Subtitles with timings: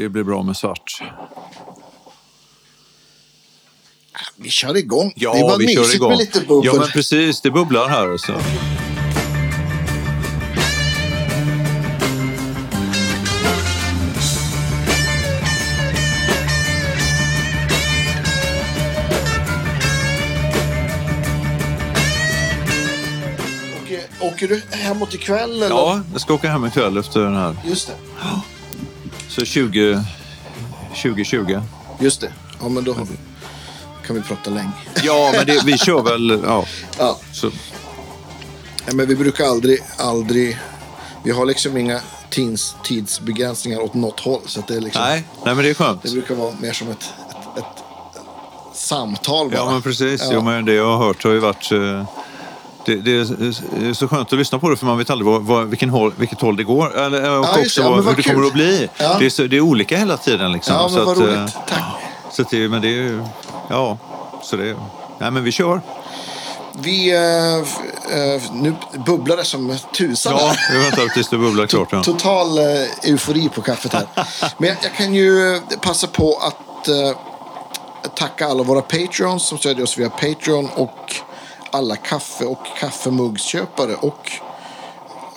[0.00, 1.02] Det blir bra med svart.
[4.36, 5.12] Vi kör igång.
[5.16, 6.08] Ja, det var vi kör mysigt igång.
[6.08, 6.66] med lite bubbel.
[6.66, 7.40] Ja, men precis.
[7.40, 8.08] Det bubblar här.
[8.08, 8.32] Alltså.
[23.82, 25.62] Åker, åker du hemåt ikväll?
[25.62, 25.68] Eller?
[25.68, 27.56] Ja, jag ska åka hem ikväll efter den här.
[27.64, 27.94] Just det.
[29.30, 30.04] Så 20...
[31.02, 31.60] 2020.
[32.00, 32.32] Just det.
[32.60, 32.94] Ja, men då
[34.06, 34.70] kan vi prata länge.
[35.02, 36.42] Ja, men det, vi kör väl...
[36.46, 36.64] Ja,
[36.98, 37.18] Ja.
[37.32, 37.50] så,
[38.86, 40.58] Ja, men vi brukar aldrig, aldrig...
[41.24, 44.40] Vi har liksom inga tids, tidsbegränsningar åt något håll.
[44.46, 46.02] Så det, är liksom, nej, nej, men det är skönt.
[46.02, 47.02] det brukar vara mer som ett,
[47.56, 47.84] ett, ett
[48.76, 49.56] samtal bara.
[49.56, 50.20] Ja, men precis.
[50.22, 50.30] Ja.
[50.32, 51.72] Jo, men det jag har hört har ju varit...
[51.72, 52.04] eh,
[52.84, 55.66] Det, det är så skönt att lyssna på det för man vet aldrig vad, vad,
[55.66, 56.98] vilken håll, vilket håll det går.
[56.98, 57.80] Eller, och Ja, också.
[57.82, 58.34] Ja, vad, hur det kul.
[58.34, 58.88] kommer att bli.
[58.98, 59.16] Ja.
[59.18, 60.52] Det, är så, det är olika hela tiden.
[60.52, 60.74] Liksom.
[60.74, 61.36] Ja, men vad att, roligt.
[61.36, 61.82] eh, Tack.
[62.32, 63.22] Så att det, men det är ju...
[63.68, 63.98] Ja,
[64.42, 64.76] så det...
[65.18, 65.80] Nej, men vi kör.
[66.72, 67.10] Vi...
[67.14, 67.56] eh,
[68.18, 68.74] eh, nu
[69.06, 71.88] bubblar det som tusan Ja, vi väntar tills det bubblar klart.
[71.92, 72.02] Ja.
[72.04, 72.64] Total eh,
[73.10, 74.06] eufori på kaffet här.
[74.58, 76.94] Men jag, jag kan ju eh, passa på att eh,
[78.14, 81.14] tacka alla våra Patreons som stödjer oss via Patreon och
[81.70, 84.30] alla kaffe och kaffemuggsköpare och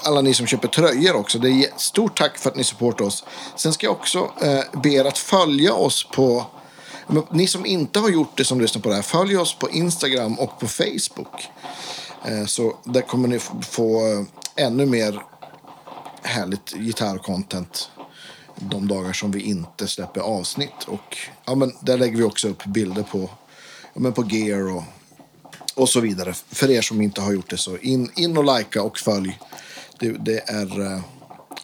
[0.03, 1.39] alla ni som köper tröjor också.
[1.39, 3.25] Det är stort tack för att ni supportar oss.
[3.55, 6.45] Sen ska jag också eh, be er att följa oss på
[7.31, 10.39] ni som inte har gjort det som lyssnar på det här, följ oss på Instagram
[10.39, 11.49] och på Facebook.
[12.25, 15.21] Eh, så där kommer ni få eh, ännu mer
[16.21, 17.89] härligt gitarrcontent
[18.55, 20.83] de dagar som vi inte släpper avsnitt.
[20.87, 23.29] Och ja, men där lägger vi också upp bilder på,
[23.93, 24.83] ja, men på gear och,
[25.75, 26.33] och så vidare.
[26.51, 29.39] För er som inte har gjort det så in, in och likea och följ.
[29.99, 31.01] Det, det är, eh,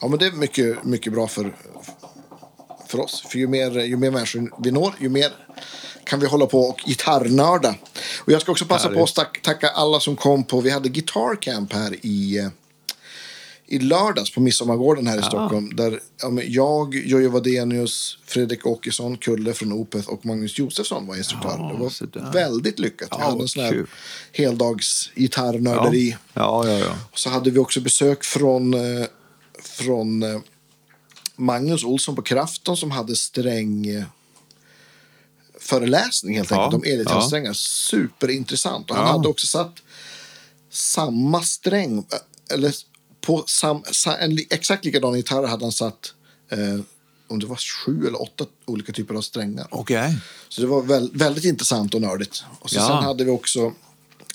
[0.01, 1.55] ja, men det är mycket, mycket bra för,
[2.87, 3.23] för oss.
[3.27, 5.31] För ju mer, ju mer människor vi når, ju mer
[6.03, 7.75] kan vi hålla på och gitarrnörda.
[8.19, 10.89] Och jag ska också passa på att tack- tacka alla som kom på, vi hade
[10.89, 12.47] Guitar Camp här i, eh,
[13.71, 15.75] i lördags på Midsommargården här i Stockholm.
[15.75, 21.57] Där ja, jag, Jojje Wadenius, Fredrik Åkesson, Kulle från Opeth och Magnus Josefsson var instruktör.
[22.13, 23.09] det var väldigt lyckat.
[23.11, 23.87] Vi Ja, hade en sån här kul.
[24.33, 26.17] heldags gitarrnörderi.
[26.33, 26.95] Ja, ja, ja.
[27.11, 29.05] Och så hade vi också besök från, eh,
[29.63, 30.39] från eh,
[31.35, 34.03] Magnus Olsson på Krafton som hade sträng eh,
[35.59, 37.53] föreläsning helt Ja, enkelt om elgitarrsträngar.
[37.53, 38.89] Superintressant.
[38.91, 39.11] Och han Ja.
[39.11, 39.75] hade också satt
[40.71, 42.05] samma sträng,
[42.53, 42.73] eller
[43.21, 46.13] på sam, sa, en exakt likadan gitarr hade han satt
[46.51, 46.79] eh,
[47.27, 49.67] om det var sju eller åtta olika typer av strängar.
[49.71, 50.17] Okej.
[50.49, 52.43] Så det var väl, väldigt intressant och nördigt.
[52.59, 52.87] Och så Ja.
[52.87, 53.73] sen hade vi också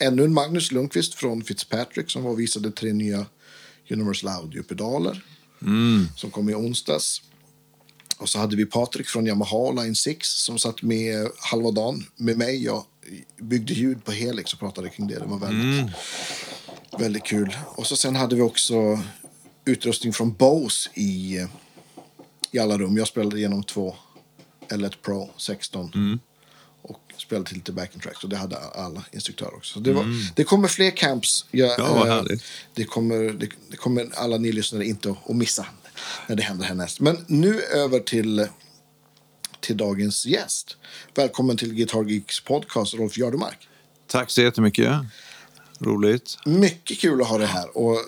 [0.00, 3.27] ännu en Magnus Lundqvist från Fitzpatrick som var och visade tre nya
[3.91, 5.25] Universal Audio-pedaler
[5.62, 6.09] Mm.
[6.17, 7.23] som kom i onsdags.
[8.19, 12.39] Och så hade vi Patrik från Yamaha Line 6 som satt med halva dagen med
[12.39, 12.65] mig.
[12.65, 12.84] Jag
[13.41, 15.19] byggde ljud på Helix och pratade kring det.
[15.19, 15.91] Det var väldigt, Mm.
[16.99, 17.56] Väldigt kul.
[17.66, 19.03] Och så sen hade vi också
[19.65, 21.47] utrustning från Bose i,
[22.50, 22.97] i alla rum.
[22.97, 23.97] Jag spelade igenom två
[24.69, 26.19] L1 Pro 16 Mm.
[26.82, 28.22] och spelade till lite backing tracks.
[28.25, 29.75] Och det hade alla instruktörer också.
[29.75, 30.06] Så det, var,
[30.37, 31.47] det kommer fler camps.
[31.50, 31.87] Jag, Mm.
[31.93, 32.43] Ja, vad eh, härligt.
[32.75, 35.66] det, kommer, det, det kommer alla ni lyssnare inte att, att missa
[36.26, 37.00] när det händer härnäst.
[37.00, 38.49] Men nu över till,
[39.61, 40.76] till dagens gäst.
[41.15, 43.69] Välkommen till Guitar Geeks podcast, Rolf Jardemark.
[44.06, 44.93] Tack så jättemycket.
[45.81, 46.39] Roligt.
[46.45, 47.79] Mycket kul att ha dig här.
[47.79, 47.99] Och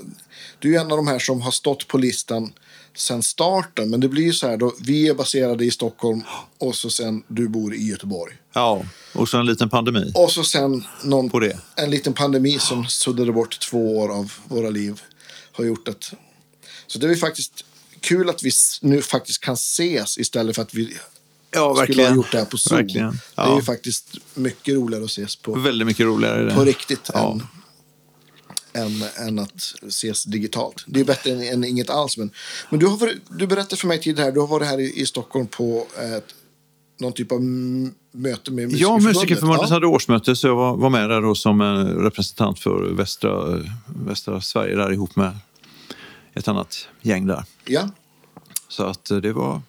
[0.58, 2.52] du är en av de här som har stått på listan
[2.94, 3.90] sen starten.
[3.90, 6.22] Men det blir ju så här då, vi är baserade i Stockholm
[6.58, 8.34] och så sen du bor i Göteborg.
[8.52, 10.12] Ja, och så en liten pandemi.
[10.14, 11.58] Och så sen någon, På det.
[11.76, 15.02] en liten pandemi som suddade bort två år av våra liv.
[15.52, 16.12] Har gjort att...
[16.86, 17.64] Så det är faktiskt
[18.00, 18.50] kul att vi
[18.80, 20.96] nu faktiskt kan ses istället för att vi
[21.50, 22.76] Ja, skulle ha gjort det här på Zoom.
[22.78, 23.06] Verkligen.
[23.10, 23.56] Det är Ja.
[23.56, 26.54] ju faktiskt mycket roligare att ses på, Väldigt mycket roligare.
[26.54, 27.40] på riktigt Ja.
[28.72, 30.84] än, än, än att ses digitalt.
[30.86, 32.16] Det är bättre än, än inget alls.
[32.18, 32.30] Men,
[32.70, 35.06] men du, har varit, du berättade för mig tidigare, du har varit här i, i
[35.06, 36.34] Stockholm på ett,
[37.00, 39.02] någon typ av möte med Ja, Musikerförbundet.
[39.16, 39.74] Musikerförbundet Ja.
[39.74, 41.66] hade årsmöte så jag var, var med där då som eh,
[42.02, 45.38] representant för västra, västra Sverige där ihop med
[46.34, 47.44] ett annat gäng där.
[47.64, 47.88] Ja,
[48.68, 49.62] Så att eh, det var,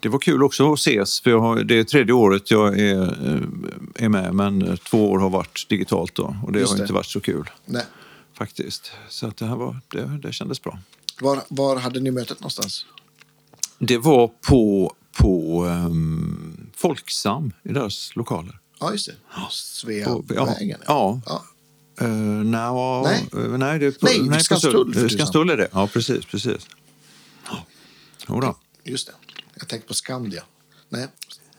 [0.00, 1.20] det var kul också att ses.
[1.20, 5.18] För har, det är tredje året jag är, eh, är med men eh, två år
[5.18, 6.82] har varit digitalt då och det Just har det.
[6.82, 7.84] inte varit så kul nej.
[8.38, 8.92] faktiskt.
[9.08, 10.78] Så att det här var, det, det kändes bra.
[11.20, 12.86] Var, var hade ni mötet någonstans?
[13.78, 18.58] Det var på, på um, Folksam i deras lokaler.
[18.80, 19.14] Ja, just det.
[19.50, 20.80] Sveavägen.
[20.86, 21.20] Ja.
[21.26, 21.42] Ja.
[22.02, 22.08] Uh,
[22.44, 22.72] nej,
[23.04, 23.44] Nej.
[23.44, 25.10] eh, nej, det är på, Nej, på Skanstull.
[25.10, 25.68] Skanstull är det.
[25.72, 26.24] Ja, precis.
[26.24, 26.66] precis.
[28.28, 28.56] Jodå.
[28.84, 29.12] Just det.
[29.58, 30.42] Jag tänker på Skandia.
[30.88, 31.06] Nej,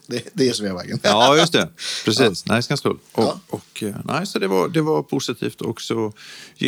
[0.08, 1.00] det, det är Sveavägen.
[1.04, 1.70] Ja, just det.
[2.06, 2.46] Precis.
[2.46, 2.98] Nej, Skanstull.
[3.12, 3.40] Och, Ja.
[3.50, 5.62] och, eh, nej, så det var, det var positivt.
[5.62, 6.14] Och så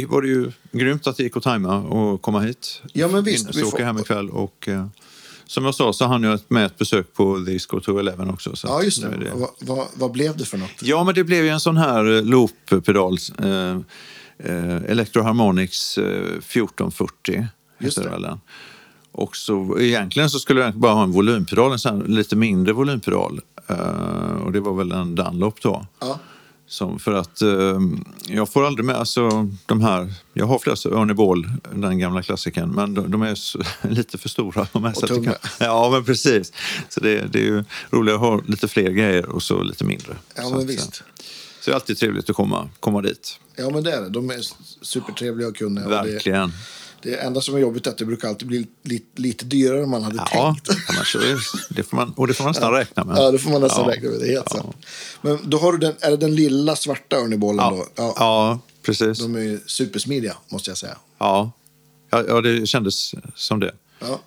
[0.08, 2.82] var det ju grymt att det gick att tajma och komma hit.
[2.94, 4.30] Ja, men visst, In- vi Så får- åker hem ikväll.
[4.30, 4.88] Och, eh,
[5.46, 8.30] som jag sa så hann jag med ett besök på The East Go to Eleven
[8.30, 8.56] också.
[8.56, 9.08] Så Ja, just det.
[9.08, 10.72] är Vad, vad, vad blev det för något?
[10.82, 13.18] Ja, men det blev ju en sån här eh, looppedal.
[13.44, 13.78] Eh,
[14.40, 17.48] eh, Electro Harmonix eh, 1440.
[17.80, 18.40] Just heter det.
[19.20, 23.42] Och så, egentligen så skulle jag bara ha en volympedal, en sån lite mindre volympedal.
[23.68, 25.86] Eh, och det var väl en Dunlop då.
[26.00, 26.20] Ja.
[26.68, 27.80] Som för att eh,
[28.28, 32.70] jag får aldrig med, alltså de här, jag har flera Ernie Ball, den gamla klassikern,
[32.70, 34.68] men de, de är så, lite för stora.
[34.74, 35.36] De här, det tunga.
[35.60, 36.54] Ja, men precis.
[36.90, 40.16] Så det, det är ju roligare att ha lite fler grejer och så lite mindre.
[40.36, 40.96] Ja, så men att, eh, visst.
[41.62, 43.40] Så det är alltid trevligt att komma, komma dit.
[43.56, 44.10] Ja, men det är det.
[44.10, 44.42] De är
[44.82, 45.86] supertrevliga och kunniga.
[45.86, 46.52] Och det, Verkligen.
[47.02, 49.90] Det enda som är jobbigt är att det brukar alltid bli lite, lite dyrare än
[49.90, 50.90] man hade Ja, tänkt.
[50.90, 51.40] annars är,
[51.76, 53.18] det får man, och det får man nästan räkna med.
[53.18, 53.92] Ja, det får man nästan Ja.
[53.92, 54.20] räkna med.
[54.20, 54.58] Det är helt Ja.
[54.62, 54.76] sant.
[55.22, 57.86] Men då har du den, är det den lilla svarta örnebollen Ja, då?
[57.96, 58.14] ja.
[58.18, 58.60] Ja.
[58.84, 59.20] precis.
[59.20, 60.98] De är supersmidiga, måste jag säga.
[61.20, 61.52] Ja.
[62.10, 63.72] Ja, ja, det kändes som det.
[64.00, 64.20] Ja.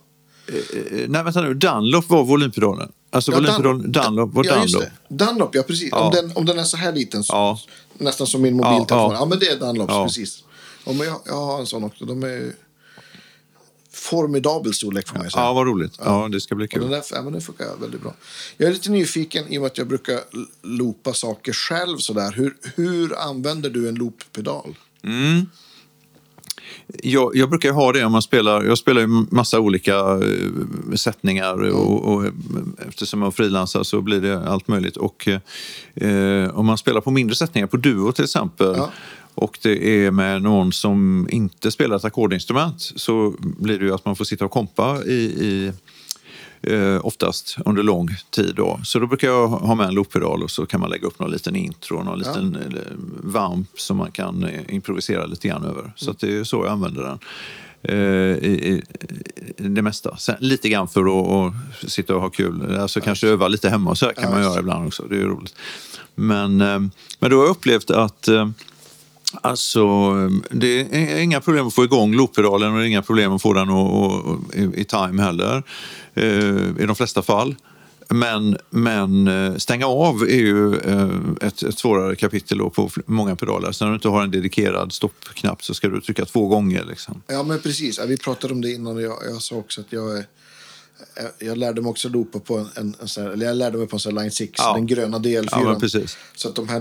[0.49, 1.55] Eh, Nej, vänta nu.
[1.55, 2.93] Dunlop var volympedalen.
[3.11, 4.85] Alltså Ja, volympedalen, Dunlop var ja, Dunlop.
[5.09, 5.89] Dunlop, ja precis.
[5.91, 6.01] Ja.
[6.01, 7.61] Om, den, om den är så här liten, så, Ja.
[7.99, 9.13] nästan som min mobiltelefon.
[9.13, 10.45] Ja, Ja, men det är Dunlops, precis.
[10.87, 12.05] Ja, men jag, jag har en sån också.
[12.05, 12.53] De är
[14.03, 15.43] formidabel storlek får man ju säga.
[15.45, 15.95] Ja, vad roligt.
[15.99, 16.91] Ja, det ska bli Och den, kul.
[16.91, 18.15] där, ja, men den funkar väldigt bra.
[18.57, 20.19] Jag är lite nyfiken i och med att jag brukar
[20.63, 21.99] loopa saker själv.
[21.99, 22.33] Sådär.
[22.33, 24.75] Hur, hur använder du en looppedal?
[27.03, 28.65] Jag, jag brukar ha det om man spelar.
[28.65, 32.33] Jag spelar ju massa olika eh, sättningar och, och eh,
[32.89, 34.97] eftersom jag frilansar så blir det allt möjligt.
[34.97, 35.29] Och
[35.95, 38.91] eh, om man spelar på mindre sättningar, på Duo till exempel, Ja.
[39.35, 44.05] Och det är med någon som inte spelar ett ackordinstrument så blir det ju att
[44.05, 45.73] man får sitta och kompa i, i
[46.63, 48.55] eh, oftast under lång tid.
[48.57, 48.81] Då.
[48.85, 51.31] Så då brukar jag ha med en looppedal och så kan man lägga upp någon
[51.31, 52.83] liten intro, någon liten eh,
[53.23, 55.93] vamp som man kan eh, improvisera lite grann över.
[55.97, 57.19] Så att det är så jag använder den.
[57.85, 58.83] Eh, i, i,
[59.57, 60.17] det mesta.
[60.17, 62.77] Sen, lite grann för att, att sitta och ha kul.
[62.77, 65.03] Alltså kanske öva lite hemma och så kan Ja, man göra ibland också.
[65.03, 65.55] Det är roligt.
[66.15, 68.29] Men, men då har jag upplevt att
[69.41, 70.13] Alltså,
[70.51, 73.53] det är inga problem att få igång looppedalen och det är inga problem att få
[73.53, 75.63] den att- i, time heller.
[76.15, 77.55] Eh, I de flesta fall.
[78.09, 81.09] Men, men eh, stänga av är ju eh,
[81.41, 83.73] ett, ett svårare kapitel på många pedaler.
[83.73, 86.85] Så när du inte har en dedikerad stoppknapp så ska du trycka två gånger.
[86.85, 87.23] Liksom.
[87.27, 87.99] Ja, men precis.
[87.99, 88.97] Ja, Vi pratade om det innan.
[88.97, 90.25] och Jag, jag sa också att jag,
[91.39, 93.87] jag, lärde mig också loopa på en, en, en sån här, eller jag lärde mig
[93.87, 94.75] på en sån här Line 6, Ja.
[94.75, 95.49] den gröna DL4.
[95.51, 96.17] Ja, men precis.
[96.35, 96.81] Så att de här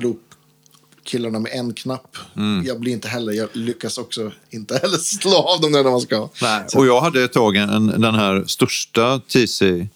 [1.01, 2.63] loop-killarna med en knapp, Mm.
[2.65, 6.29] jag blir inte heller, jag lyckas också inte heller slå av dem när man ska.
[6.67, 9.87] Så, Och jag hade ett tag en, den här största TC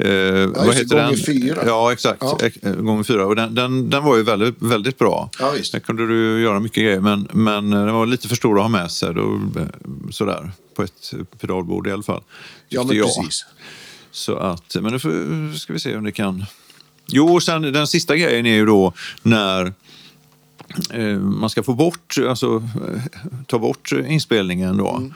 [0.00, 0.06] Eh,
[0.46, 1.16] vad just det, heter gånger den?
[1.16, 1.62] fyra.
[1.66, 2.18] Ja, exakt.
[2.20, 2.38] Ja.
[2.62, 3.26] Eh, Gånger fyra.
[3.26, 5.30] Och den, den, den var ju väldigt, väldigt bra.
[5.38, 5.72] Ja, visst.
[5.72, 8.62] Där kunde du göra mycket grejer, men, men eh, den var lite för stor att
[8.62, 9.14] ha med sig.
[9.14, 9.66] Då, eh,
[10.10, 12.22] sådär, på ett pedalbord i alla fall.
[12.68, 13.06] ja, men jag.
[13.06, 13.46] precis.
[14.10, 16.44] Så att, men nu får, ska vi se om det kan...
[17.06, 18.92] Jo, sen den sista grejen är ju då
[19.22, 19.72] när
[21.18, 23.02] man ska få bort, alltså eh,
[23.46, 24.90] ta bort inspelningen då.
[24.96, 25.14] Mm.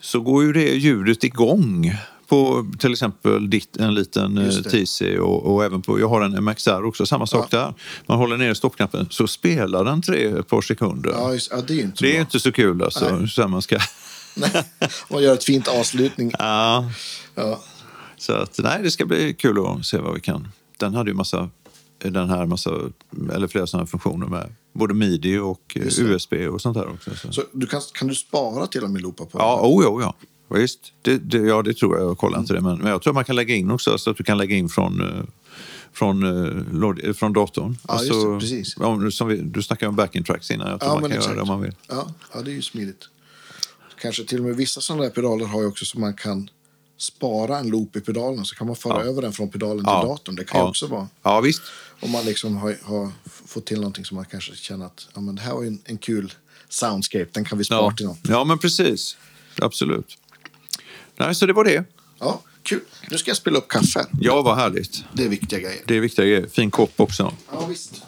[0.00, 1.94] Så går ju det ljudet igång
[2.28, 4.50] på till exempel ditt, en liten eh.
[4.50, 7.74] TC och, och även på, jag har en MXR också, samma sak där.
[8.06, 11.10] Man håller ner stoppknappen så spelar den tre ett par sekunder.
[11.10, 13.26] Ja, just, ja, det är ju inte så det är inte så kul alltså.
[13.26, 13.78] Så här man ska...
[15.10, 16.32] Man gör ett fint avslutning.
[16.38, 16.90] ja,
[17.34, 17.60] Ja.
[18.16, 20.48] Så att, nej, det ska bli kul att se vad vi kan.
[20.76, 21.50] Den hade ju massa,
[22.10, 22.70] den här massa,
[23.34, 25.82] eller flera sådana funktioner med både midi och eh.
[26.00, 27.10] USB och sånt där också.
[27.16, 27.32] Så.
[27.32, 30.14] Så du kan, kan du spara till och med loopa på Ja, oh, ja, ja.
[30.58, 32.08] Visst, det, det, ja, det tror jag.
[32.08, 32.60] Jag kollar inte det.
[32.60, 34.68] Men, men jag tror man kan lägga in också, så att du kan lägga in
[34.68, 35.24] från, eh,
[35.92, 36.22] från,
[37.06, 37.76] eh, från datorn.
[37.88, 38.76] Ja, det, precis.
[38.76, 40.70] Om, som vi, du snackade om backing tracks innan.
[40.70, 41.26] Jag tror Ja, man kan exakt.
[41.26, 41.74] göra det om man vill.
[41.88, 43.08] Ja, ja, det är ju smidigt.
[44.00, 46.50] Kanske till och med vissa sådana där pedaler har ju också så man kan
[46.98, 49.10] spara en loop i pedalen så kan man föra Ja.
[49.10, 50.00] över den från pedalen Ja.
[50.00, 50.34] till datorn.
[50.36, 50.68] Det kan ju Ja.
[50.68, 51.62] också vara Ja, visst.
[52.02, 53.12] Om man liksom har, har
[53.46, 55.98] fått till någonting som man kanske känner att ja, men det här var en, en
[55.98, 56.32] kul
[56.68, 57.96] soundscape, den kan vi spara Ja.
[57.96, 58.18] till något.
[58.28, 59.16] ja, men precis.
[59.58, 60.18] Absolut.
[61.16, 61.84] Nej, så det var det.
[62.18, 62.80] Ja, kul.
[63.10, 64.06] Nu ska jag spela upp kaffe.
[64.20, 65.04] Ja, vad härligt.
[65.12, 65.82] Det är viktiga grejer.
[65.86, 66.46] Det är viktiga grejer.
[66.48, 67.34] Fin kopp också.
[67.52, 68.02] Ja, visst.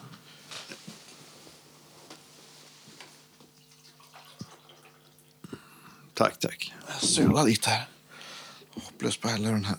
[6.14, 6.72] Tack, tack.
[6.88, 7.84] Jag sular lite här.
[8.70, 9.76] Hopplös på hälla den här.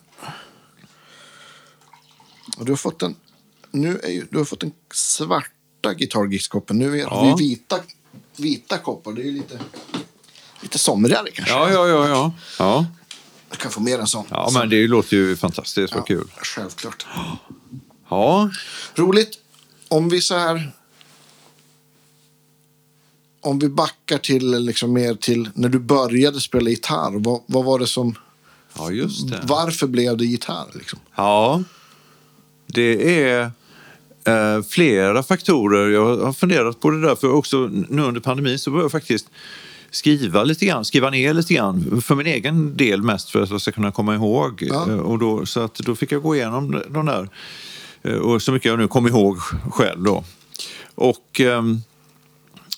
[2.57, 3.15] Och du har fått en,
[3.81, 6.77] nu är ju, du har fått en svarta Guitar Geeks-koppen.
[6.79, 7.35] Nu är, Ja.
[7.37, 7.79] vi vita,
[8.35, 9.11] vita koppar.
[9.11, 9.59] Det är ju lite,
[10.61, 11.53] lite somrigare kanske.
[11.53, 12.07] Ja, ja, ja.
[12.09, 12.33] ja.
[12.59, 12.85] ja.
[13.51, 14.25] Du kan få mer en sån.
[14.29, 15.95] Ja, men det låter ju fantastiskt.
[15.95, 16.27] Vad kul.
[16.37, 17.05] Självklart.
[18.09, 18.49] Ja,
[18.95, 19.39] Roligt.
[19.87, 20.71] Om vi så här...
[23.41, 27.19] Om vi backar till liksom mer till när du började spela gitarr.
[27.19, 28.15] Vad, vad var det som...
[28.77, 29.39] ja just det.
[29.43, 30.67] Varför blev det gitarr?
[30.73, 30.99] Liksom?
[31.15, 31.63] Ja,
[32.67, 33.51] det är
[34.27, 35.89] eh, flera faktorer.
[35.89, 37.57] Jag har funderat på det där, för också
[37.89, 39.29] nu under pandemin så började jag faktiskt
[39.91, 42.01] skriva lite grann, skriva ner lite grann.
[42.01, 44.63] För min egen del mest för att jag ska kunna komma ihåg.
[44.69, 44.89] Ja.
[44.89, 47.29] Eh, Och då, så att då fick jag gå igenom de där.
[48.03, 49.37] eh, Och så mycket jag nu kom ihåg
[49.71, 50.23] själv då.
[50.95, 51.39] Och...
[51.39, 51.77] ehm,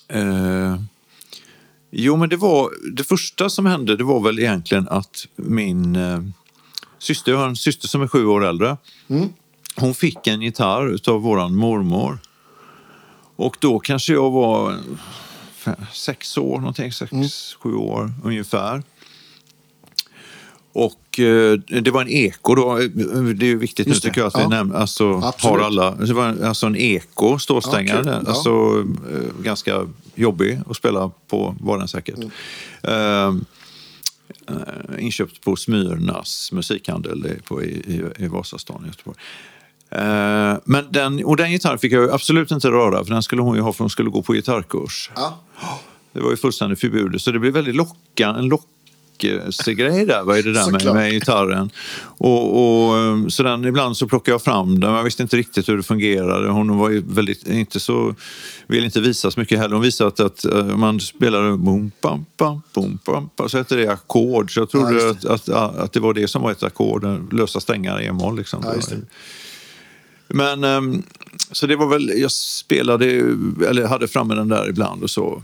[0.08, 0.80] eh,
[1.90, 2.70] jo, men det var...
[2.92, 6.20] Det första som hände, det var väl egentligen att min eh,
[6.98, 8.76] syster, jag har en syster som är sju år äldre.
[9.80, 12.18] Hon fick en gitarr av våran mormor.
[13.36, 14.78] Och då kanske jag var
[15.92, 17.12] sex år, någonting, sex,
[17.60, 18.82] sju år ungefär.
[20.72, 22.74] Och eh, det var en eko då.
[23.34, 24.48] Det är viktigt Just nu det, tycker jag att vi ja.
[24.48, 25.58] nämner, alltså, Absolut.
[25.60, 25.90] har alla.
[25.90, 28.02] Det var alltså en eko stålstängare.
[28.06, 28.20] Ja.
[28.24, 28.30] Ja.
[28.32, 32.16] Alltså eh, ganska jobbig att spela på var den säkert.
[32.18, 32.30] Mm.
[32.82, 39.16] Eh, eh, inköpt på Smyrnas musikhandel i- på, i, i, i Vasastan i Göteborg.
[39.90, 43.56] Eh, men den, och den gitarren fick jag absolut inte röra för den skulle hon
[43.56, 45.10] ju ha för hon skulle gå på gitarrkurs.
[45.16, 45.38] Ja.
[46.12, 50.22] Det var ju fullständigt förbjudet så det blev väldigt locka, en lockelsegrej där.
[50.22, 51.70] Vad är det där med, med gitarren?
[52.00, 55.36] Och, och, eh, så den, ibland så plockade jag fram den, men jag visste inte
[55.36, 56.48] riktigt hur det fungerade.
[56.48, 58.14] Hon var ju väldigt, inte så,
[58.66, 59.74] ville inte visa så mycket heller.
[59.74, 63.76] Hon visade att, att eh, man spelade boom, bam, bam, boom, bam, bam, så hette
[63.76, 64.54] det ackord.
[64.54, 67.32] Så jag Ja, trodde just att, att, att det var det som var ett ackord,
[67.32, 68.36] lösa strängar i e-moll.
[68.36, 68.62] Liksom.
[68.64, 68.96] Ja, det.
[70.28, 71.02] Men ehm,
[71.52, 73.06] så det var väl, jag spelade,
[73.68, 75.42] eller hade framme den där ibland och så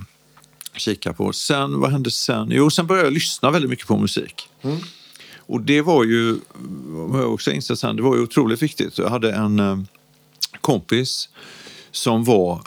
[0.77, 1.33] kika på.
[1.33, 2.49] Sen, vad hände sen?
[2.51, 4.49] Jo, sen började jag lyssna väldigt mycket på musik.
[5.47, 6.39] Och det var ju,
[6.89, 8.99] vad jag också insett sen, det var ju otroligt viktigt.
[8.99, 9.79] Jag hade en eh,
[10.61, 11.29] kompis
[11.91, 12.63] som var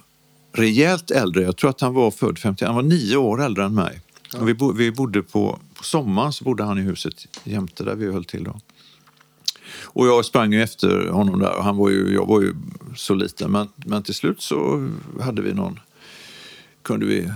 [0.53, 1.43] rejält äldre.
[1.43, 4.01] Jag tror att han var född 50, han var nio år äldre än mig.
[4.35, 7.95] Och vi, bo, vi bodde på, på sommaren så bodde han i huset jämte där
[7.95, 8.59] vi höll till då.
[9.97, 12.53] Och jag sprang ju efter honom där och han var ju, jag var ju
[12.95, 13.51] så liten.
[13.51, 14.89] Men, men till slut så
[15.21, 15.79] hade vi någon,
[16.81, 17.31] kunde vi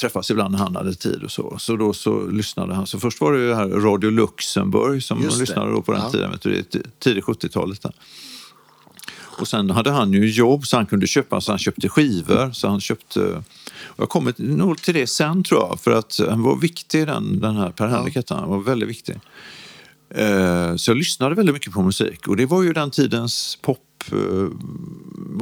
[0.00, 1.58] träffas ibland när han hade tid och så.
[1.58, 2.86] Så då så lyssnade han.
[2.86, 6.00] Så först var det ju här Radio Luxemburg som Just man lyssnade då på den
[6.00, 6.10] Ja.
[6.10, 7.82] tiden, det är tidigt 70-talet.
[7.82, 7.92] Där.
[9.38, 12.52] Och sen hade han ju jobb så han kunde köpa, så han köpte skivor.
[12.52, 13.42] Så han köpte,
[13.96, 17.56] jag kommer nog till det sen tror jag, för att han var viktig den, den
[17.56, 19.20] här Per Henrik han, han var väldigt viktig.
[20.14, 23.78] Eh, Så jag lyssnade väldigt mycket på musik och det var ju den tidens pop
[24.12, 24.48] eh,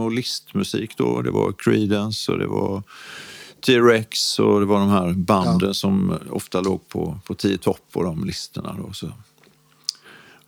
[0.05, 1.23] och listmusik då.
[1.23, 2.83] Det var Creedence och det var
[3.67, 8.03] T-Rex och det var de här banden som ofta låg på, på 10 topp på
[8.03, 8.77] de listorna.
[8.87, 9.07] Då, så.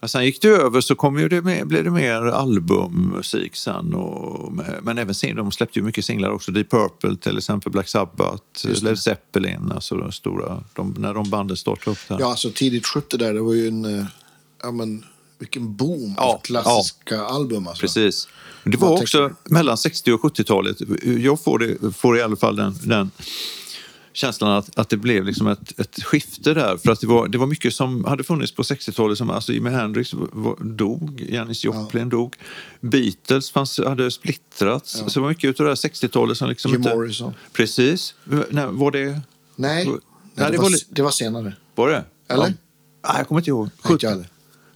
[0.04, 3.94] Ja, sen gick det över så kom ju det med, blev det mer albummusik sen.
[3.94, 6.52] Och, men även sing, de släppte ju mycket singlar också.
[6.52, 9.72] Deep Purple till exempel, Black Sabbath, Led Zeppelin.
[9.74, 12.16] Alltså de stora, de, när de banden startade upp där.
[12.20, 13.98] Ja, alltså tidigt 70 där, det var ju en...
[13.98, 14.04] eh,
[14.62, 15.04] Ja, men
[15.38, 17.66] vilken boom Ja, av klassiska album.
[17.68, 17.80] Alltså.
[17.80, 18.28] Precis.
[18.64, 20.76] Det var också mellan 60 och 70-talet.
[21.18, 23.10] Jag får, det, får i alla fall den, den
[24.12, 26.76] känslan att, att det blev liksom ett, ett skifte där.
[26.76, 29.18] För att det var, det var mycket som hade funnits på 60-talet.
[29.18, 32.36] Som, alltså Jimi Hendrix var, dog, Janis Joplin dog.
[32.80, 34.92] Beatles fanns, hade splittrats.
[34.92, 36.94] Så det var mycket av det här 60-talet som liksom Jim inte...
[36.94, 37.34] Morrison.
[37.52, 38.14] Precis.
[38.50, 39.04] Nej, var det...
[39.04, 39.20] Nej,
[39.56, 40.00] Nej, Nej
[40.34, 41.52] det, det var, li- det var senare.
[41.74, 42.04] Var det?
[42.28, 42.42] Eller?
[42.46, 42.48] Ja.
[43.08, 43.70] Nej, jag kommer inte ihåg.
[43.84, 44.26] Nej, inte jag heller.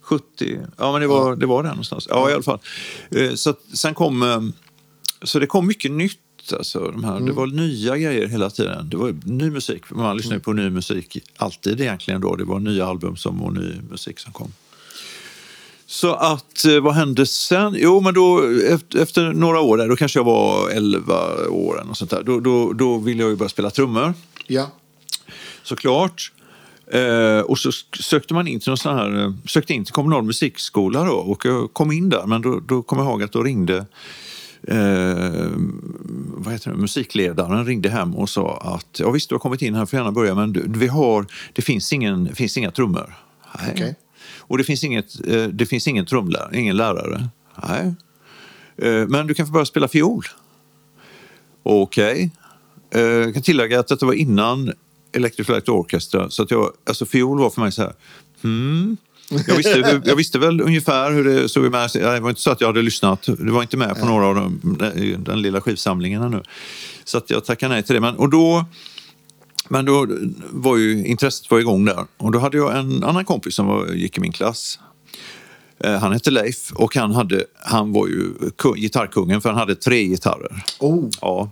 [0.01, 2.07] 70, ja men det var, det var där någonstans.
[2.11, 2.59] Ja, i alla fall.
[3.11, 4.41] Eh, Så sen kom, eh,
[5.23, 6.19] så det kom mycket nytt.
[6.53, 8.89] Alltså, de här, Det var nya grejer hela tiden.
[8.91, 9.83] Det var ny musik.
[9.91, 12.37] Man lyssnade på ny musik alltid egentligen då.
[12.37, 14.53] Det var nya album som, och ny musik som kom.
[15.87, 17.75] Så att, eh, vad hände sen?
[17.79, 21.95] Jo, men då efter, efter några år där, då kanske jag var 11 år eller
[21.95, 22.23] sånt där.
[22.23, 24.15] Då, då, då ville jag ju börja spela trummor
[24.47, 24.71] Ja.
[25.63, 26.33] såklart.
[26.93, 30.23] Eh, och så sökte man in till någon sån här, eh, sökte in till kommunal
[30.23, 33.43] musikskola då och jag kom in där men då, då kom jag ihåg att då
[33.43, 33.87] ringde
[34.69, 35.51] eh,
[36.47, 39.75] vad heter det, musikledaren ringde hem och sa att ja visst du har kommit in
[39.75, 43.15] här får gärna börja men du, vi har, det finns, ingen, finns inga trummor.
[43.59, 43.73] Nej.
[43.75, 43.95] Okej.
[44.39, 47.29] Och det finns, inget, eh, det finns ingen trumlärare, ingen lärare.
[47.69, 47.95] Nej.
[48.79, 50.25] Eh, men du kan få börja spela fiol.
[51.63, 52.31] Okej.
[52.95, 54.73] Eh, Jag kan tillägga att detta var innan
[55.13, 56.31] Electric Light Orchestra.
[56.31, 57.93] Så att jag, alltså fiol var för mig så här...
[58.43, 58.97] Hmm.
[59.31, 61.73] Jag, visste, jag visste väl ungefär hur det såg ut.
[61.93, 63.23] Det var inte så att jag hade lyssnat.
[63.23, 64.61] Det var inte med på några av dem,
[65.19, 66.43] den, lilla skivsamlingen ännu.
[67.05, 68.01] Så att jag tackade nej till det.
[68.01, 68.65] Men, och då
[69.69, 70.07] Men då
[70.51, 72.05] var ju intresset var igång där.
[72.17, 74.79] Och då hade jag en annan kompis som var, gick i min klass.
[75.85, 79.75] Eh, Han hette Leif och han, hade, han var ju ku- gitarrkungen för han hade
[79.77, 80.65] tre gitarrer.
[80.81, 81.51] Oh, Ja.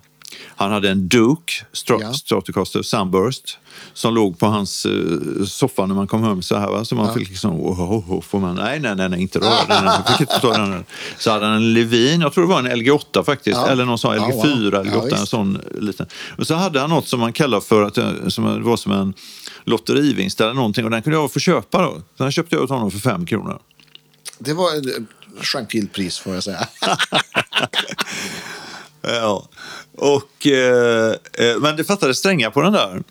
[0.57, 2.13] Han hade en Duke Strat- Ja.
[2.15, 3.59] Stratocaster Sunburst
[3.93, 6.69] som låg på hans eh, soffa när man kom hem så här.
[6.69, 6.85] Va?
[6.85, 7.15] Så man Ja.
[7.15, 9.85] fick liksom, oh, oh, oh, får man, nej, nej, nej, nej inte röra den.
[9.85, 10.85] Jag fick inte ta den.
[11.19, 13.69] Så hade han en Levin, jag tror det var en LG8 faktiskt, Ja.
[13.69, 14.85] eller någon sån Ja, LG4, wow.
[14.87, 16.07] LG8, Ja, en sån liten.
[16.39, 18.93] Och så hade han något som man kallar för att eh, som det var som
[18.93, 19.15] en
[19.65, 22.03] lotterivinst eller någonting och den kunde jag få köpa då.
[22.17, 23.59] Så den köpte jag åt honom för fem kronor.
[24.39, 24.85] det var ett
[25.55, 26.69] gentilpris får jag säga.
[29.07, 29.49] Ja.
[29.97, 33.03] Och, eh, eh, men det fattades strängar på den där.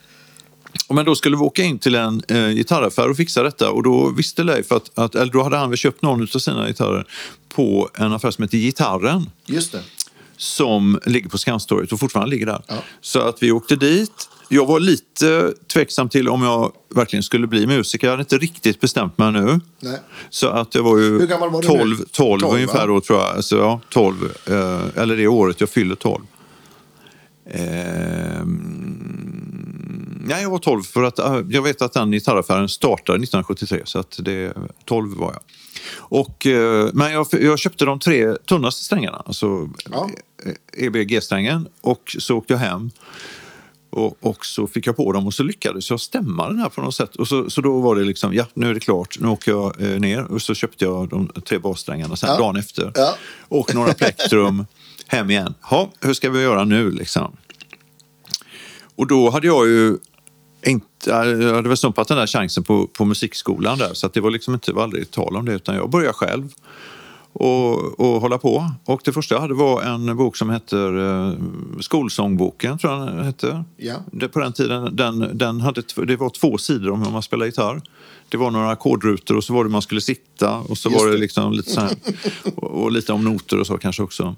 [0.89, 4.09] Men då skulle vi åka in till en eh, gitarraffär och fixa detta och då
[4.09, 7.07] visste Leif att, att eller då hade han väl köpt någon av sina gitarrer
[7.49, 9.81] på en affär som heter Gitarren Just det.
[10.37, 12.61] som ligger på Skanstorget och fortfarande ligger där.
[12.67, 12.75] Ja.
[13.01, 14.29] Så att vi åkte dit.
[14.53, 18.07] Jag var lite tveksam till om jag verkligen skulle bli musiker.
[18.07, 19.59] Jag hade inte riktigt bestämt mig nu.
[19.79, 19.99] Nej.
[20.29, 22.05] Så att jag var ju Hur gammal var du 12, nu?
[22.11, 23.29] 12, 12, ungefär då tror jag.
[23.35, 24.15] Alltså, ja, 12,
[24.47, 26.23] eh, eller det året jag fyllde 12.
[27.51, 28.97] Ehm,
[30.25, 33.99] nej, jag var 12 för att eh, jag vet att den gitarraffären startade 1973 så
[33.99, 34.53] att det,
[34.85, 35.41] 12 var jag.
[35.95, 40.09] Och, eh, men jag, jag köpte de tre tunnaste strängarna, alltså Ja.
[40.45, 42.91] eh, EBG-strängen och så åkte jag hem.
[43.93, 46.81] Och, och så fick jag på dem och så lyckades jag stämma den här på
[46.81, 47.15] något sätt.
[47.15, 49.81] Och så, så då var det liksom, ja nu är det klart, nu åker jag
[49.81, 50.23] eh, ner.
[50.31, 52.37] Och så köpte jag de tre bassträngarna sen Ja.
[52.37, 52.91] dagen efter.
[52.95, 53.15] Ja.
[53.39, 54.65] Och några plektrum
[55.07, 55.53] hem igen.
[55.71, 57.35] Ja, hur ska vi göra nu liksom?
[58.95, 59.97] Och då hade jag ju
[60.65, 61.15] inte, jag
[61.53, 63.93] hade väl snuppat den där chansen på, på musikskolan där.
[63.93, 65.53] Så det var liksom inte var aldrig tal om det.
[65.53, 66.49] Utan jag började själv
[67.33, 68.71] och, och hålla på.
[68.85, 70.97] Och det första jag hade var en bok som heter
[71.27, 71.33] eh,
[71.79, 73.63] Skolsångboken, tror jag den hette.
[73.77, 73.95] Ja.
[74.11, 77.45] Det, på den tiden, den, den hade, det var två sidor om hur man spelar
[77.45, 77.81] gitarr.
[78.29, 81.07] Det var några ackordrutor och så var det man skulle sitta och så Just var
[81.07, 81.19] det det.
[81.21, 81.91] liksom lite så här,
[82.55, 84.35] och, och lite om noter och så kanske också.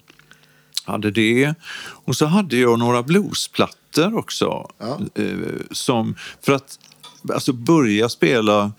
[0.86, 1.54] Hade det.
[1.80, 4.70] Och så hade jag några bluesplattor också.
[4.78, 5.00] Ja.
[5.16, 5.26] Eh,
[5.72, 6.16] som,
[6.46, 6.80] för att
[7.34, 8.72] alltså börja spela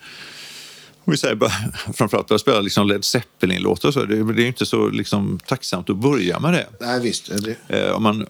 [1.11, 1.51] vi säger bara,
[1.93, 4.05] framförallt börja spela liksom Led Zeppelin-låtar så.
[4.05, 6.67] Det, det är ju inte så liksom, tacksamt att börja med det.
[6.79, 7.31] Nej, visst.
[7.43, 8.25] Det, Eh, om man,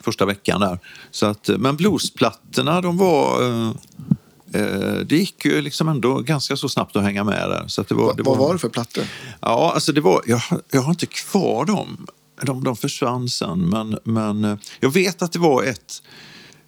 [0.00, 0.78] första veckan där.
[1.10, 3.42] Så att, eh, men bluesplattorna, de var...
[3.42, 3.68] Eh,
[4.52, 7.64] eh, det gick ju liksom ändå ganska så snabbt att hänga med där.
[7.68, 9.04] Så att det var, det vad var det för plattor?
[9.40, 10.40] Ja, alltså det var, jag,
[10.70, 12.06] jag har inte kvar dem.
[12.42, 13.68] De, de försvann sen.
[13.68, 16.02] Men, men eh, jag vet att det var ett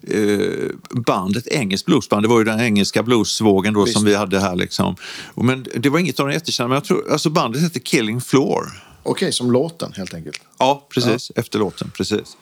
[0.07, 2.23] eh, band, ett engelskt bluesband.
[2.23, 3.97] Det var ju den engelska bluesvågen då Visst.
[3.97, 4.55] som vi hade här.
[4.55, 4.95] Liksom.
[5.35, 8.65] Men det var inget av de jättekända, men jag tror, alltså bandet hette Killing Floor.
[9.03, 10.41] Okej, som låten helt enkelt.
[10.57, 11.31] Ja, precis.
[11.35, 12.37] Efter låten, precis.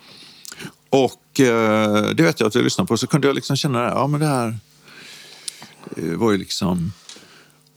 [0.89, 3.85] Och eh, det vet jag att jag lyssnade på, så kunde jag liksom känna det
[3.85, 4.57] här, ja men det här
[5.97, 6.91] eh, var ju liksom...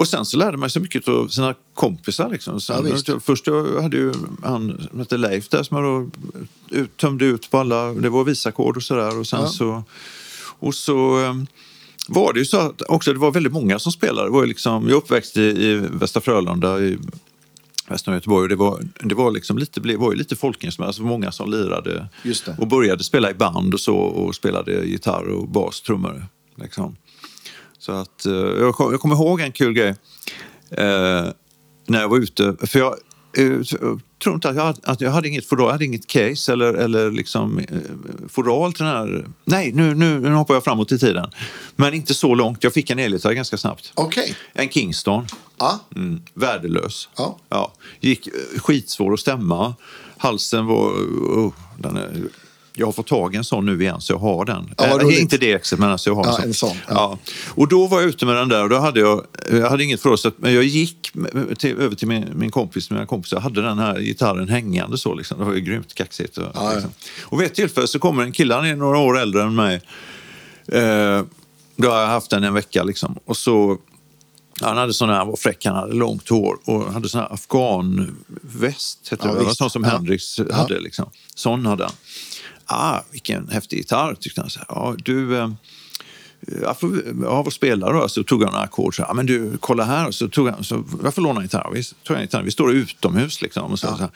[0.01, 2.31] Och sen så lärde man sig mycket av sina kompisar.
[2.31, 2.61] Liksom.
[2.61, 3.11] Sen, Ja, visst.
[3.25, 6.11] först jag hade ju han som hette Leif där som jag
[6.71, 9.19] ut, tömde ut på alla, det var visackord och sådär.
[9.19, 9.47] Och sen Ja.
[9.49, 9.85] så,
[10.43, 11.35] och så eh,
[12.09, 14.29] var det ju så att också det var väldigt många som spelade.
[14.29, 16.99] Det var ju liksom, jag är uppväxt i, i Västra Frölunda i
[17.89, 21.03] Västra Göteborg och det var, det var, liksom lite, det var ju lite folkinstrument, alltså
[21.03, 22.09] många som lirade
[22.59, 26.27] och började spela i band och så och spelade gitarr och bas, trummor.
[26.63, 26.97] Liksom.
[27.81, 29.95] Så att, eh, jag, kom, jag kommer ihåg en kul grej
[30.71, 31.25] eh,
[31.87, 32.57] när jag var ute.
[32.67, 32.95] För jag,
[33.37, 33.45] eh,
[33.81, 36.53] jag tror inte att jag, hade, att jag hade inget fodral, jag hade inget case
[36.53, 37.67] eller, eller liksom, eh,
[38.29, 39.27] fodral till den här.
[39.45, 41.31] Nej, nu, nu, nu hoppar jag framåt i tiden.
[41.77, 42.65] Men inte så långt.
[42.65, 43.93] Jag fick en elgitarr ganska snabbt.
[43.95, 44.37] Okej.
[44.53, 45.27] En Kingston.
[45.59, 45.81] Ja.
[45.97, 47.09] Mm, värdelös.
[47.17, 47.39] Ja.
[47.49, 49.75] Ja, gick eh, skitsvår att stämma.
[50.17, 50.91] Halsen var...
[50.91, 52.29] Oh, den är,
[52.75, 54.75] jag har fått tag i en sån nu igen, så jag har den.
[54.77, 56.45] Ja, äh, inte det exet, men alltså jag har en Ja, sån.
[56.45, 56.95] en sån, ja.
[56.95, 57.19] Ja.
[57.55, 60.01] Och då var jag ute med den där och då hade jag, jag hade inget
[60.01, 61.13] förråd, men jag gick
[61.59, 65.15] till, över till min, min kompis, mina kompisar, jag hade den här gitarren hängande så
[65.15, 65.39] liksom.
[65.39, 66.39] Det var ju grymt kaxigt.
[66.39, 66.91] Och, Ja, liksom.
[67.23, 69.75] och vid ett tillfälle så kommer en kille, han är några år äldre än mig.
[70.73, 71.23] Eh,
[71.77, 73.19] då har jag haft den en vecka liksom.
[73.25, 73.79] Och så
[74.63, 77.33] han hade sån här, han var fräck, han hade långt hår och hade sån här
[77.33, 79.91] afghanväst, hette Ja, det, sån som Ja.
[79.91, 80.81] Hendrix hade.
[80.81, 81.11] Liksom.
[81.35, 81.93] Sån hade han.
[82.73, 84.51] Ah, vilken häftig gitarr, tyckte han.
[84.51, 85.51] Så här, ja, du, eh,
[86.63, 88.09] ja, vad spelar du?
[88.09, 88.97] Så tog han några ackord.
[88.97, 90.11] Så, ja, men du, kolla här.
[90.11, 91.71] Så tog han, så, jag får låna en gitarr.
[91.75, 92.43] Vi, tog en gitarr.
[92.43, 93.73] vi står utomhus liksom.
[93.73, 94.11] Och så, så här,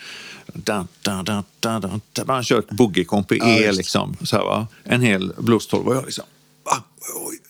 [0.46, 2.24] da, da, da, da, da.
[2.26, 4.16] Han kör ett boogie-komp i Ja, E, liksom.
[4.22, 4.66] Så här, va?
[4.84, 5.88] En hel blues-tolv.
[5.88, 6.24] Och jag liksom,
[6.64, 6.82] va?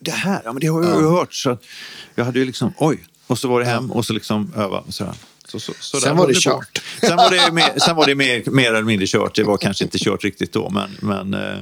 [0.00, 1.34] Det här, ja, men det har jag ju hört.
[1.34, 1.58] Så
[2.14, 3.04] jag hade ju liksom, oj.
[3.26, 4.78] Och så var det hem och så liksom öva.
[4.78, 5.14] och Så här.
[5.60, 6.40] Så, så, så Sen var det på.
[6.40, 6.82] kört.
[7.00, 9.34] Sen var det, mer, sen var det mer, mer eller mindre kört.
[9.34, 11.58] Det var kanske inte kört riktigt då, men, men eh,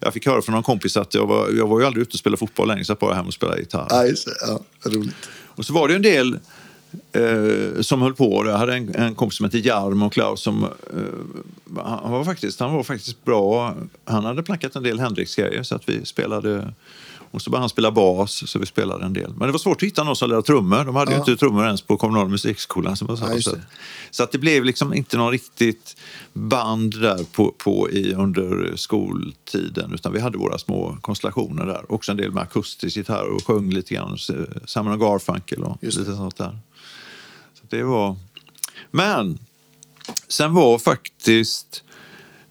[0.00, 2.18] Jag fick höra från någon kompis att jag var, jag var ju aldrig ute och
[2.18, 3.86] spelade fotboll längre, så jag bara hem och spelade gitarr.
[3.90, 4.32] Ja, just det.
[4.46, 5.14] Ja, roligt.
[5.46, 6.38] Och så var det en del
[7.12, 8.46] eh, som höll på.
[8.46, 12.72] Jag hade en, en kompis som hette Jarmo Klaus som eh, han, var faktiskt, han
[12.74, 13.74] var faktiskt bra.
[14.04, 16.72] Han hade plankat en del Hendrix-grejer så att vi spelade
[17.32, 19.30] och så började han spela bas, så vi spelade en del.
[19.36, 20.84] Men det var svårt att hitta någon som lärde trummor.
[20.84, 21.16] De hade Ja.
[21.16, 22.96] ju inte trummor ens på kommunala musikskolan.
[22.96, 23.32] Som jag sa.
[23.34, 23.56] Ja,
[24.10, 25.96] så, att det blev liksom inte någon riktigt
[26.32, 29.92] band där på, på i, under skoltiden.
[29.94, 31.92] Utan vi hade våra små konstellationer där.
[31.92, 34.18] Också en del med akustisk gitarr och sjöng lite grann.
[34.66, 36.58] Simon Garfunkel och lite sånt där.
[37.54, 38.16] Så det var...
[38.90, 39.38] Men
[40.28, 41.84] sen var faktiskt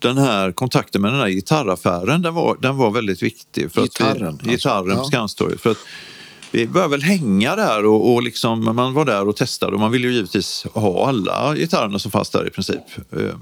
[0.01, 3.71] den här kontakten med den här gitarraffären, den var, den var väldigt viktig.
[3.71, 4.45] För Gitarren, att alltså.
[4.45, 4.97] vi, gitarren Ja.
[4.97, 5.61] på Skanstorget.
[5.61, 5.77] För att
[6.51, 9.91] vi började väl hänga där och, och liksom, man var där och testade och man
[9.91, 12.81] ville ju givetvis ha alla gitarrerna som fanns där i princip.
[13.11, 13.35] Eh,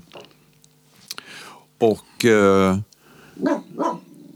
[1.78, 2.78] Och eh,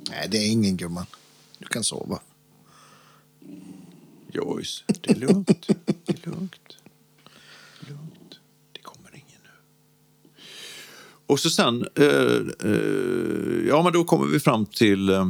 [0.10, 1.06] Nej, det är ingen gumman.
[1.60, 2.20] Du kan sova.
[4.34, 5.48] Joyce, det är lugnt.
[6.06, 6.78] Det är lugnt.
[7.80, 8.40] Det är lugnt.
[8.72, 9.50] Det kommer ingen nu.
[11.28, 12.06] Och så sen, eh,
[12.72, 15.26] eh, ja men då kommer vi fram till eh,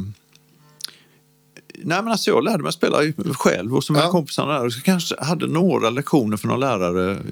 [1.84, 2.98] Nej men alltså jag lärde mig spela
[3.34, 4.02] själv och som Ja.
[4.02, 4.10] ja.
[4.10, 4.70] kompisarna där.
[4.70, 7.22] Så kanske hade några lektioner för någon lärare.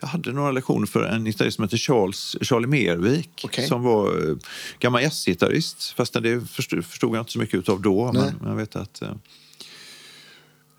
[0.00, 3.42] Jag hade några lektioner för en gitarrist som heter Charles, Charlie Mervik.
[3.44, 3.66] Okej.
[3.68, 4.36] Som var eh,
[4.80, 5.94] gammal jazzgitarrist.
[5.96, 8.10] Fast det förstod, förstod jag inte så mycket av då.
[8.14, 8.32] Nej.
[8.40, 9.02] Men, jag vet att...
[9.02, 9.10] Eh,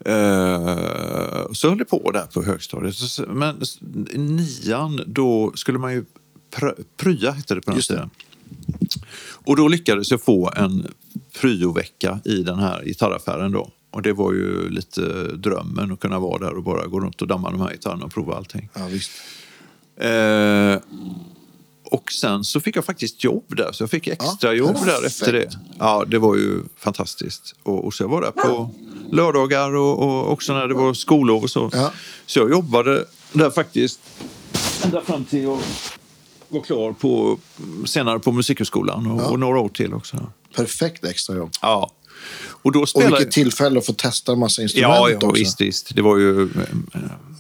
[0.06, 2.96] Eh, så höll det på där på högstadiet.
[2.96, 3.62] Så- Men
[4.14, 6.06] nian, då skulle man ju
[6.52, 8.10] pr- prya, hette det på den tiden.
[9.46, 10.88] Och då lyckades jag få en
[11.42, 13.72] pryovecka i den här gitarraffären då.
[13.92, 17.28] Och det var ju lite drömmen att kunna vara där och bara gå runt och
[17.28, 18.70] damma de här gitarrerna och prova allting.
[18.74, 19.12] Ja, visst.
[20.00, 20.82] Eh,
[21.92, 25.34] och sen så fick jag faktiskt jobb där, så jag fick extra jobb där efter
[25.34, 25.50] det.
[25.80, 27.56] Ja, det var ju fantastiskt.
[27.64, 28.72] Och, och så jag var där på
[29.12, 31.70] lördagar och, och också när det var skollov och så.
[31.74, 31.92] Ja.
[32.26, 34.00] Så jag jobbade där faktiskt
[34.84, 35.60] ända fram till jag
[36.50, 37.38] var klar på,
[37.86, 40.32] senare på Musikhögskolan och, och några år till också.
[40.56, 41.52] Perfekt extrajobb.
[41.62, 41.92] Ja.
[42.62, 45.32] Och då Och spelade vilket tillfälle att få testa en massa instrument Ja, ja också.
[45.32, 45.96] visst, visst.
[45.96, 46.50] Det var ju...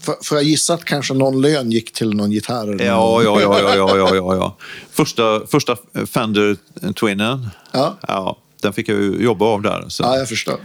[0.01, 2.67] Får, får jag gissa att kanske någon lön gick till någon gitarr?
[2.73, 4.57] eller Ja, ja, ja, ja, ja, ja, ja, ja.
[4.91, 6.57] Första, första Fender
[6.93, 7.97] Twinnen, Ja.
[8.07, 9.85] ja, den fick jag ju jobba av där.
[9.87, 10.03] Så.
[10.03, 10.55] ja, jag förstår.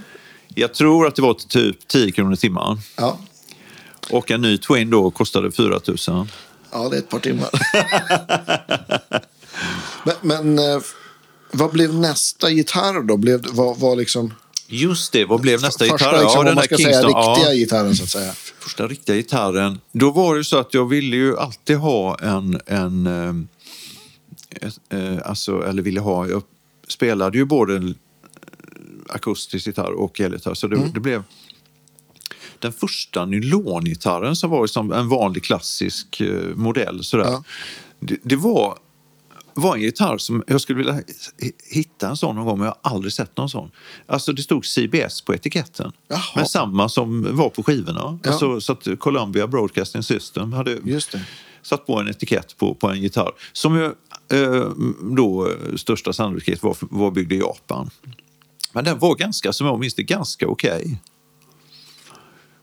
[0.54, 2.78] Jag tror att det var typ 10 kronor i timmen.
[2.96, 3.18] Ja.
[4.10, 6.26] Och en ny Twin då kostade 4 000.
[6.72, 7.50] Ja, det är ett par timmar.
[10.04, 10.80] men men eh,
[11.50, 13.16] vad blev nästa gitarr då?
[13.16, 14.34] Blev, vad, vad liksom...
[14.66, 16.20] Just det, vad blev nästa första, gitarr?
[16.22, 17.08] liksom, om den man där ska säga Kingston.
[17.34, 17.54] riktiga Ja.
[17.54, 18.32] gitarren så att säga.
[18.60, 19.80] första riktiga gitarren.
[19.92, 25.62] Då var det så att jag ville ju alltid ha en, en eh, eh, alltså,
[25.68, 26.42] eller ville ha, jag
[26.88, 27.94] spelade ju både en
[29.08, 30.54] akustisk gitarr och elgitarr.
[30.54, 30.92] Så det, Mm.
[30.92, 31.22] det blev
[32.62, 37.04] den första nylongitarren som var som en vanlig klassisk eh, modell.
[37.04, 37.24] Sådär.
[37.24, 37.44] Ja.
[38.00, 38.78] Det, det var,
[39.54, 42.76] var en gitarr som jag skulle vilja hi- hitta en sån någon gång, men jag
[42.82, 43.70] har aldrig sett någon sån.
[44.06, 45.92] Alltså det stod CBS på etiketten.
[46.08, 46.20] Jaha.
[46.36, 48.18] Men samma som var på skivorna.
[48.22, 48.30] Ja.
[48.30, 50.78] Alltså, så att Columbia Broadcasting System hade
[51.62, 53.30] satt på en etikett på, på en gitarr.
[53.52, 53.84] Som ju
[54.38, 54.70] eh,
[55.16, 57.90] då största sannolikhet var, var byggd i Japan.
[58.72, 61.00] Men den var ganska, som jag minns det, ganska okej.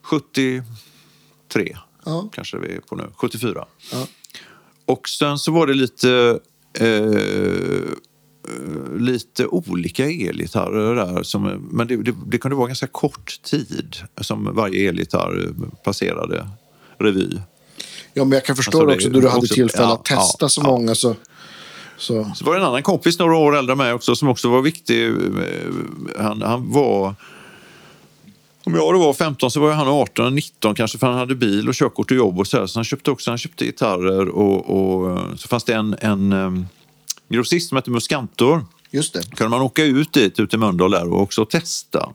[0.10, 2.30] 73 Ja.
[2.34, 3.04] kanske vi är på nu.
[3.16, 3.66] 74.
[3.92, 4.08] Ja.
[4.86, 6.40] Och sen så var det lite
[6.80, 7.94] eh,
[9.00, 11.24] lite olika elgitarrer där.
[11.24, 15.50] Som, men det, det, det kunde vara ganska kort tid som varje elgitarr
[15.84, 16.50] passerade
[17.00, 17.30] revy.
[18.14, 20.06] Ja, men jag kan förstå Alltså, det också, då du hade också- tillfälle ja, att
[20.06, 20.68] testa ja, så ja.
[20.68, 20.96] många.
[20.96, 21.16] Så,
[21.98, 22.32] så.
[22.36, 25.08] Så var det en annan kompis några år äldre mig också som också var viktig.
[25.08, 25.14] Eh,
[26.18, 27.16] Han, han var...
[28.70, 31.70] Om jag då var 15 så var han 18, 19 kanske för han hade bil
[31.70, 32.66] och körkort och jobb och så, här.
[32.66, 36.68] så han köpte också han köpte gitarrer och, och så fanns det en, en um,
[37.30, 38.66] grossist som hette Muskantor.
[38.92, 39.36] Just det.
[39.36, 42.10] kunde man åka ut dit, ut i Mölndal där och också testa.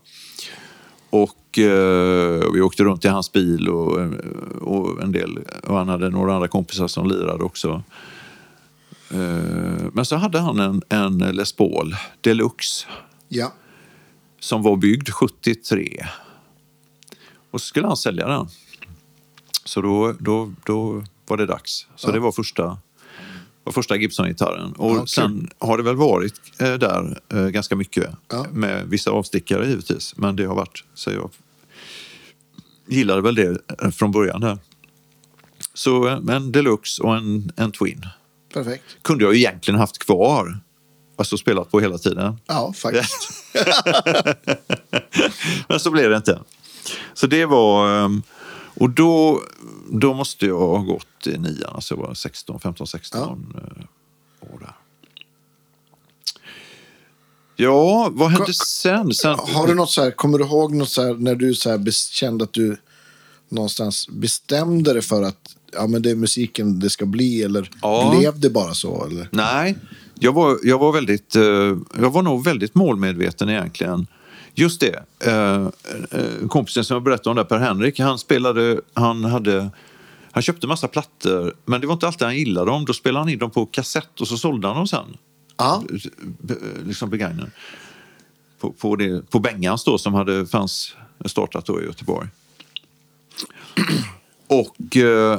[1.10, 4.10] Och eh, vi åkte runt i hans bil och, eh,
[4.60, 7.82] och en del, och han hade några andra kompisar som lirade också.
[9.10, 12.86] Eh, men så hade han en, en Les Paul Deluxe
[13.28, 13.52] Ja.
[14.40, 16.06] som var byggd 73.
[17.54, 18.48] Och så skulle han sälja den.
[19.64, 21.86] Så då, då, då var det dags.
[21.96, 22.12] Så Ja.
[22.12, 22.78] det var första,
[23.64, 24.72] var första Gibson-gitarren.
[24.72, 28.10] Och Ja, sen har det väl varit eh, där eh, ganska mycket.
[28.28, 28.46] Ja.
[28.52, 30.16] Med vissa avstickare givetvis.
[30.16, 31.30] Men det har varit, så jag
[32.86, 34.58] gillade väl det eh, från början där.
[35.74, 38.06] Så eh, en Deluxe och en, en Twin
[38.54, 38.84] Perfekt.
[39.02, 40.58] kunde jag ju egentligen haft kvar.
[41.16, 42.38] alltså spelat på hela tiden.
[42.46, 43.30] Ja, faktiskt.
[45.68, 46.40] Men så blev det inte.
[47.14, 48.04] Så det var...
[48.04, 48.22] ehm,
[48.76, 49.42] Och då,
[49.90, 53.22] då måste jag ha gått i nian, alltså jag var 16, 15, 16
[53.54, 53.84] eh,
[54.54, 54.72] år där.
[57.56, 59.14] Ja, vad hände Ko- sen?
[59.14, 61.70] sen Har du något så här, kommer du ihåg något så här när du så
[61.70, 62.76] här kände att du
[63.48, 68.14] någonstans bestämde dig för att ja, men det är musiken det ska bli eller Ja.
[68.18, 69.06] blev det bara så?
[69.06, 69.28] Eller?
[69.32, 69.76] Nej,
[70.18, 71.42] jag var, jag var väldigt, eh,
[72.00, 74.06] jag var nog väldigt målmedveten egentligen.
[74.54, 75.66] Just det, eh,
[76.10, 79.70] eh, kompisen som jag berättade om där, Per-Henrik, han spelade, han hade,
[80.30, 82.84] han köpte massa plattor, men det var inte alltid han gillade dem.
[82.84, 85.16] Då spelade han in dem på kassett och så sålde han dem sen.
[85.56, 85.82] Ja,
[86.38, 87.50] Be- liksom begagnade.
[88.60, 92.28] På, på, det, på Bengans då som hade, fanns startat då i Göteborg.
[94.46, 95.38] Och eh,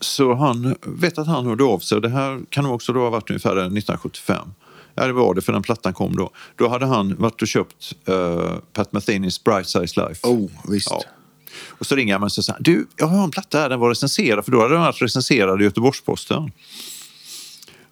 [0.00, 2.00] så han vet att han hörde av sig.
[2.00, 4.48] Det här kan nog också då ha varit ungefär 1975.
[4.94, 6.30] Ja, det var det, för den plattan kom då.
[6.56, 10.26] Då hade han varit och köpt eh, Pat Metheny's Bright Size Life.
[10.28, 10.90] oh, visst.
[10.90, 11.02] Ja.
[11.68, 13.88] Och så ringer han mig och säger du, jag har en platta här, den var
[13.88, 16.52] recenserad, för då hade den varit recenserad i Göteborgs-Posten.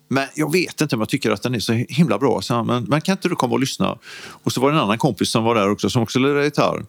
[0.08, 2.42] Men jag vet inte om jag tycker att den är så himla bra.
[2.42, 3.98] Så men, men kan inte du komma och lyssna?
[4.22, 6.84] Och så var det en annan kompis som var där också, som också lirade gitarr.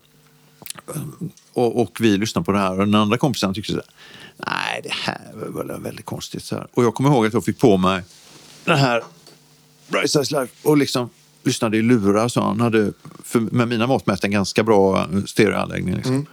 [1.53, 3.85] Och, och vi lyssnade på det här och den andra kompisen tyckte så här,
[4.37, 6.43] nej det här var väl väldigt konstigt.
[6.43, 6.67] Så här.
[6.73, 8.03] Och jag kommer ihåg att jag fick på mig
[8.65, 9.03] den här
[9.91, 11.09] Bright Size Life och liksom
[11.43, 12.27] lyssnade i lurar.
[12.27, 15.95] Så han hade för, med mina mått mätt en ganska bra eh, stereoanläggning.
[15.95, 16.25] Liksom.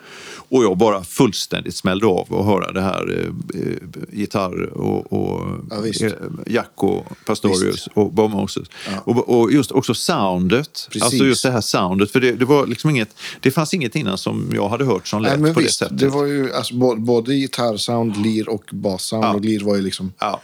[0.51, 3.77] Och jag bara fullständigt smällde av och höra det här eh, eh,
[4.13, 6.13] gitarr och, och Ja, eh,
[6.47, 7.89] Jack och Pastorius Visst.
[7.95, 8.69] och Bob Moses.
[8.87, 9.01] Ja.
[9.05, 10.89] Och, och just också soundet.
[10.91, 11.03] Precis.
[11.03, 12.11] Alltså just det här soundet.
[12.11, 15.23] För det, det, var liksom inget, det fanns inget innan som jag hade hört som
[15.23, 15.99] lät Nej, på visst, det sättet.
[15.99, 19.25] det var ju alltså, både, både gitarrsound, lir och bassound.
[19.25, 19.35] Ja.
[19.35, 20.41] Och lir var ju liksom, ja.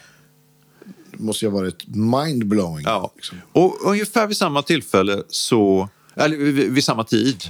[1.18, 2.84] Måste ju ha varit mindblowing.
[2.84, 3.12] Ja.
[3.16, 3.38] Liksom.
[3.52, 7.44] Och ungefär vid samma tillfälle så, eller vid, vid samma tid,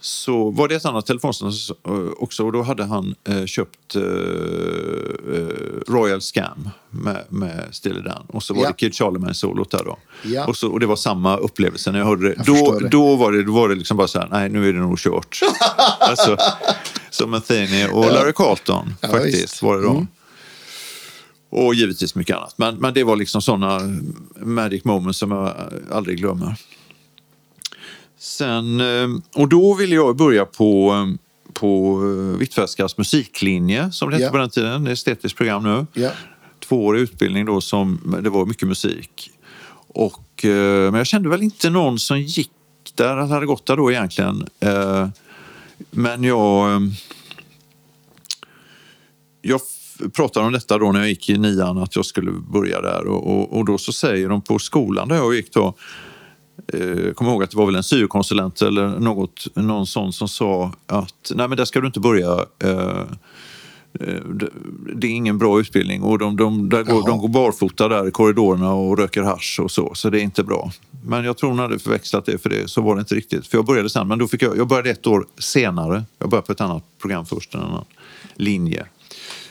[0.00, 4.02] så var det ett annat telefonsamtal eh, också och då hade han eh, köpt eh,
[4.02, 5.48] eh,
[5.88, 8.68] Royal Scam med, med Steely Dan och så var Ja.
[8.68, 9.98] det Kid Charlemagne-solot där då.
[10.24, 10.46] Ja.
[10.46, 12.34] Och, så, och det var samma upplevelse när jag hörde det.
[12.46, 12.88] Jag då, det.
[12.88, 14.98] Då, var det då var det liksom bara så här, nej nu är det nog
[14.98, 15.40] kört.
[16.00, 16.36] alltså,
[17.10, 19.90] som Athene och Larry Carlton Ja, faktiskt var det då.
[19.90, 20.06] Mm.
[21.50, 22.54] Och givetvis mycket annat.
[22.58, 23.80] Men, men det var liksom sådana
[24.40, 25.54] magic moments som jag
[25.92, 26.54] aldrig glömmer.
[28.18, 31.14] Sen, eh, och då ville jag börja på, eh,
[31.52, 34.30] på eh, Hvitfeldtskas musiklinje, som det hette Ja.
[34.30, 34.84] på den tiden.
[34.84, 35.86] Det är estetiskt program nu.
[36.02, 36.10] Ja.
[36.68, 39.30] Tvåårig utbildning då som det var mycket musik.
[39.88, 42.50] Och, eh, men jag kände väl inte någon som gick
[42.94, 44.46] där, att hade gått där då egentligen.
[44.60, 45.08] Eh,
[45.90, 46.72] Men jag...
[46.74, 46.80] eh,
[49.42, 49.60] Jag
[50.12, 53.06] pratade om detta då när jag gick i nian, att jag skulle börja där.
[53.06, 55.74] Och, och, och då så säger de på skolan där jag gick då,
[56.72, 60.72] eh, kommer ihåg att det var väl en syokonsulent eller något, någon sån som sa
[60.86, 62.44] att nej men där ska du inte börja.
[62.64, 63.00] Eh,
[64.00, 64.22] eh,
[64.94, 67.06] det- är ingen bra utbildning och de, de, där går, Jaha.
[67.06, 70.44] de går barfota där i korridorerna och röker hasch och så, så det är inte
[70.44, 70.70] bra.
[71.04, 73.46] Men jag tror hon hade förväxlat det för det, så var det inte riktigt.
[73.46, 76.04] För jag började sen, men då fick jag, jag började ett år senare.
[76.18, 77.84] Jag började på ett annat program först, en annan
[78.34, 78.86] linje.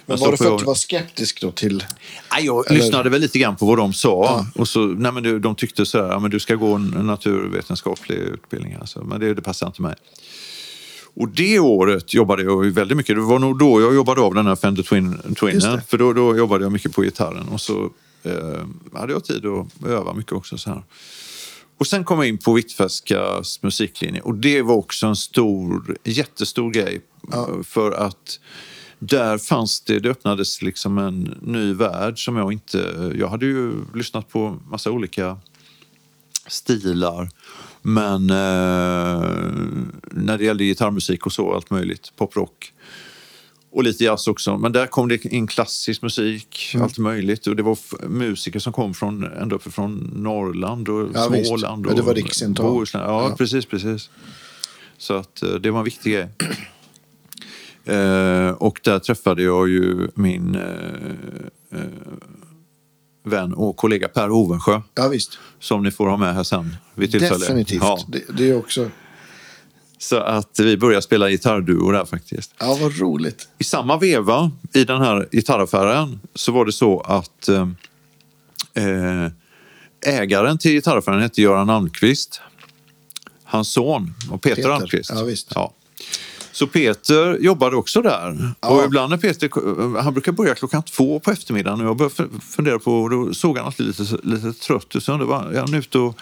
[0.08, 1.84] Men så var det för att du var skeptisk då till...
[2.32, 4.24] Nej, jag Eller- lyssnade väl lite grann på vad de sa.
[4.26, 4.62] Ja.
[4.62, 6.88] Och så, nej, men de, de tyckte så här, ja, men du ska gå en
[6.88, 8.74] naturvetenskaplig utbildning.
[8.74, 9.04] Alltså.
[9.04, 9.96] Men det, det passar inte mig.
[11.16, 13.16] Och det året jobbade jag väldigt mycket.
[13.16, 15.82] Det var nog då jag jobbade av den här Fender Twin, det.
[15.88, 17.48] För då, då jobbade jag mycket på gitarren.
[17.48, 17.92] Och så
[18.24, 20.58] eh, hade jag tid att öva mycket också.
[20.58, 20.84] Så här.
[21.80, 24.22] Och sen kom jag in på Hvitfeldtskas musiklinje.
[24.22, 27.02] Och det var också en stor, jättestor grej.
[27.64, 28.40] För att
[29.00, 33.12] där fanns det, det öppnades liksom en ny värld som jag inte...
[33.20, 35.38] Jag hade ju lyssnat på massa olika
[36.48, 37.30] stilar.
[37.82, 39.28] Men eh,
[40.12, 42.74] när det gällde gitarrmusik och så, allt möjligt, poprock.
[43.72, 44.58] Och lite jazz också.
[44.58, 46.84] Men där kom det in klassisk musik, Mm.
[46.84, 47.48] allt möjligt.
[47.48, 51.24] Och det var musiker som kom från, ända uppe från Norrland och Ja.
[51.46, 51.86] Småland.
[51.86, 52.14] Ja, Och det var.
[52.64, 53.02] Bohuslän.
[53.02, 53.36] Ja, Ja.
[53.38, 54.10] precis, precis.
[54.98, 56.28] Så att eh, det var en viktig grej.
[57.88, 61.86] Eh, och där träffade jag ju min eh, eh,
[63.24, 64.82] vän och kollega Per Ovensjö.
[64.96, 65.38] Ja, visst.
[65.60, 67.38] Som ni får ha med här sen vid tillfälle.
[67.40, 67.82] Definitivt.
[67.82, 68.90] Ja, Det, det är också...
[69.98, 72.54] så att vi började spela gitarrduo där faktiskt.
[72.60, 73.48] Ja, vad roligt.
[73.58, 77.68] I samma veva i den här gitarraffären så var det så att eh,
[78.74, 79.32] eh,
[80.06, 82.42] ägaren till gitarraffären hette Göran Almqvist.
[83.44, 85.12] Hans son var Peter, Peter, Almqvist.
[85.16, 85.52] ja, visst.
[85.56, 85.74] Ja.
[86.58, 88.54] Så Peter jobbade också där.
[88.62, 88.70] Ja.
[88.70, 92.80] Och ibland när Peter, han brukar börja klockan två på eftermiddagen och jag började fundera
[92.80, 95.04] på, då såg han alltid lite, lite trött ut.
[95.04, 96.16] Så jag undrade, är han ute och,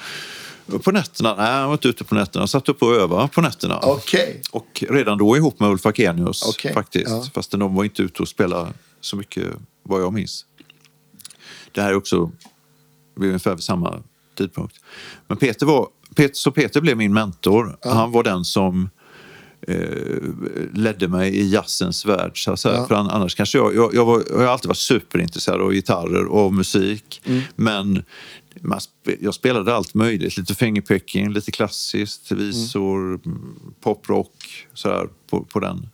[0.83, 1.35] på nätterna?
[1.35, 2.41] Nej, han var inte ute på nätterna.
[2.41, 3.79] Han satt uppe och övade på nätterna.
[3.83, 4.41] Okej.
[4.51, 7.09] Och redan då ihop med Ulf Akenius Okej, faktiskt.
[7.09, 7.25] ja.
[7.33, 9.47] Fast de var inte ute och spelade så mycket
[9.83, 10.45] vad jag minns.
[11.71, 12.31] Det här är också
[13.15, 14.03] vid ungefär vid samma
[14.37, 14.75] tidpunkt.
[15.27, 17.77] Men Peter var, Peter, så Peter blev min mentor.
[17.81, 18.89] Han var den som eh,
[20.73, 22.43] ledde mig i jazzens värld.
[22.43, 22.69] Så.
[22.69, 22.87] Ja.
[22.87, 26.25] För an- annars kanske jag, jag, jag, var, jag har alltid varit superintresserad av gitarrer
[26.25, 27.21] och av musik.
[27.25, 27.41] Mm.
[27.55, 28.03] Men
[28.63, 30.37] spe- jag spelade allt möjligt.
[30.37, 33.55] Lite fingerpicking, lite klassiskt, visor, mm.
[33.81, 34.67] poprock.
[34.73, 35.89] Sådär, på, på den.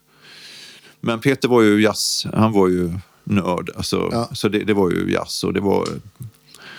[1.01, 3.69] Men Peter var ju jazz, han var ju nörd.
[3.75, 4.29] Alltså, Ja.
[4.33, 5.87] Så det, det var ju jazz och det var,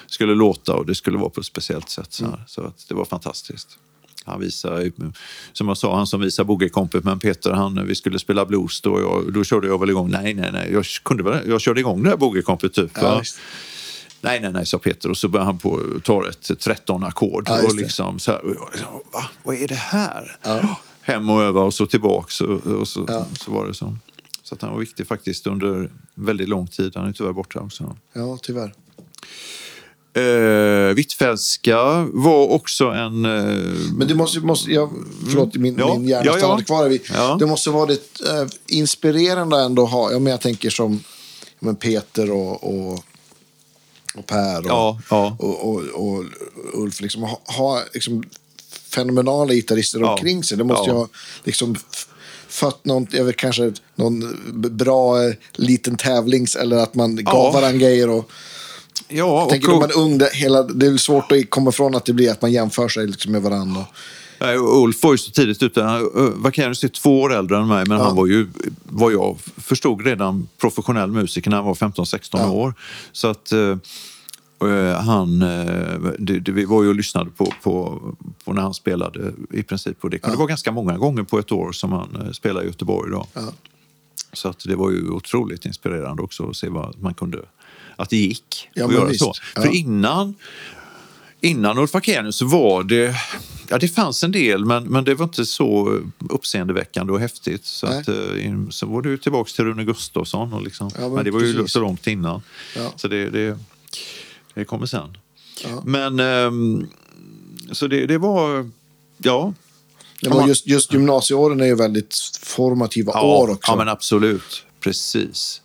[0.06, 2.12] skulle låta och det skulle vara på ett speciellt sätt.
[2.12, 2.44] Så, här.
[2.46, 3.78] så att det var fantastiskt.
[4.24, 4.92] Han visade,
[5.52, 9.00] som jag sa, han som visade boogie-kompet, men Peter, han, vi skulle spela blues då,
[9.00, 12.02] jag, då körde jag väl igång, nej, nej, nej, jag, kunde väl, jag körde igång
[12.02, 12.90] det här boogie-kompet typ.
[12.94, 13.22] Ja.
[14.20, 15.10] Nej, nej, nej, sa Peter.
[15.10, 17.44] Och så började han på ta ett 13 ackord.
[17.48, 18.40] Ja, och liksom så här,
[18.72, 19.24] liksom, Va?
[19.42, 20.36] Vad är det här?
[20.42, 20.80] Ja.
[21.00, 22.40] Hem och öva och så tillbaks.
[22.40, 23.26] Och, och så, Ja.
[23.40, 23.96] så var det så.
[24.42, 26.92] Så att han var viktig faktiskt under väldigt lång tid.
[26.96, 27.96] Han är tyvärr borta också.
[28.12, 28.72] Ja, tyvärr.
[30.14, 33.24] Eh, Hvitfeldtska var också en...
[33.24, 34.90] Eh, Men det måste, måste jag,
[35.30, 36.60] förlåt, min, Ja, min hjärna ja, ja.
[36.66, 36.88] kvar.
[36.88, 37.36] Vi, Ja.
[37.38, 41.04] Det måste vara det eh, inspirerande ändå att ha, ja, men jag tänker som
[41.60, 43.04] men Peter och, och,
[44.14, 45.36] och Per och, Ja, ja.
[45.38, 46.24] och, och, och
[46.74, 48.22] Ulf, liksom, ha, ha liksom,
[48.90, 50.10] fenomenala gitarrister Ja.
[50.12, 50.58] omkring sig.
[50.58, 50.96] Det måste Ja.
[50.96, 51.08] ha
[51.44, 51.76] liksom,
[52.48, 54.36] fött någon, jag vet, kanske någon
[54.76, 55.16] bra
[55.52, 57.50] liten tävlings eller att man gav Ja.
[57.50, 58.08] varandra grejer.
[58.10, 58.30] Och,
[59.12, 61.94] ja, och, tänker när man är ung, det, hela, det är svårt att komma ifrån
[61.94, 63.84] att det blir att man jämför sig liksom med varandra.
[64.40, 65.82] Nej, Ulf var ju så tidigt ute.
[65.82, 68.04] Han- Vakarius är två år äldre än mig, men Ja.
[68.04, 68.48] han var ju,
[68.84, 72.50] vad jag förstod, redan professionell musiker när han var 15-16 Ja.
[72.50, 72.74] år.
[73.12, 73.76] Så att eh,
[74.68, 78.00] eh, han, eh, det, det, vi var ju och lyssnade på, på,
[78.44, 80.04] på när han spelade i princip.
[80.04, 82.68] Och det kunde vara ganska många gånger på ett år som han eh, spelade i
[82.68, 83.10] Göteborg.
[83.10, 83.26] Då.
[83.34, 83.40] Ja.
[84.32, 87.38] Så att det var ju otroligt inspirerande också att se vad man kunde,
[87.96, 89.20] att det gick Ja, att göra visst.
[89.24, 89.32] så.
[89.54, 89.62] Ja.
[89.62, 90.34] För innan,
[91.40, 93.14] innan Ulf Akenius så var det,
[93.68, 96.00] ja det fanns en del men, men det var inte så
[96.30, 97.64] uppseendeväckande och häftigt.
[97.64, 97.98] Så, Nej.
[98.00, 101.12] att, eh, in- så var det ju tillbaks till Rune Gustafsson och liksom, Ja, men,
[101.12, 101.72] men det var ju precis.
[101.72, 102.42] så långt innan.
[102.76, 102.92] Ja.
[102.96, 103.58] Så det, det,
[104.54, 105.16] det kommer sen.
[105.64, 105.82] Ja.
[105.84, 106.86] Men ehm,
[107.72, 108.70] så det, det var,
[109.18, 109.54] ja.
[110.24, 113.72] Ja, just, just gymnasieåren är ju väldigt formativa år också.
[113.72, 114.64] Ja, men absolut.
[114.80, 115.62] Precis.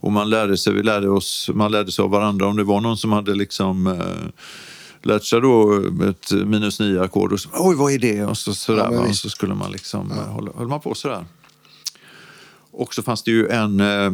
[0.00, 2.46] Och man lärde sig, vi lärde oss, man lärde sig av varandra.
[2.46, 4.44] Om det var någon som hade liksom eh,
[5.02, 8.24] lärt sig då ett minus nio ackord och så, oj vad är det?
[8.24, 10.22] Och så, sådär, Ja, och så skulle man liksom, ja.
[10.22, 11.24] hålla, höll man på sådär.
[12.70, 14.12] Och så fanns det ju en eh,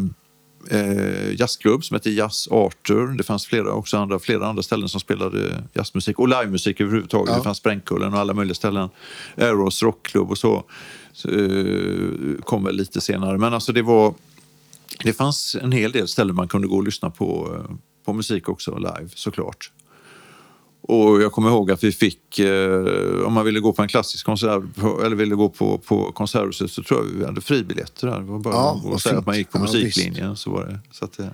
[0.71, 3.17] eh, jazzklubb som hette Jazz Arthur.
[3.17, 7.31] Det fanns flera, också andra, flera andra ställen som spelade jazzmusik och livemusik överhuvudtaget.
[7.31, 7.37] Ja.
[7.39, 8.89] Det fanns Sprängkullen och alla möjliga ställen.
[9.37, 10.65] Eros rockklubb och så.
[11.13, 13.39] så eh, kom väl lite senare.
[13.39, 14.15] Men alltså det var...
[15.03, 18.49] Det fanns en hel del ställen man kunde gå och lyssna på, eh, på musik
[18.49, 19.73] också live såklart.
[20.89, 22.85] Och jag kommer ihåg att vi fick, eh,
[23.27, 24.63] om man ville gå på en klassisk konsert
[25.05, 28.19] eller ville gå på, på Konserthuset så tror jag vi hade fribiljetter där.
[28.21, 30.37] Det var bara Ja, att säga att man gick på Ja, musiklinjen.
[30.37, 30.81] så var det.
[30.93, 31.31] Så, att, det...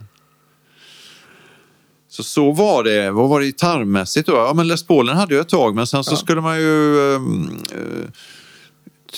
[2.08, 3.10] så så var det.
[3.10, 4.32] Vad var det gitarrmässigt då?
[4.32, 6.16] Ja, men Les Paulen hade jag ett tag men sen så Ja.
[6.16, 6.98] skulle man ju...
[7.14, 8.10] ehm, eh,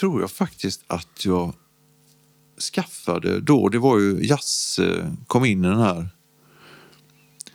[0.00, 1.52] tror jag faktiskt att jag
[2.72, 6.08] skaffade då, det var ju jazz, eh, kom in i den här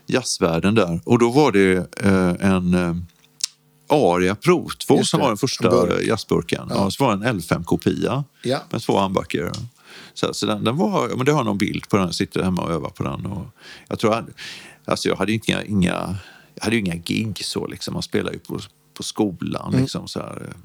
[0.08, 1.00] jazzvärlden där.
[1.06, 2.96] Och då var det eh, en eh,
[3.90, 6.06] Aria Pro 2 Just som var den en första burk.
[6.08, 6.68] jazzburken.
[6.70, 6.92] Ja.
[6.92, 8.60] så var det en L5-kopia Ja.
[8.72, 9.52] med två handbacker.
[10.14, 12.44] Så, så den, den var, ja, men det har någon bild på den, jag sitter
[12.44, 13.26] hemma och övar på den.
[13.26, 13.46] Och
[13.88, 14.26] jag tror
[14.86, 16.16] alltså jag hade ju inga, inga,
[16.56, 17.94] jag hade inga gig så liksom.
[17.94, 18.60] Man spelade ju på,
[18.94, 19.82] på skolan Mm.
[19.82, 20.56] liksom så här, eh,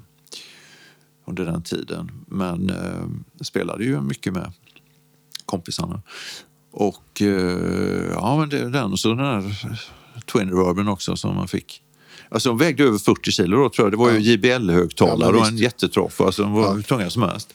[1.25, 2.11] under den tiden.
[2.27, 4.51] Men eh, spelade ju mycket med
[5.45, 6.01] kompisarna.
[6.71, 9.55] Och eh, ja, men det är den och så den här
[10.31, 11.81] Twin Reverben också som man fick.
[12.29, 13.93] Alltså de vägde över 40 kilo då tror jag.
[13.93, 14.19] Det var ju.
[14.19, 16.21] JBL-högtalare Ja, och en jättetroff.
[16.21, 16.71] Alltså de var Ja.
[16.71, 17.53] hur tunga som helst.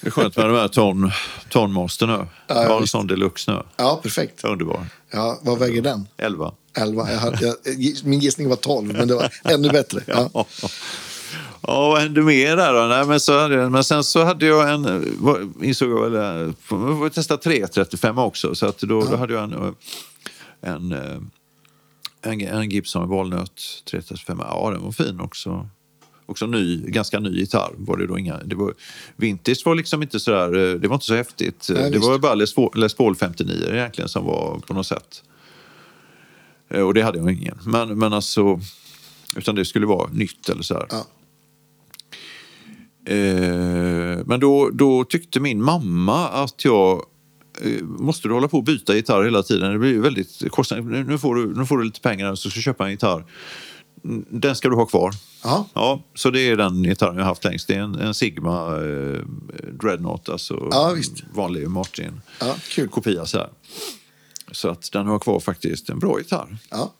[0.00, 1.10] Det är skönt med de här ton,
[1.48, 2.12] tonmaster nu.
[2.12, 2.26] Ja,
[2.62, 3.62] jag har en sån deluxe nu.
[3.76, 4.44] Ja, perfekt.
[4.44, 4.86] Underbar.
[5.10, 6.08] Ja, vad väger den?
[6.16, 6.52] 11.
[6.76, 7.10] 11.
[7.12, 7.56] Jag hade, jag,
[8.04, 10.00] min gissning var 12, men det var ännu bättre.
[10.06, 10.46] Ja.
[11.66, 11.72] Ja.
[11.72, 12.86] Ja, vad hände mer där då?
[12.86, 16.14] Nej, men, så hade jag, men sen så hade jag en, eh, insåg jag väl,
[16.14, 16.54] eh, jag
[16.98, 18.54] får testa 335 också.
[18.54, 19.70] Så att då, då hade jag en, eh,
[20.60, 21.18] en, eh,
[22.22, 24.38] en, en Gibson Walnut 335.
[24.40, 25.68] Ja, den var fin också.
[26.26, 27.72] också ny, ganska ny gitarr.
[27.78, 28.74] Var det då inga, det var,
[29.16, 31.66] vintage var liksom inte sådär, eh, det var inte så häftigt.
[31.70, 32.08] Nej, det visst.
[32.08, 35.22] var bara Les Paul, Les Paul 59 egentligen som var på något sätt.
[36.70, 37.58] Eh, Och det hade jag ingen.
[37.66, 38.60] Men, men alltså,
[39.36, 40.86] utan det skulle vara nytt eller sådär.
[40.90, 41.06] Ja.
[43.06, 47.04] Eh, men då, då tyckte min mamma att jag
[47.60, 49.72] eh, måste du hålla på och byta gitarr hela tiden.
[49.72, 50.86] Det blir väldigt kostsamt.
[50.86, 53.24] Nu får du, nu får du lite pengar så ska du köpa en gitarr.
[54.04, 55.12] Mm, Den ska du ha kvar.
[55.44, 55.66] Ja.
[55.74, 57.68] Ja, så det är den gitarren jag har haft längst.
[57.68, 59.20] Det är en, en Sigma eh,
[59.80, 60.96] Dreadnought, alltså Ja,
[61.34, 62.20] vanlig Martin.
[62.40, 62.88] Ja, kul.
[62.88, 63.50] Kopia så här.
[64.52, 65.90] Så att den har kvar faktiskt.
[65.90, 66.56] En bra gitarr.
[66.70, 66.92] Ja.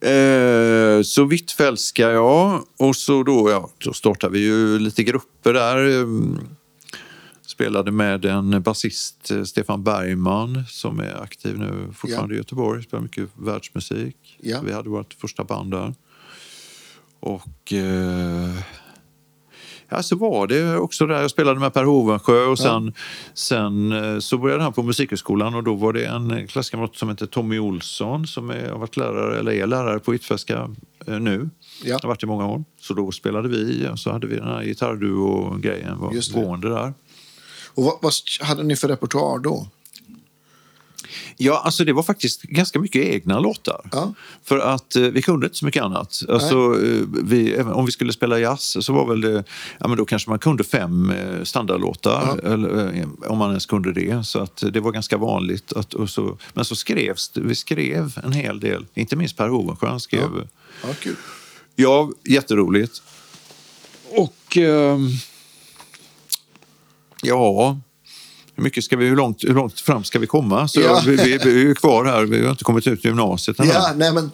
[0.00, 2.64] Eh, så Hvitfeldtska, ja.
[2.76, 6.00] Och så då, ja, då startade vi ju lite grupper där.
[6.00, 6.06] Eh,
[7.46, 12.82] Spelade med en basist, eh, Stefan Bergman, som är aktiv nu fortfarande i Göteborg.
[12.82, 14.38] Spelar mycket världsmusik.
[14.42, 14.60] Ja.
[14.64, 15.94] Vi hade vårt första band där.
[17.20, 17.72] Och...
[17.72, 18.50] Eh,
[19.88, 21.20] Ja, så var det också där.
[21.20, 22.94] Jag spelade med Per Hovensjö och sen,
[23.34, 27.26] sen eh, så började han på Musikhögskolan och då var det en klasskamrat som heter
[27.26, 30.70] Tommy Olsson som är, har varit lärare, eller är lärare på Hvitfeldtska
[31.06, 31.50] eh, nu.
[31.84, 31.98] Ja.
[32.02, 32.64] Har varit i många år.
[32.80, 36.94] Så då spelade vi och så hade vi den här gitarrduo-grejen var gående där.
[37.74, 39.66] Och vad, vad hade ni för repertoar då?
[41.36, 43.88] Ja, alltså det var faktiskt ganska mycket egna låtar.
[43.92, 44.14] Ja.
[44.44, 46.22] För att eh, vi kunde inte så mycket annat.
[46.28, 49.44] Alltså, eh, vi, även om vi skulle spela jazz så var väl det,
[49.78, 52.40] ja men då kanske man kunde fem eh, standardlåtar.
[52.44, 54.26] Eller, eh, om man ens kunde det.
[54.26, 55.72] Så att det var ganska vanligt.
[55.72, 58.86] Att, och så, men så skrevs det, vi skrev en hel del.
[58.94, 60.30] Inte minst Per Hovensjö han skrev.
[60.34, 60.42] Ja.
[60.82, 61.16] Ja, kul.
[61.76, 63.02] ja, jätteroligt.
[64.10, 65.08] Och ehm,
[67.22, 67.78] ja,
[68.56, 70.68] hur, mycket ska vi, hur, långt, hur långt fram ska vi komma?
[70.68, 71.02] Så Ja.
[71.06, 73.70] vi, vi, vi är kvar här, vi har inte kommit ut i gymnasiet ännu.
[73.74, 74.30] Ja, nej men...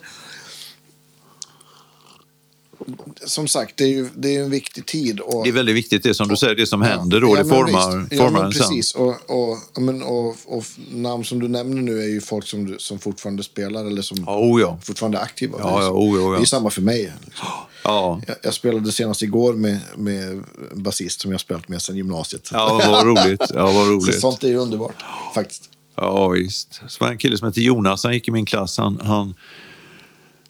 [3.27, 5.21] Som sagt, det är ju det är en viktig tid.
[5.21, 7.49] Och, Det är väldigt viktigt det som du säger, det som händer då, Ja, det
[7.49, 8.13] formar, visst.
[8.13, 8.61] Ja, formar men en sen.
[8.69, 8.95] precis.
[8.95, 12.75] Och, och, ja, men, och, och namn som du nämner nu är ju folk som,
[12.79, 14.79] som fortfarande spelar eller som Ja, oh ja.
[14.83, 15.59] fortfarande är aktiva.
[15.61, 16.37] Ja, ja, så- oh, ja, ja.
[16.39, 17.13] Det är samma för mig.
[17.25, 17.47] Liksom.
[17.85, 20.45] Ja, Jag, jag spelade senast igår med, med en
[20.83, 22.49] basist som jag spelat med sedan gymnasiet.
[22.53, 23.43] ja vad roligt.
[23.55, 24.21] Ja, vad Så roligt.
[24.21, 25.05] sånt är ju underbart,
[25.35, 25.69] faktiskt.
[25.97, 26.81] Ja, visst.
[26.89, 28.79] Så var en kille som hette Jonas, han gick i min klass.
[28.79, 29.35] Han, han,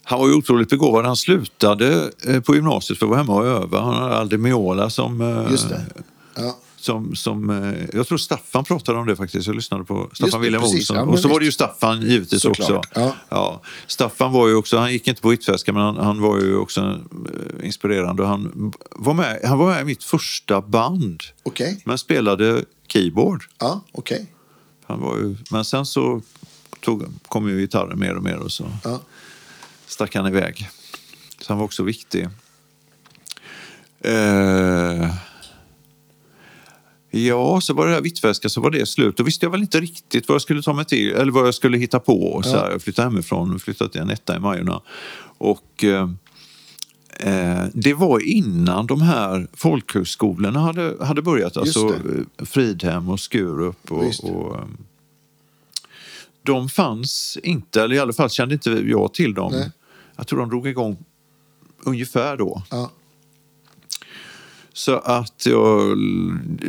[0.03, 1.05] han var ju otroligt begåvad.
[1.05, 3.81] Han slutade eh, på gymnasiet för att vara hemma och öva.
[3.81, 5.21] Han hade Aldemiola som...
[5.21, 5.81] eh, Just det.
[6.35, 6.57] Ja.
[6.75, 9.47] Som, som, eh, jag tror Staffan pratade om det faktiskt.
[9.47, 10.63] Jag lyssnade på Staffan det, William.
[10.63, 10.97] Olsson.
[10.97, 11.51] Ja, och så var det ju.
[11.51, 13.13] Staffan givetvis Såklart, också.
[13.29, 13.61] ja.
[13.87, 16.99] Staffan var ju också, han gick inte på Hvitfeldtska men han, han var ju också
[17.63, 18.25] inspirerande.
[18.25, 21.21] Han, var med, han var med i mitt första band.
[21.43, 21.81] Okej.
[21.85, 23.43] Men spelade keyboard.
[23.59, 24.33] Ja, okej.
[24.87, 26.21] Han var ju, men sen så
[26.79, 28.99] tog, kom ju gitarren mer och mer och så Ja.
[29.93, 30.69] Stack han iväg.
[31.41, 32.27] Så han var också viktig.
[33.99, 35.13] Eh,
[37.11, 39.17] ja, så var det här Hvitfeldtska så var det slut.
[39.17, 41.53] Då visste jag väl inte riktigt vad jag skulle ta mig till eller vad jag
[41.53, 42.41] skulle hitta på.
[42.43, 44.81] Så här, jag flyttade hemifrån och flyttade till en etta i Majorna.
[45.37, 46.09] Och eh,
[47.19, 51.57] eh, det var innan de här folkhögskolorna hade, hade börjat.
[51.57, 53.91] Alltså eh, Fridhem och Skurup.
[53.91, 54.65] Och, och, eh,
[56.43, 59.51] de fanns inte, eller i alla fall kände inte jag till dem.
[59.51, 59.71] Nej.
[60.15, 60.97] Jag tror de drog igång
[61.83, 62.61] ungefär då.
[62.71, 62.91] Ja.
[64.73, 65.79] Så att jag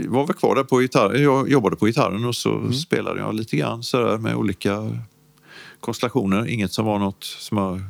[0.08, 1.22] var väl kvar där på gitarren.
[1.22, 4.90] Jag jobbade på gitarren och så spelade jag lite grann så där med olika
[5.80, 6.46] konstellationer.
[6.48, 7.80] Inget som var något som jag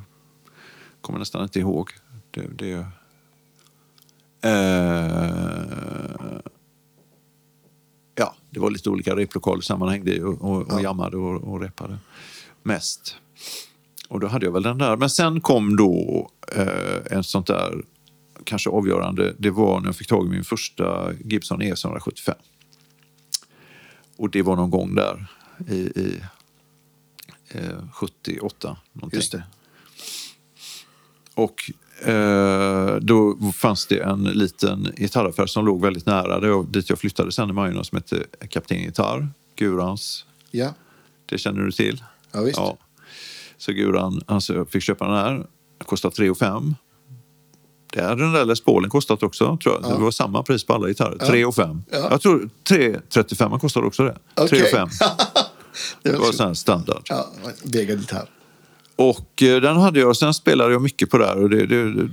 [1.01, 1.91] kommer nästan inte ihåg.
[2.31, 2.87] Det, det,
[4.49, 6.41] eh,
[8.15, 10.81] ja, det var lite olika replokaler som man hängde i och, och, och Ja.
[10.81, 11.99] jammade och, och repade
[12.63, 13.17] mest.
[14.09, 14.97] Och då hade jag väl den där.
[14.97, 17.85] Men sen kom då eh, en sånt där
[18.45, 19.35] kanske avgörande.
[19.39, 22.35] Det var när jag fick tag i min första Gibson E ES 175.
[24.17, 25.27] Och det var någon gång där
[25.69, 26.21] i, i
[27.49, 28.77] eh, 78.
[28.93, 29.19] Någonting.
[29.19, 29.43] Just det.
[31.35, 31.71] Och
[32.09, 36.99] eh, då fanns det en liten gitarraffär som låg väldigt nära där jag, dit jag
[36.99, 39.29] flyttade sen i Majorna som hette Kapten Gitarr.
[39.57, 40.25] Gurans.
[40.51, 40.75] Ja,
[41.27, 42.03] Det känner du till?
[42.33, 42.59] ja visst.
[42.59, 42.77] Ja.
[43.59, 45.33] Så Guran alltså, fick köpa den här.
[45.33, 45.47] Den
[45.87, 46.75] kostade 3 5.
[47.93, 49.59] Det hade den där Les Paulen kostat också.
[49.63, 49.93] Tror jag.
[49.93, 51.19] Det var samma pris på alla gitarrer.
[51.19, 51.83] 3 5.
[51.91, 52.09] Ja.
[52.11, 54.17] Jag tror 3,35 kostade också det.
[54.37, 54.61] Okej.
[54.61, 54.89] 3 5.
[54.99, 57.03] Det Det var var så- sån här standard.
[57.05, 57.29] Ja,
[57.65, 58.29] Vega gitarr.
[58.97, 60.17] Och eh, den hade jag.
[60.17, 61.43] Sen spelade jag mycket på där.
[61.43, 62.09] Och det, det,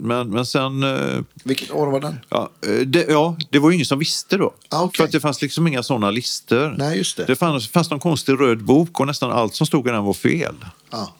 [0.00, 0.82] men, men sen...
[0.82, 2.16] eh, Vilket år var den?
[2.28, 4.54] Ja eh, det, ja, det var ju ingen som visste då.
[4.68, 4.96] Ah, okej.
[4.96, 6.74] För att det fanns liksom inga sådana listor.
[6.78, 7.24] Nej, just det.
[7.24, 10.12] Det fanns, fanns någon konstig röd bok och nästan allt som stod i den var
[10.12, 10.54] fel.
[10.90, 11.14] Ja.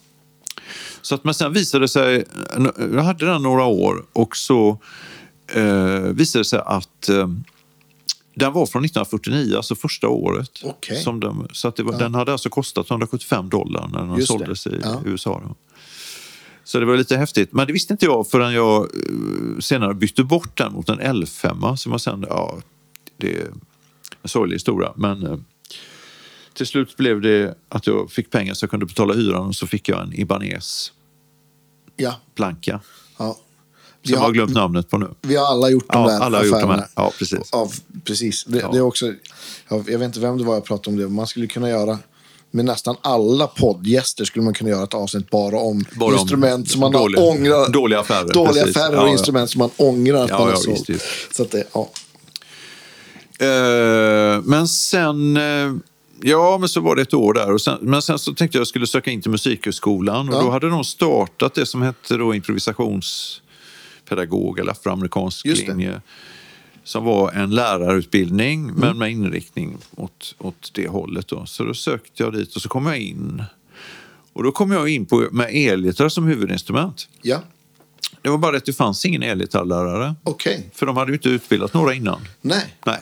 [1.03, 2.25] Så att, men sen visade det sig,
[2.95, 4.79] jag hade den några år och så
[5.55, 5.63] eh,
[6.01, 7.29] visade det sig att eh,
[8.35, 10.51] den var från 1949, alltså första året.
[10.65, 11.03] Okej.
[11.03, 14.33] Som den, så att det var, den hade alltså kostat 175 dollar när den Just
[14.33, 14.39] det.
[14.39, 15.01] såldes i Ja.
[15.05, 15.43] USA.
[15.49, 15.55] Då.
[16.71, 17.53] Så det var lite häftigt.
[17.53, 21.77] Men det visste inte jag förrän jag eh, senare bytte bort den mot en L5
[21.77, 22.59] som jag sen, ja,
[23.17, 23.47] det är
[24.23, 24.93] en sorglig historia.
[24.97, 25.37] Men eh,
[26.55, 29.67] till slut blev det att jag fick pengar så jag kunde betala hyran och så
[29.67, 30.93] fick jag en Ibanez
[31.97, 32.15] Ja.
[32.35, 32.81] planka.
[33.19, 33.37] ja.
[34.03, 35.09] Som jag har glömt namnet på nu.
[35.23, 36.83] vi har alla gjort de Ja, där alla har gjort de affärerna.
[36.83, 36.89] här.
[36.97, 37.53] Ja, precis.
[37.53, 37.73] Av,
[38.05, 38.45] precis.
[38.45, 38.71] Det, Ja.
[38.73, 39.07] det är också,
[39.69, 41.09] jag, jag vet inte vem det var jag pratade om det.
[41.09, 41.99] Man skulle kunna göra
[42.51, 46.71] med nästan alla poddgäster skulle man kunna göra ett avsnitt bara om Bara om instrument
[46.71, 47.73] som man dåliga- ångrar.
[47.73, 50.77] dåliga affärer, Dåliga affärer Ja, och instrument som man ångrar Ja, man ja, sålt.
[50.79, 51.37] visst, visst.
[51.37, 51.91] Så att det, ja.
[53.47, 55.37] Eh, men sen...
[55.37, 55.73] Eh,
[56.23, 57.53] ja, men så var det ett år där.
[57.53, 60.29] Och sen, men sen så tänkte jag att jag skulle söka in till Musikhögskolan.
[60.29, 60.41] Och Ja.
[60.43, 66.01] då hade de startat det som hette då improvisationspedagog eller afroamerikansk linje.
[66.85, 71.29] Som var en lärarutbildning, men med inriktning åt, åt det hållet.
[71.29, 71.47] Då.
[71.47, 73.43] Så då sökte jag dit och så kom jag in.
[74.33, 77.09] Och då kom jag in på, med elgitarr som huvudinstrument.
[77.23, 77.43] ja.
[78.23, 80.15] Det var bara att det fanns ingen elgitarrlärare.
[80.25, 80.71] Okej.
[80.75, 82.21] För de hade ju inte utbildat några innan.
[82.41, 82.77] Nej.
[82.87, 83.01] Nej.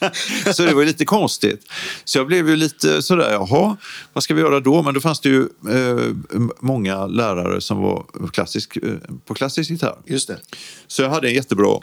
[0.54, 1.72] så det var lite konstigt.
[2.04, 3.76] Så jag blev ju lite sådär, jaha,
[4.12, 4.82] vad ska vi göra då?
[4.82, 6.14] Men då fanns det ju eh,
[6.60, 8.92] många lärare som var klassisk, eh,
[9.24, 9.98] på klassisk gitarr.
[10.04, 10.40] Just det.
[10.86, 11.80] Så jag hade en jättebra,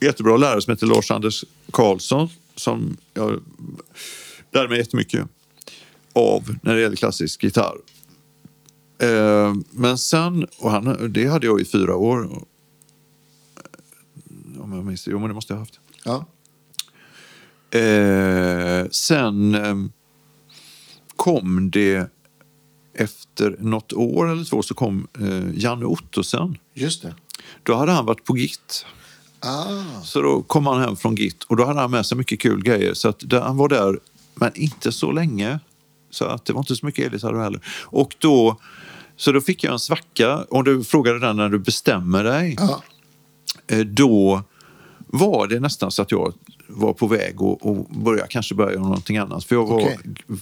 [0.00, 3.40] jättebra lärare som heter Lars-Anders Karlsson som jag
[4.52, 5.28] lärde mig jättemycket
[6.12, 7.76] av när det gäller klassisk gitarr.
[8.98, 12.44] Eh, men sen, och han, det hade jag i fyra år.
[14.58, 15.80] Om jag minns det, jo men det måste jag ha haft.
[16.04, 16.26] Ja.
[17.78, 19.76] Eh, sen eh,
[21.16, 22.10] kom det
[22.94, 25.06] efter något år eller två så kom
[25.54, 26.58] Janne Ottosson.
[26.74, 27.14] Just det.
[27.62, 28.86] Då hade han varit på Git.
[29.40, 30.02] Ah.
[30.02, 32.62] Så då kom han hem från Git och då hade han med sig mycket kul
[32.62, 32.94] grejer.
[32.94, 33.98] Så att han var där,
[34.34, 35.58] men inte så länge.
[36.10, 37.60] Så att det var inte så mycket elgitarrer heller.
[37.82, 38.56] Och då,
[39.16, 40.44] så då fick jag en svacka.
[40.50, 42.56] Om du frågade den när du bestämmer dig.
[42.58, 42.82] Ja.
[43.66, 44.42] Eh, då
[45.06, 46.34] var det nästan så att jag
[46.66, 49.44] var på väg att och börja, kanske börja göra någonting annat.
[49.44, 49.98] För jag var, Okej.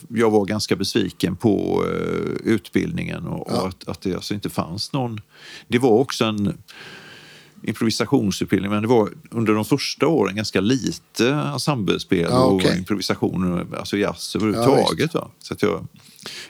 [0.08, 3.60] jag var ganska besviken på eh, utbildningen och, Ja.
[3.60, 5.20] och att, att det alltså inte fanns någon...
[5.68, 6.58] Det var också en
[7.62, 12.70] improvisationsutbildning men det var under de första åren ganska lite ensemblespel Ja, okej.
[12.70, 15.14] och improvisation, alltså jazz överhuvudtaget.
[15.14, 15.28] va?
[15.38, 15.86] Så att jag,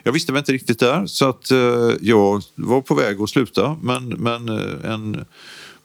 [0.02, 1.58] jag visste väl inte riktigt där så att eh,
[2.00, 5.24] jag var på väg att sluta men, men eh, en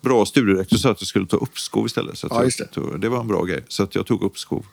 [0.02, 2.18] bra studierektor sa att jag skulle ta uppskov istället.
[2.18, 2.66] Så Ja, det.
[2.66, 4.66] tog- det var en bra grej så att jag tog uppskov.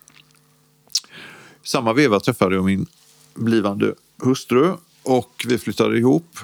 [1.63, 2.87] Samma veva träffade jag min
[3.35, 4.73] blivande hustru
[5.03, 6.39] och vi flyttade ihop.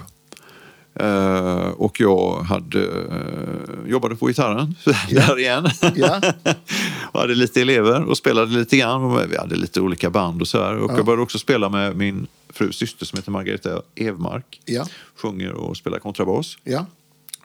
[1.00, 4.74] Eh, och jag hade, eh, jobbade på gitarren
[5.10, 5.68] där igen.
[5.94, 6.20] Ja.
[7.12, 9.28] och hade lite elever och spelade lite grann.
[9.30, 10.76] Vi hade lite olika band och så här.
[10.76, 14.60] Och jag började också spela med min frus syster som heter Margareta Evmark.
[14.64, 14.86] Ja.
[15.16, 16.58] Sjunger och spelar kontrabas.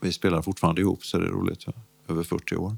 [0.01, 1.63] Vi spelar fortfarande ihop så det är roligt.
[1.65, 1.73] ja.
[2.07, 2.75] Över 40 år.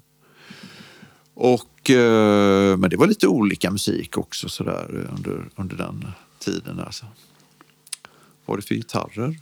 [1.34, 6.06] Och, eh, men det var lite olika musik också så där, under, under den
[6.40, 6.80] tiden.
[6.80, 7.06] Alltså.
[8.46, 9.36] Vad var det för gitarrer?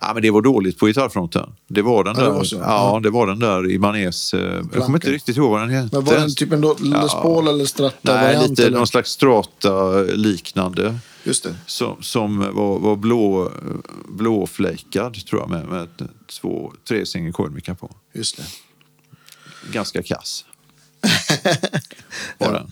[0.00, 1.50] Ja, men det var dåligt på gitarrfronten.
[1.68, 2.56] Det var den Ja, det där, var så.
[2.56, 2.62] ja,
[2.94, 3.00] Ja.
[3.00, 4.34] det var den där Ibanez.
[4.34, 5.96] eh, Jag kommer inte riktigt ihåg vad den hette.
[5.96, 8.48] Men var den typ en Les Paul eller Nej, Strata-variant?
[8.50, 8.78] lite eller?
[8.78, 10.98] någon slags strata-liknande.
[11.24, 11.54] Just det.
[11.66, 13.52] Som, som var, var blå,
[14.08, 15.88] blåfläkad, tror jag, med, med
[16.40, 17.90] två, tre coil på.
[18.14, 18.44] Just det.
[19.72, 20.44] Ganska kass.
[22.38, 22.66] var den.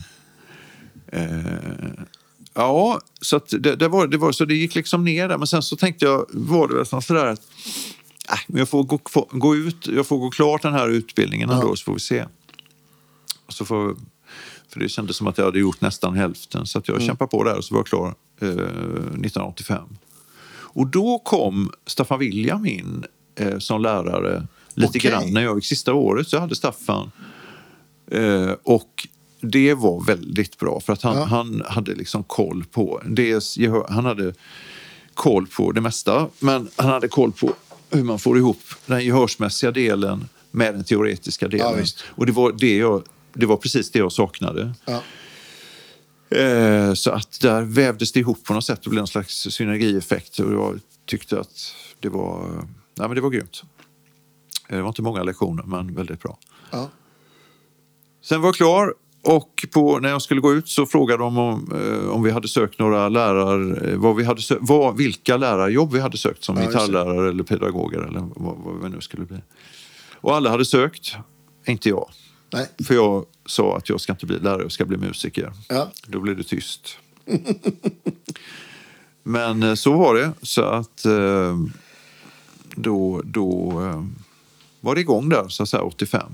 [1.12, 2.04] Eh,
[2.54, 5.38] ja, så det, det, var, det var så det gick liksom ner där.
[5.38, 7.42] Men sen så tänkte jag, var det väl som sådär att
[8.30, 11.76] äh, jag får gå, få, gå ut, jag får gå klart den här utbildningen ändå
[11.76, 12.24] så får vi se.
[13.46, 13.96] Och så får,
[14.68, 16.66] för det kändes som att jag hade gjort nästan hälften.
[16.66, 19.82] Så att jag kämpade på där och så var jag klar eh, 1985.
[20.56, 25.10] Och då kom Staffan William in eh, som lärare lite Okej.
[25.10, 25.32] grann.
[25.32, 27.10] När jag gick sista året så hade Staffan
[28.10, 29.08] Eh, och
[29.50, 31.24] det var väldigt bra för att han, Ja.
[31.24, 34.34] han hade liksom koll på, dels, han hade
[35.14, 37.52] koll på det mesta, men han hade koll på
[37.90, 41.76] hur man får ihop den gehörsmässiga delen med den teoretiska Ja, delen.
[41.80, 42.04] visst.
[42.08, 44.74] och det var, det, jag, det var precis det jag saknade.
[44.84, 45.02] Ja.
[46.38, 50.38] Eh, så att där vävdes det ihop på något sätt och blev en slags synergieffekt.
[50.38, 52.48] Och jag tyckte att det var,
[52.94, 53.62] nej, men det var grymt.
[54.68, 56.38] Eh, Det var inte många lektioner, men väldigt bra.
[56.70, 56.90] Ja.
[58.22, 61.72] Sen var jag klar och på, när jag skulle gå ut så frågade de om,
[61.72, 65.92] eh, om vi hade sökt några lärare, eh, vad vi hade sökt, vad, vilka lärarjobb
[65.92, 69.38] vi hade sökt som Ja, gitarrlärare eller pedagoger eller vad, vad vi nu skulle bli.
[70.14, 71.16] Och alla hade sökt,
[71.66, 72.10] inte jag.
[72.52, 72.68] Nej.
[72.84, 75.52] För jag sa att jag ska inte bli lärare, jag ska bli musiker.
[75.68, 75.90] Ja.
[76.06, 76.98] Då blev det tyst.
[79.22, 80.32] Men eh, så var det.
[80.42, 81.06] Så att
[82.76, 83.70] då, då
[84.80, 86.32] var det igång där, så att säga, 85.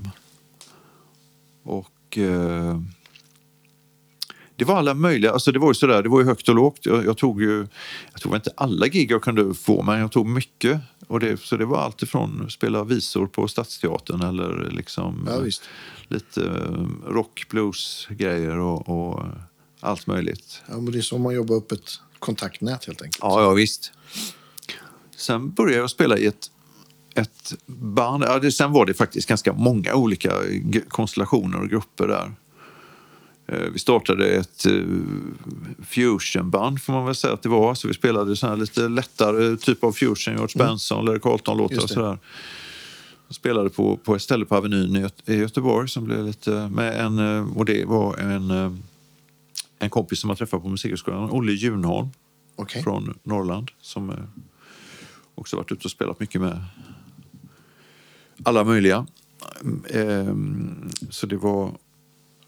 [1.63, 1.87] Och
[2.17, 2.81] eh,
[4.55, 6.85] det var alla möjliga, alltså det var ju sådär, det var ju högt och lågt.
[6.85, 7.67] Jag, jag tog ju,
[8.11, 10.81] jag tog inte alla gig jag kunde få, men jag tog mycket.
[11.07, 15.43] Och det, så det var allt ifrån att spela visor på Stadsteatern eller liksom Ja,
[16.07, 19.25] lite eh, rock, blues grejer och, och
[19.79, 20.61] allt möjligt.
[20.69, 23.19] Ja, men det är så man jobbar upp ett kontaktnät helt enkelt.
[23.21, 23.91] Ja, ja visst.
[25.15, 26.51] Sen började jag spela i ett,
[27.15, 28.23] ett band.
[28.23, 30.33] Ja, det, sen var det faktiskt ganska många olika
[30.89, 32.31] konstellationer och grupper där.
[33.47, 34.73] Eh, Vi startade ett eh,
[35.83, 37.75] fusionband får man väl säga att det var.
[37.75, 41.89] Så vi spelade så här lite lättare typ av fusion, George Benson, Larry Carlton-låtar och
[41.89, 42.17] sådär.
[43.27, 46.69] Jag spelade på, på ett ställe på Avenyn i, Göte- i Göteborg som blev lite
[46.69, 48.71] med en, eh, och det var en, eh,
[49.79, 52.09] en kompis som jag träffade på Musikhögskolan, Olle Junholm
[52.55, 52.83] Okej.
[52.83, 54.15] från Norrland som eh,
[55.35, 56.63] också varit ute och spelat mycket med
[58.45, 59.05] alla möjliga.
[59.89, 61.71] Ehm, Så det var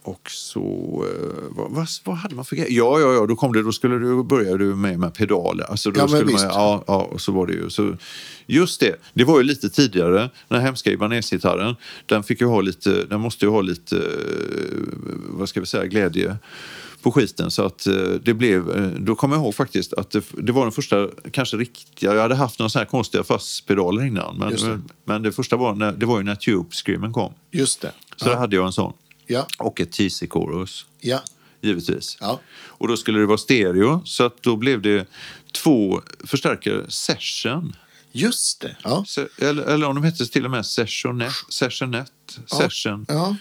[0.03, 0.59] också...
[0.59, 2.71] eh, Vad, vad, vad hade man för grejer?
[2.71, 5.63] Ja, ja, ja, då kom det, då skulle du börja du med, med pedaler.
[5.63, 6.45] Alltså då Ja, skulle man, visst.
[6.45, 7.69] ja, ja, och så var det ju.
[7.69, 7.97] Så,
[8.45, 10.29] just det, det var ju lite tidigare.
[10.47, 11.75] Den hemska Ibanez-gitarren,
[12.05, 14.77] den fick ju ha lite, den måste ju ha lite, eh,
[15.29, 16.37] vad ska vi säga, glädje
[17.03, 17.51] på skiten.
[17.51, 17.93] Så att eh,
[18.23, 21.57] det blev, eh, då kommer jag ihåg faktiskt att det, det var den första, kanske
[21.57, 24.37] riktiga, jag hade haft några sådana här konstiga fastpedaler innan.
[24.37, 24.81] Men det.
[25.05, 27.33] men det första var, när, det var ju när Tube-screamen kom.
[27.51, 27.91] Just det.
[28.15, 28.93] Så där hade jag en sån.
[29.27, 29.47] Ja.
[29.59, 31.19] Och ett TC-chorus, Ja.
[31.61, 32.17] givetvis.
[32.21, 32.39] Ja.
[32.65, 35.07] Och då skulle det vara stereo, så att då blev det
[35.51, 37.75] två förstärkare session.
[38.11, 38.77] Just det.
[38.83, 39.05] Ja.
[39.07, 42.11] Se, eller, eller om de hette till och med sessionet, sessionet,
[42.45, 43.05] session.
[43.07, 43.35] Ja.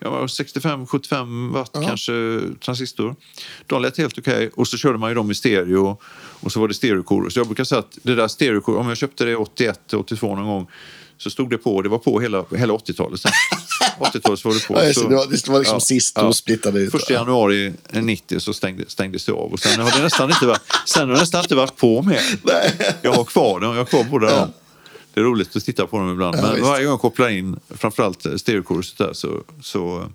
[0.00, 2.12] Ja, var 65-75 watt kanske
[2.64, 3.16] transistor.
[3.66, 4.50] De lät helt okej.
[4.54, 5.98] Och så körde man ju dem i stereo.
[6.40, 7.30] Och så var det stereokor.
[7.30, 10.66] Så jag brukar säga att det där stereokor, om jag köpte det 81-82 någon gång
[11.18, 13.32] så stod det på, det var på hela, hela 80-talet sen.
[14.00, 14.74] 80-talet så var det på.
[14.74, 15.14] Ja, just det.
[15.14, 16.92] Var- det var liksom sist och splittade ut.
[16.92, 19.52] Första januari 90 så stängde, stängdes det av.
[19.52, 22.20] Och sen har det nästan inte varit, sen har det nästan inte varit på mer.
[23.02, 24.52] Jag har kvar dem, jag har kvar båda dem.
[25.18, 26.36] Det är roligt att titta på dem ibland.
[26.36, 26.66] Ja, Men visst.
[26.66, 29.42] varje gång jag kopplar in, framförallt stereokoruset där, så...
[29.62, 30.08] så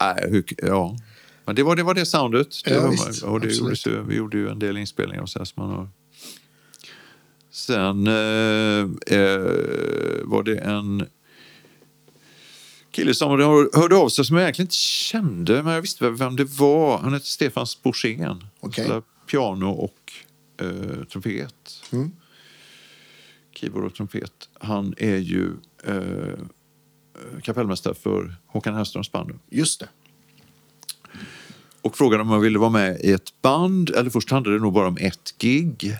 [0.00, 0.96] nej, hur, ja.
[1.44, 2.64] Men det var det, var det soundet.
[2.64, 3.22] Det Ja, var, visst.
[3.22, 5.76] och det gjordes ju, vi gjorde ju en del inspelningar och så här som man
[5.76, 5.88] har.
[7.50, 8.80] Sen eh,
[9.18, 9.40] eh,
[10.24, 11.06] var det en
[12.90, 13.30] kille som
[13.74, 16.98] hörde av sig som jag egentligen inte kände, men jag visste vem det var.
[16.98, 18.44] Han hette Stefan Sporsén.
[18.72, 20.12] Spelar Piano och
[20.60, 21.82] eh, trumpet.
[21.92, 22.10] Mm.
[23.54, 24.48] Keyboard och trumpet.
[24.60, 25.50] Han är ju
[25.84, 26.38] eh,
[27.42, 29.38] kapellmästare för Håkan Hellströms band.
[29.50, 29.88] Just det.
[31.82, 33.90] Och frågade om jag ville vara med i ett band.
[33.90, 35.96] Eller först handlade det nog bara om ett gig.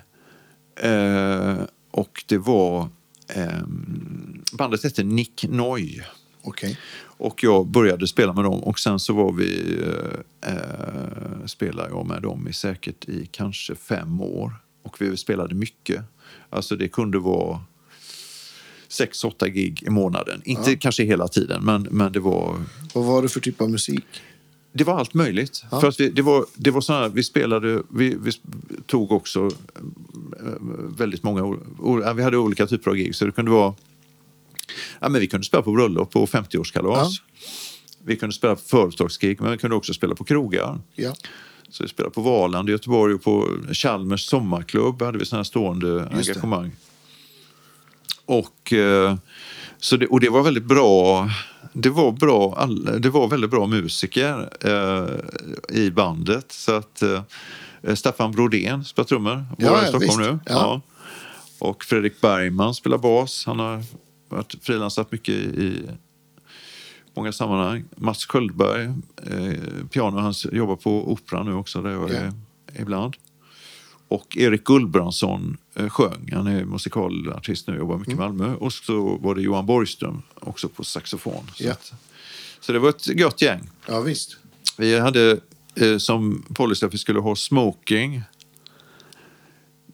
[0.77, 1.57] Eh,
[1.91, 2.89] och det var...
[3.29, 6.03] ehm, bandet hette Nick Noy.
[6.43, 6.79] Okej.
[7.03, 12.07] Och jag började spela med dem och sen så var vi, eh, eh, spelade jag
[12.07, 14.53] med dem i säkert i kanske fem år.
[14.83, 16.05] Och vi spelade mycket.
[16.51, 17.61] Alltså det kunde vara
[18.89, 20.43] sex, åtta gig i månaden.
[20.45, 22.57] Inte kanske hela tiden, men, men det var
[22.95, 24.05] Vad var det för typ av musik?
[24.75, 25.65] det var allt möjligt.
[25.71, 25.81] Ja.
[25.81, 28.33] För att vi, det var, det var så här, vi spelade, vi, vi
[28.87, 29.51] tog också
[30.41, 30.53] eh,
[30.97, 31.59] väldigt många,
[32.05, 33.15] ja, vi hade olika typer av gig.
[33.15, 33.75] Så det kunde vara,
[35.01, 37.09] ja men vi kunde spela på bröllop och 50-årskalas.
[38.05, 40.79] Vi kunde spela på företagsgig, men vi kunde också spela på krogar.
[40.95, 41.15] Ja.
[41.71, 45.45] Så vi spelade på Valand i Göteborg och på Chalmers sommarklubb hade vi sådana här
[45.45, 46.17] stående Just det.
[46.33, 46.73] engagemang.
[48.27, 49.17] Och, eh,
[49.79, 51.31] så det, och det var väldigt bra.
[51.73, 56.53] Det var, bra all, det var väldigt bra musiker eh, i bandet.
[56.53, 57.23] Så att, eh,
[57.95, 59.45] Staffan Brodén spelar trummor.
[59.59, 60.31] Ja, Var i ja, Stockholm visst.
[60.33, 60.39] nu.
[60.47, 60.81] Ja.
[61.59, 63.45] Och Fredrik Bergman spelar bas.
[63.47, 63.83] Han har
[64.29, 65.83] varit frilansat mycket i
[67.15, 67.85] många sammanhang.
[67.97, 68.85] Mats Sköldberg,
[69.27, 72.15] eh, piano, han jobbar på Operan nu också, där jag Ja.
[72.15, 72.33] är
[72.79, 73.17] ibland.
[74.09, 78.25] Och Erik Gullbrandsson eh, sjöng, han är musikalartist nu jobbar mycket Mm.
[78.25, 78.55] i Malmö.
[78.55, 81.51] Och så var det Johan Borgström också på saxofon.
[81.55, 81.93] Så, att,
[82.61, 83.71] så det var ett gött gäng.
[83.89, 84.37] Ja, visst.
[84.79, 85.39] Vi hade
[85.75, 88.23] eh, som policy att vi skulle ha smoking.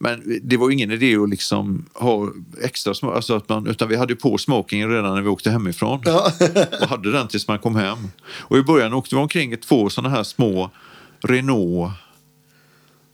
[0.03, 2.29] Men det var ingen idé att liksom ha
[2.61, 6.01] extra smoking, alltså att man, utan vi hade på smokingen redan när vi åkte hemifrån.
[6.05, 6.31] Ja.
[6.81, 7.97] och hade den tills man kom hem.
[8.39, 10.69] Och i början åkte vi omkring i två sådana här små
[11.23, 11.91] Renault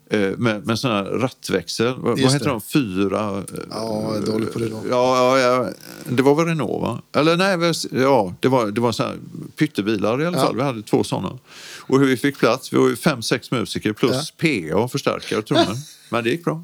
[0.10, 1.94] eh, med, med sån här rattväxel.
[1.98, 2.46] Vad, heter det.
[2.46, 2.62] de?
[2.62, 3.38] Fyra?
[3.38, 4.82] eh, Ja, jag är dålig på det då.
[4.90, 5.70] Ja, ja, ja,
[6.10, 7.02] det var väl Renault va?
[7.14, 9.16] Eller nej, ja, det var, det var så här
[9.58, 10.44] pyttebilar i alla Ja.
[10.46, 10.56] fall.
[10.56, 11.38] Vi hade två sådana.
[11.80, 15.46] Och hur vi fick plats, vi var ju fem, sex musiker plus PA, förstärkare och
[15.46, 15.76] trummor.
[16.10, 16.64] Men det gick bra.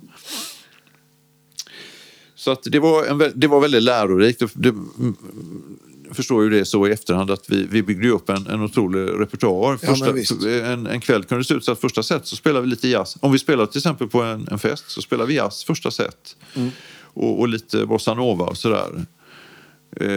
[2.44, 4.44] Så att det, var en, det var väldigt lärorikt.
[4.54, 4.74] Det,
[6.12, 9.80] förstår ju det så i efterhand att vi, vi byggde upp en, en otrolig repertoar.
[9.82, 10.44] Ja, Första, visst.
[10.44, 12.88] en, en kväll kunde det se ut så att första set så spelar vi lite
[12.88, 13.18] jazz.
[13.20, 16.36] Om vi spelar till exempel på en, en fest så spelar vi jazz första set.
[16.56, 16.70] Mm.
[17.04, 19.06] Och, och lite bossa nova och sådär.
[20.02, 20.08] Eh,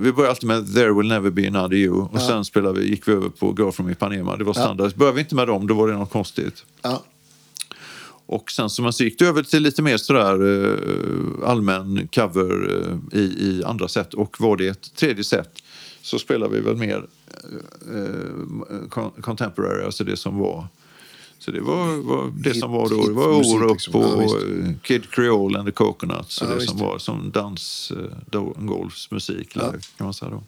[0.00, 2.08] vi började alltid med There will never be another you.
[2.12, 4.36] Och sen spelade vi, gick vi över på Girl from Ipanema.
[4.36, 4.94] Det var standard.
[4.94, 6.64] Började vi inte med dem, då var det något konstigt.
[6.82, 7.02] Ja.
[8.26, 12.70] Och sen så, man så gick det över till lite mer sådär eh, allmän cover
[13.12, 14.14] eh, i, i andra set.
[14.14, 15.62] Och var det ett tredje set
[16.02, 17.06] så spelade vi väl mer
[17.90, 20.66] eh, eh, con- contemporary, alltså det som var
[21.38, 23.06] så det var, var det Hit- som var då.
[23.06, 23.94] Det var Orup liksom.
[23.94, 26.40] och Ja, Kid Creole and the Coconuts.
[26.40, 27.92] Ja, det som var som dans,
[28.56, 30.42] golfsmusik live kan man säga då.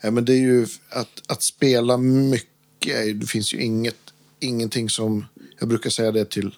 [0.00, 3.20] Ja, men det är ju att, att spela mycket.
[3.20, 5.26] Det finns ju inget, ingenting som...
[5.60, 6.54] Jag brukar säga det till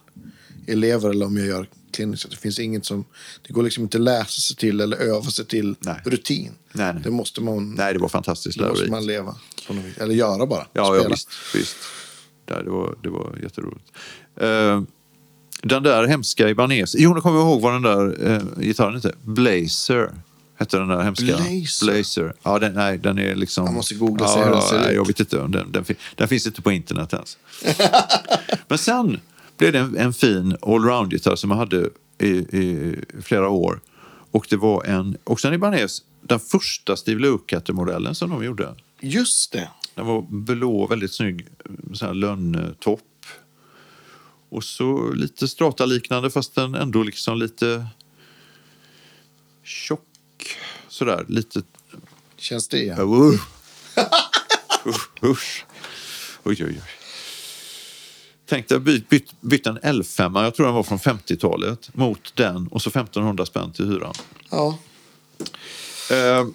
[0.66, 2.24] elever eller om jag gör kliniskt.
[2.24, 3.04] att Det finns inget som...
[3.46, 6.00] Det går liksom inte att läsa sig till eller öva sig till Nej.
[6.04, 6.50] rutin.
[6.72, 7.02] Nej, nej.
[7.04, 8.90] Det måste man, Nej, det var fantastiskt det måste lärorikt.
[8.90, 9.36] man leva.
[9.66, 9.98] På något vis.
[9.98, 10.66] Eller göra bara.
[10.72, 11.28] Ja, ja visst.
[11.54, 11.76] visst.
[12.44, 13.84] Det, var, det var jätteroligt.
[14.40, 14.82] Eh,
[15.62, 16.94] den där hemska Ibanez.
[16.98, 19.14] Jo, nu kommer jag ihåg vad den där eh, gitarren hette.
[19.22, 20.12] Blazer.
[20.56, 21.24] Hette den där hemska.
[21.24, 21.86] Blazer?
[21.86, 22.34] Blazer.
[22.42, 23.64] Ja, den, nej, den är liksom...
[23.64, 24.96] Jag måste googla och ja, hur den ser nej, ut.
[24.96, 25.36] Jag vet inte.
[25.36, 25.84] Den, den,
[26.14, 27.38] den finns inte på internet ens.
[28.68, 29.20] Men sen
[29.58, 31.88] blev det en, en fin allround-gitarr som jag hade
[32.18, 33.80] i, i flera år.
[34.30, 38.74] Och det var en, också en Ibanez, den första Steve Lukather-modellen som de gjorde.
[39.00, 39.68] Just det.
[39.94, 41.46] Den var blå, väldigt snygg
[41.92, 43.00] så här lönntopp.
[44.48, 47.86] Och så lite strata-liknande fast den ändå liksom lite
[49.62, 50.00] tjock.
[51.02, 51.62] Sådär, lite...
[52.36, 52.98] Känns det igen?
[53.00, 53.40] Uh.
[55.22, 55.64] Usch.
[56.42, 56.82] Oj, oj, oj.
[58.46, 62.68] Tänkte jag byt, byt, byt en L5, jag tror den var från 50-talet, mot den
[62.68, 64.14] och så 1500 spänn till hyran.
[64.50, 64.78] Ja.
[66.10, 66.46] Eh,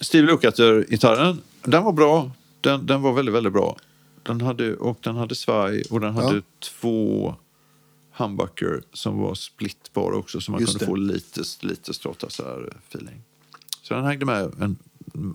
[0.00, 2.30] Steve Lukather-gitarren, den var bra.
[2.60, 3.76] Den, den var väldigt, väldigt bra.
[4.22, 6.42] Den hade, och den hade svaj och den hade Ja.
[6.60, 7.34] två
[8.18, 10.88] humbucker som var splittbara också så man Just kunde det.
[10.90, 13.22] få lite, lite strata så här feeling.
[13.82, 14.76] Så den hängde med, en,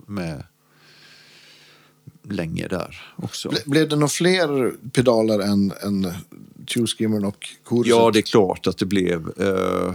[0.06, 0.44] med
[2.28, 3.48] länge där också.
[3.48, 6.12] Ble, blev det några fler pedaler än, än
[6.66, 7.90] Tube Skimmern och Koruset?
[7.90, 9.32] Ja, det är klart att det blev.
[9.36, 9.94] Eh,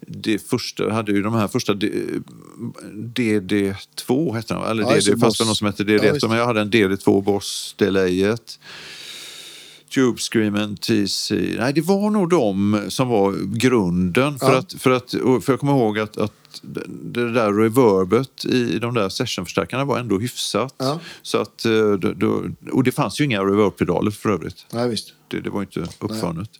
[0.00, 1.90] det första hade ju de här första D-
[2.92, 5.38] DD2 hette den, eller Ja, DD, Boss.
[5.38, 6.28] det någon som hette Ja, DD1, visst.
[6.28, 8.60] men jag hade en DD2 Boss delayet.
[9.94, 11.34] Tube Screamen TC.
[11.58, 14.38] Nej, det var nog de som var grunden.
[14.38, 14.58] För, Ja.
[14.58, 16.32] att, för, att, för jag kommer ihåg att, att
[17.02, 20.74] det där reverbet i de där sessionförstärkarna var ändå hyfsat.
[20.78, 21.00] Ja.
[21.22, 24.66] Så att, eh, då, och det fanns ju inga reverb-pedaler för övrigt.
[24.72, 25.12] Nej, visst.
[25.28, 26.50] Det, det var inte uppfunnet.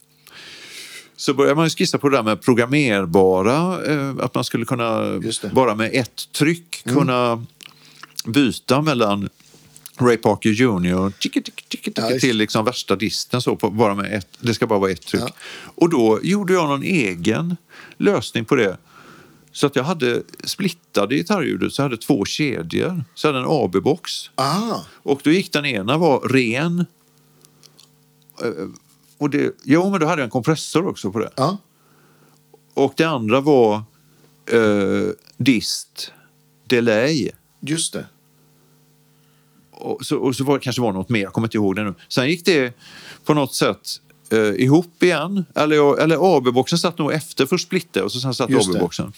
[1.17, 5.21] Så började man ju skissa på det där med programmerbara, eh, att man skulle kunna
[5.53, 7.45] bara med ett tryck kunna
[8.27, 9.29] byta mellan
[9.99, 11.11] Ray Parker Jr.
[11.21, 12.21] Tiki, tiki, tiki, Ja, tiki, visst.
[12.21, 15.23] till liksom värsta disten så på, bara med ett, det ska bara vara ett tryck.
[15.23, 15.29] Ja.
[15.75, 17.57] Och då gjorde jag någon egen
[17.97, 18.77] lösning på det.
[19.53, 23.05] Så att jag hade splittade gitarrljudet, så jag hade två kedjor.
[23.15, 24.31] Så jag hade en AB-box.
[24.35, 26.87] Ah, Och då gick den ena var ren.
[28.45, 28.69] Eh,
[29.19, 31.31] Och det, jo, men då hade jag en kompressor också på det.
[31.37, 31.59] ja.
[32.75, 33.75] Och det andra var
[34.53, 36.13] eh, dist,
[36.67, 37.31] delay.
[37.61, 38.07] Just det.
[39.81, 41.95] Och så, och så var kanske var något mer, jag kommer inte ihåg det nu.
[42.09, 42.75] Sen gick det
[43.25, 44.01] på något sätt
[44.31, 45.45] eh, ihop igen.
[45.55, 48.51] Eller, eller AB-boxen satt nog efter för splitter och så sen satt.
[48.51, 49.13] AB-boxen.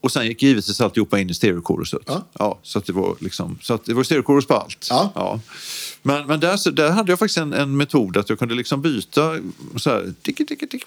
[0.00, 2.10] Och sen gick givetvis alltihopa in i stereokoruset.
[2.38, 2.58] Ja.
[2.62, 4.86] så att det var liksom, så att det var stereokorus på allt.
[4.90, 5.40] Ja.
[6.02, 8.82] Men, men där, så, där hade jag faktiskt en, en metod att jag kunde liksom
[8.82, 9.36] byta
[9.76, 10.84] så här, tick, tick, tick,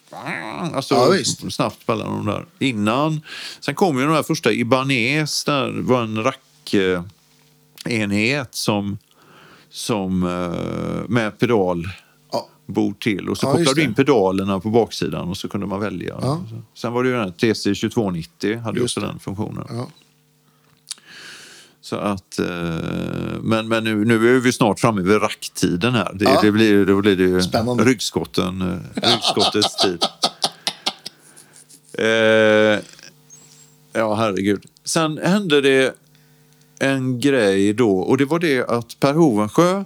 [0.73, 2.45] alltså Ja, snabbt mellan de där.
[2.59, 3.21] Innan,
[3.59, 6.23] sen kom ju de här första Ibanez, där var en
[7.87, 8.97] rackenhet som,
[9.69, 11.87] som eh, med pedal
[12.31, 12.47] Ja.
[12.65, 15.79] bord till och så Ja, kopplade du in pedalerna på baksidan och så kunde man
[15.79, 16.15] välja.
[16.21, 16.41] Ja.
[16.77, 19.65] Sen var det ju den här TC2290, hade ju Just också den funktionen.
[19.69, 19.87] Ja.
[21.81, 22.45] Så att, eh,
[23.41, 26.11] men men nu, nu är vi snart framme vid racktiden här.
[26.13, 26.39] Det, Ja.
[26.41, 27.83] det blir, då blir det ju Spännande.
[27.83, 28.77] ryggskotten, eh,
[29.13, 30.03] ryggskottets tid.
[31.93, 32.79] Eh,
[33.93, 34.65] ja, herregud.
[34.83, 35.95] Sen hände det
[36.79, 39.83] en grej då och det var det att Per Hovensjö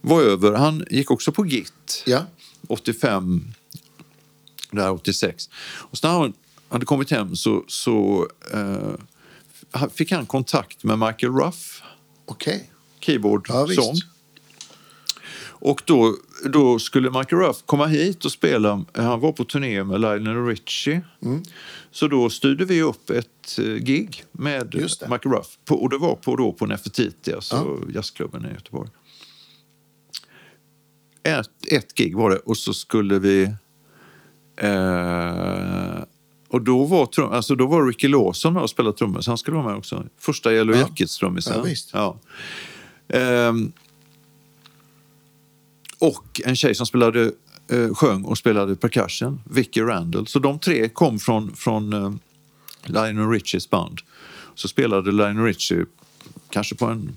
[0.00, 0.52] var över.
[0.52, 2.02] Han gick också på GIT.
[2.06, 2.26] Ja.
[2.68, 3.44] 85,
[4.70, 5.50] där 86.
[5.64, 6.32] Och så när han
[6.68, 11.82] hade kommit hem så, så eh, fick han kontakt med Michael Ruff,
[12.26, 12.70] Okej.
[13.00, 13.94] keyboard, Ja, sång.
[15.46, 18.84] Och då, då skulle Michael Ruff komma hit och spela.
[18.94, 21.00] Han var på turné med Lionel Richie.
[21.22, 21.42] Mm.
[21.90, 24.74] Så då styrde vi upp ett eh, gig med.
[25.10, 25.58] Michael Ruff.
[25.64, 28.90] På, och det var på, då på Nefertiti, alltså jazzklubben i Göteborg.
[31.22, 33.42] Ett, ett gig var det och så skulle vi...
[34.56, 36.04] Eh,
[36.48, 39.38] och då var, trum, alltså då var Ricky Lawson med och spelade trummor, så han
[39.38, 40.04] skulle vara med också.
[40.18, 40.80] Första Yellow Ja.
[40.82, 41.76] Jackets-trummisen.
[41.92, 42.18] Ja.
[43.08, 43.54] Ja.
[45.98, 47.32] Och en tjej som spelade,
[47.68, 50.26] eh, sjöng och spelade percussion, Vicky Randall.
[50.26, 52.12] Så de tre kom från, från eh,
[52.84, 54.00] Lionel Richies band.
[54.54, 55.86] Så spelade Lionel Richie
[56.50, 57.16] kanske på en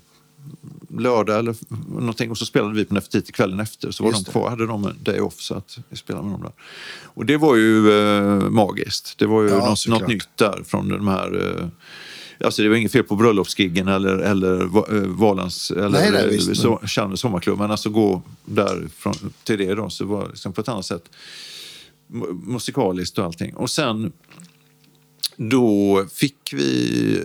[0.98, 1.54] lördag eller
[1.88, 3.90] någonting och så spelade vi på Nefertiti kvällen efter.
[3.90, 6.34] Så var Just de kvar, hade de en day off så att vi spelade med
[6.34, 6.52] dem där.
[7.04, 9.18] Och det var ju eh, magiskt.
[9.18, 11.68] Det var ju Ja, något, något nytt där från de här eh,
[12.44, 16.86] Alltså det var inget fel på bröllopsgiggen eller, eller eh, Valans eller Nej, nej, eh,
[16.86, 17.58] Chalmers sommarklubb.
[17.58, 19.14] Men alltså gå där från,
[19.44, 21.10] till det då, så var det liksom på ett annat sätt
[22.12, 23.54] mu- musikaliskt och allting.
[23.54, 24.12] Och sen
[25.36, 27.20] då fick vi,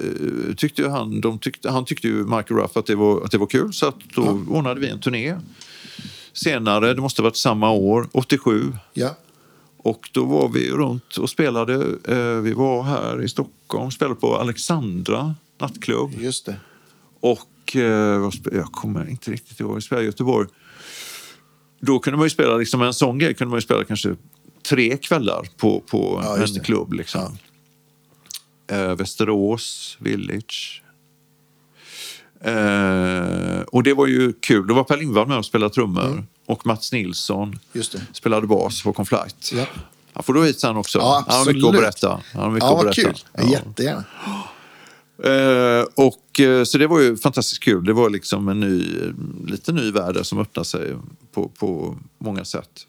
[0.49, 3.31] eh, tyckte ju han, de tyckte, han tyckte ju Michael Ruff att det var, att
[3.31, 5.35] det var kul så att då ordnade vi en turné.
[6.33, 8.73] Senare, det måste ha varit samma år, 87.
[8.93, 9.15] Ja.
[9.83, 11.73] Och då var vi runt och spelade.
[12.07, 16.11] Eh, vi var här i Stockholm, spelade på Alexandra nattklubb.
[16.19, 16.55] Just det.
[17.19, 20.47] Och eh, jag kommer inte riktigt ihåg, vi spelade i Göteborg.
[21.79, 24.15] Då kunde man ju spela, liksom en sån grej kunde man ju spela kanske
[24.69, 26.59] tre kvällar på, på Ja, en det.
[26.59, 26.93] klubb.
[26.93, 27.37] Liksom.
[28.71, 30.83] Eh, Västerås, Village.
[32.41, 34.67] Eh, och det var ju kul.
[34.67, 36.23] Då var Per Lindvall med och spelade trummor.
[36.45, 37.59] Och Mats Nilsson
[38.13, 39.51] spelade bas på Conflight.
[39.53, 39.65] Ja.
[40.13, 40.99] Han får du hit sen också.
[40.99, 42.21] Ja, Han har mycket att berätta.
[42.33, 43.01] Han har mycket Ja, att berätta.
[43.01, 43.17] kul.
[43.33, 43.43] Ja.
[43.51, 44.03] Jättegärna.
[45.23, 47.85] Eh, och, eh, så det var ju fantastiskt kul.
[47.85, 48.85] Det var liksom en ny,
[49.47, 50.95] lite ny värld som öppnade sig
[51.33, 52.87] på, på många sätt.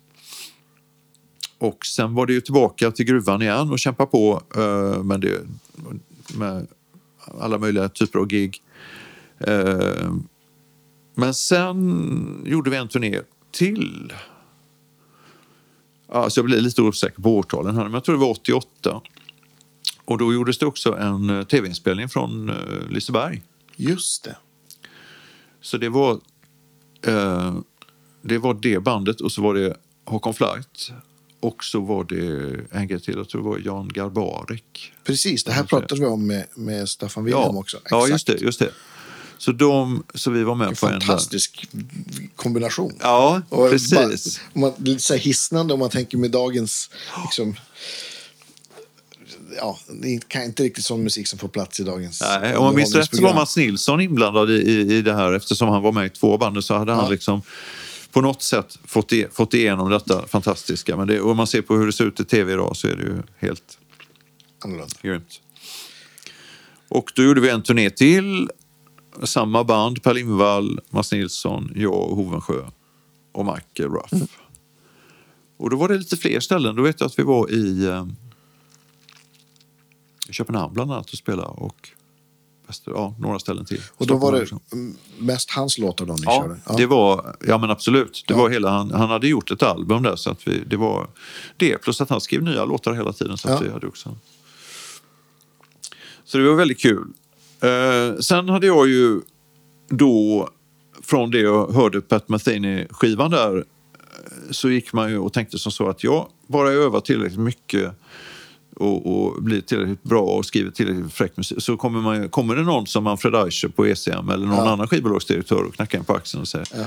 [1.58, 5.40] Och sen var det ju tillbaka till gruvan igen och kämpa på eh, med, det,
[6.36, 6.66] med
[7.40, 8.62] alla möjliga typer av gig.
[9.40, 10.12] Eh,
[11.14, 13.20] men sen gjorde vi en turné
[13.54, 14.12] till.
[16.08, 19.00] Alltså jag blir lite osäker på årtalen här, men jag tror det var 88.
[20.04, 22.56] Och då gjordes det också en eh, tv-inspelning från eh,
[22.90, 23.42] Liseberg.
[23.76, 24.36] Just det.
[25.60, 26.20] Så det var,
[27.06, 27.54] eh,
[28.22, 30.92] det var det bandet och så var det Håkon Flight.
[31.40, 34.92] Och så var det en grej till, jag tror det var Jan Garbarek.
[35.04, 37.78] Precis, det här pratade vi om med, med Staffan Wilhelm Ja, också.
[37.90, 38.10] ja Exakt.
[38.12, 38.44] just det.
[38.46, 38.70] Just det.
[39.38, 41.66] Så, de, så vi var med En på en fantastisk
[42.36, 42.92] kombination.
[43.00, 43.90] Ja, Och precis.
[43.94, 44.04] Bara,
[44.54, 46.90] om man, lite så hisnande om man tänker med dagens...
[47.24, 47.54] Liksom,
[49.56, 52.74] ja, det är inte riktigt sån musik som får plats i dagens Nej, om man
[52.74, 53.34] minns rätt så var.
[53.34, 56.64] Mats Nilsson inblandad i, i, i det här eftersom han var med i två band
[56.64, 57.10] så hade han Ja.
[57.10, 57.42] liksom
[58.12, 60.96] på något sätt fått, i, fått igenom detta fantastiska.
[60.96, 62.96] Men det, om man ser på hur det ser ut i tv idag så är
[62.96, 63.78] det ju helt
[64.64, 64.94] Annorlunda.
[65.02, 65.40] grymt.
[66.88, 68.48] Och då gjorde vi en turné till.
[69.22, 72.62] Samma band, Per Lindvall, Mats Nilsson, jag Hovensjö
[73.32, 74.12] och Michael Ruff.
[74.12, 74.26] Mm.
[75.56, 76.76] Och då var det lite fler ställen.
[76.76, 78.06] Då vet jag att vi var i, eh,
[80.28, 81.88] i Köpenhamn bland annat och spelade och
[82.66, 83.80] Väster, ja, några ställen till.
[83.96, 84.46] Och då var det
[85.18, 86.76] mest hans låtar då ni Ja, körde?
[86.76, 88.24] det var, ja men absolut.
[88.28, 88.40] Det Ja.
[88.40, 91.08] var hela, han, han hade gjort ett album där så att vi, det var
[91.56, 91.78] det.
[91.78, 93.38] Plus att han skrev nya låtar hela tiden.
[93.38, 93.66] Så att Ja.
[93.66, 94.16] vi hade också.
[96.24, 97.06] Så det var väldigt kul.
[97.64, 99.20] Eh, sen hade jag ju
[99.88, 100.48] då,
[101.02, 103.62] från det jag hörde Pat Metheny-skivan där, eh,
[104.50, 107.90] så gick man ju och tänkte som så att jag bara jag övar tillräckligt mycket
[108.76, 112.62] och, och blir tillräckligt bra och skriver tillräckligt fräck musik så kommer, man, kommer det
[112.62, 114.70] någon som Manfred Eicher på ECM eller någon Ja.
[114.72, 116.84] annan skivbolagsdirektör och knackar en på axeln och säger Ja.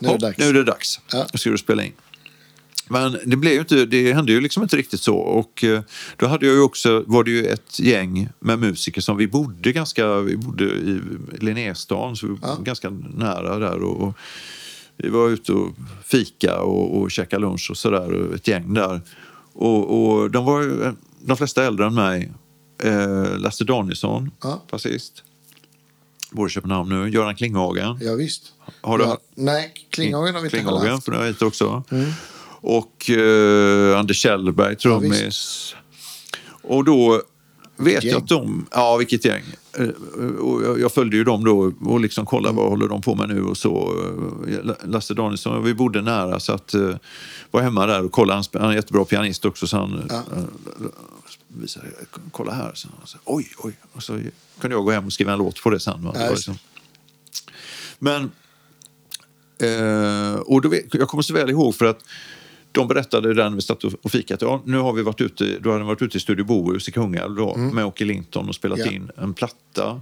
[0.00, 0.38] Nu är det "Hopp, dags.
[0.38, 1.00] nu är det dags.
[1.12, 1.26] Ja.
[1.32, 1.92] Nu ska du spela in.
[2.92, 5.16] Men det, blev ju inte, det hände ju liksom inte riktigt så.
[5.16, 5.82] Och eh,
[6.16, 9.72] då hade jag ju också, var det ju ett gäng med musiker som vi bodde
[9.72, 11.00] ganska, vi bodde i
[11.40, 12.56] Linnéstan, så vi var Ja.
[12.62, 13.82] ganska nära där.
[13.82, 14.14] Och, och
[14.96, 15.68] vi var ute och
[16.04, 19.00] fika och, och käkade lunch och sådär, och ett gäng där.
[19.52, 20.92] Och, och de var ju eh,
[21.24, 22.32] de flesta äldre än mig.
[22.82, 24.62] Eh, Lasse Danielsson, Ja.
[24.70, 25.22] basist.
[26.30, 27.08] bor i Köpenhamn nu.
[27.10, 27.98] Göran Klinghagen.
[28.02, 28.52] Ja, visst.
[28.80, 31.84] Har du- ja, Nej, Klinghagen har vi inte Klinghagen, för det har hit också.
[32.64, 35.74] Och eh, Anders Kjellberg, trummis.
[36.62, 37.22] och då
[37.76, 38.12] vet Gäng.
[38.12, 38.66] jag att de...
[38.70, 39.42] Ja, vilket gäng.
[39.78, 39.88] Eh,
[40.40, 42.62] Och jag, följde ju dem då och liksom kollade Mm.
[42.62, 43.94] vad håller de på med nu och så.
[44.48, 46.96] eh, Lasse Danielsson, vi bodde nära så att eh,
[47.50, 48.42] var hemma där och kollade.
[48.52, 50.22] Han, är en jättebra pianist också så han Ja.
[51.48, 51.86] visade,
[52.30, 52.70] kolla här.
[52.74, 53.72] Så, han sa, oj, oj.
[53.92, 54.12] Och så
[54.60, 56.02] kunde jag gå hem och skriva en låt på det sen.
[56.04, 56.54] Det Ja, just liksom.
[57.98, 58.30] Men
[60.44, 62.04] och då jag kommer så väl ihåg för att
[62.72, 64.42] de berättade där när vi satt och fikat.
[64.42, 66.92] Ja, nu har vi varit ute, då hade de varit ute i Studio Bohus i
[66.92, 68.90] Kungälv då, med Åke Linton och spelat Ja.
[68.92, 70.00] in en platta.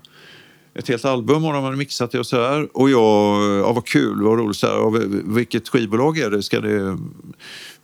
[0.74, 2.68] Ett helt album och de hade mixat det och så här.
[2.76, 4.56] Och jag, ja vad kul, vad roligt.
[4.56, 4.92] Så här, ja,
[5.24, 6.42] vilket skivbolag är det?
[6.42, 6.98] Ska det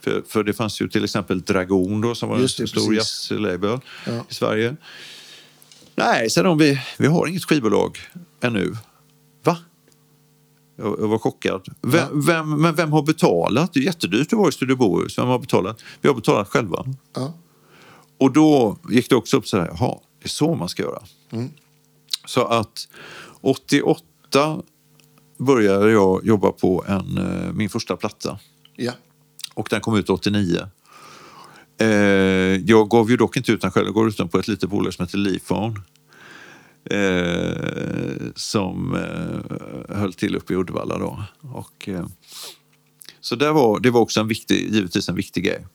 [0.01, 2.95] för, för det fanns ju till exempel Dragon då som var Just det, en stor
[2.95, 4.25] jazzlabel Ja.
[4.29, 4.77] i Sverige.
[5.95, 7.99] Nej, sa de, vi, vi har inget skivbolag
[8.41, 8.73] ännu.
[10.77, 11.67] Jag, jag var chockad.
[11.83, 12.09] Vem, Ja.
[12.27, 13.73] vem, men vem har betalat?
[13.75, 15.19] Det är jättedyrt att vara i Studio Bohus.
[15.19, 15.83] Vem har betalat?
[16.01, 16.85] Vi har betalat själva.
[17.15, 17.33] Ja.
[18.19, 21.03] Och då gick det också upp så här, jaha, det är så man ska göra.
[21.33, 21.51] Mm.
[22.27, 22.89] Så att
[23.41, 24.63] 88
[25.39, 28.39] började jag jobba på en, eh, min första platta.
[28.77, 28.93] ja.
[29.55, 30.61] Och den kom ut 89.
[31.81, 31.87] Eh,
[32.67, 34.71] jag gav ju dock inte ut den själv, jag gav ut den på ett litet
[34.71, 35.81] bolag som heter Leafone.
[36.91, 41.23] Eh, som eh, höll till uppe i Uddevalla då.
[41.55, 42.07] Och, eh,
[43.21, 45.67] så där var, det var också en viktig, givetvis en viktig grej.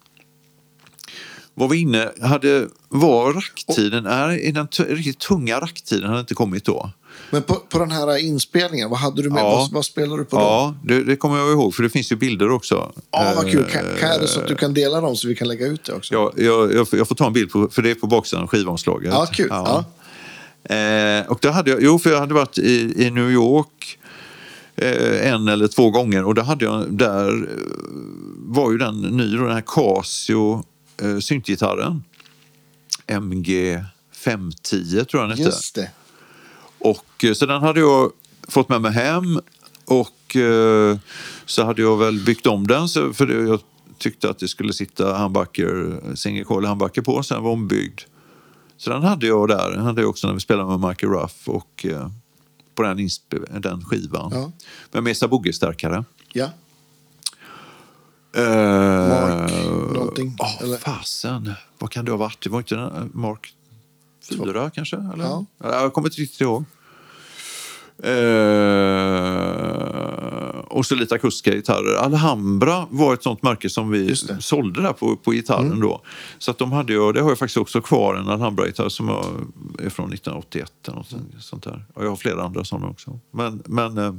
[1.53, 6.65] Var vi inne, hade, var racktiden, är, är den riktigt tunga racktiden hade inte kommit
[6.65, 6.91] då?
[7.31, 9.39] Men på, på den här inspelningen, vad hade du med?
[9.43, 9.49] Ja.
[9.55, 10.41] Vad, vad spelar du på då?
[10.41, 12.91] Ja, det, det kommer jag ihåg för det finns ju bilder också.
[13.11, 13.61] Ja, vad kul.
[13.61, 15.83] Eh, Kan, kan, det så att du kan dela dem så vi kan lägga ut
[15.83, 16.13] det också?
[16.13, 18.43] Ja, jag, jag, får- jag får ta en bild, på, för det är på baksidan
[18.43, 19.13] av skivomslaget.
[19.13, 19.47] Ja, kul.
[19.49, 19.85] Ja.
[20.63, 23.99] Eh, och då hade jag, jo, för jag hade varit i, i New York
[24.75, 27.57] eh, en eller två gånger och då hade jag, där eh,
[28.37, 30.63] var ju den ny, den här Casio
[31.01, 32.03] eh, syntgitarren.
[33.07, 33.83] MG
[34.13, 35.49] 510 tror jag den hette.
[35.49, 35.91] Just det.
[36.79, 38.11] Och, eh, så den hade jag
[38.47, 39.39] fått med mig hem
[39.85, 40.97] och eh,
[41.45, 43.59] så hade jag väl byggt om den så, för jag
[43.97, 48.01] tyckte att det skulle sitta handbacker, single coil handbacker på så den var ombyggd.
[48.81, 51.49] Så den hade jag där, den hade jag också när vi spelade med Michael Ruff
[51.49, 52.09] och eh,
[52.75, 53.09] på den,
[53.61, 54.31] den skivan.
[54.33, 54.51] Ja.
[54.91, 56.03] Med Mesa Boogie-stärkare.
[56.33, 56.49] Ja.
[58.35, 58.43] Eh,
[59.09, 59.51] Mark
[59.93, 60.77] någonting, Ja, eller?
[60.77, 61.53] fasen.
[61.77, 62.43] Vad kan det ha varit?
[62.43, 63.53] Det var inte den, eh, Mark
[64.29, 64.95] 4 kanske?
[65.13, 65.23] Eller?
[65.25, 65.45] Ja.
[65.59, 66.63] Jag kommer inte riktigt ihåg.
[68.03, 68.11] Eh,
[70.71, 71.95] och så lite akustiska gitarrer.
[71.95, 74.15] Alhambra var ett sånt märke som vi.
[74.29, 74.41] Mm.
[74.41, 76.01] sålde där på, på gitarren då.
[76.37, 79.25] Så att de hade ju, det har jag faktiskt också kvar, en Alhambra-gitarr som jag,
[79.85, 81.85] är från 1981 eller något sånt där.
[81.93, 83.19] Och jag har flera andra sådana också.
[83.31, 84.13] Men, men eh,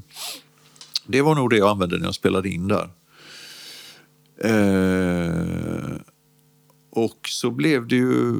[1.07, 2.89] det var nog det jag använde när jag spelade in där.
[4.45, 5.97] Eh,
[6.95, 8.35] och så blev det ju,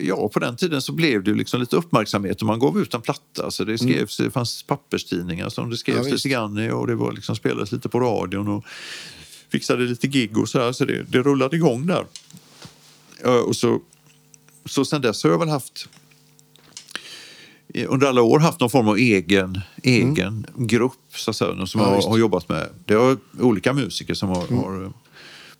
[0.00, 3.00] ja på den tiden så blev det liksom lite uppmärksamhet och man gav ut en
[3.00, 3.50] platta.
[3.50, 6.94] Så det skrevs, det fanns papperstidningar som det skrevs Ja, lite grann i och det
[6.94, 8.64] var liksom spelades lite på radion och
[9.48, 10.72] fixade lite gig och så här.
[10.72, 12.04] Så det, det rullade igång där.
[13.46, 13.80] Och så,
[14.64, 15.88] så sen dess har jag väl haft
[17.88, 21.92] under alla år haft någon form av egen, egen grupp så att säga, som Mm.
[21.92, 22.02] Ja, jag.
[22.02, 22.10] Mm.
[22.10, 22.68] har jobbat med.
[22.84, 24.92] Det har olika musiker som har, har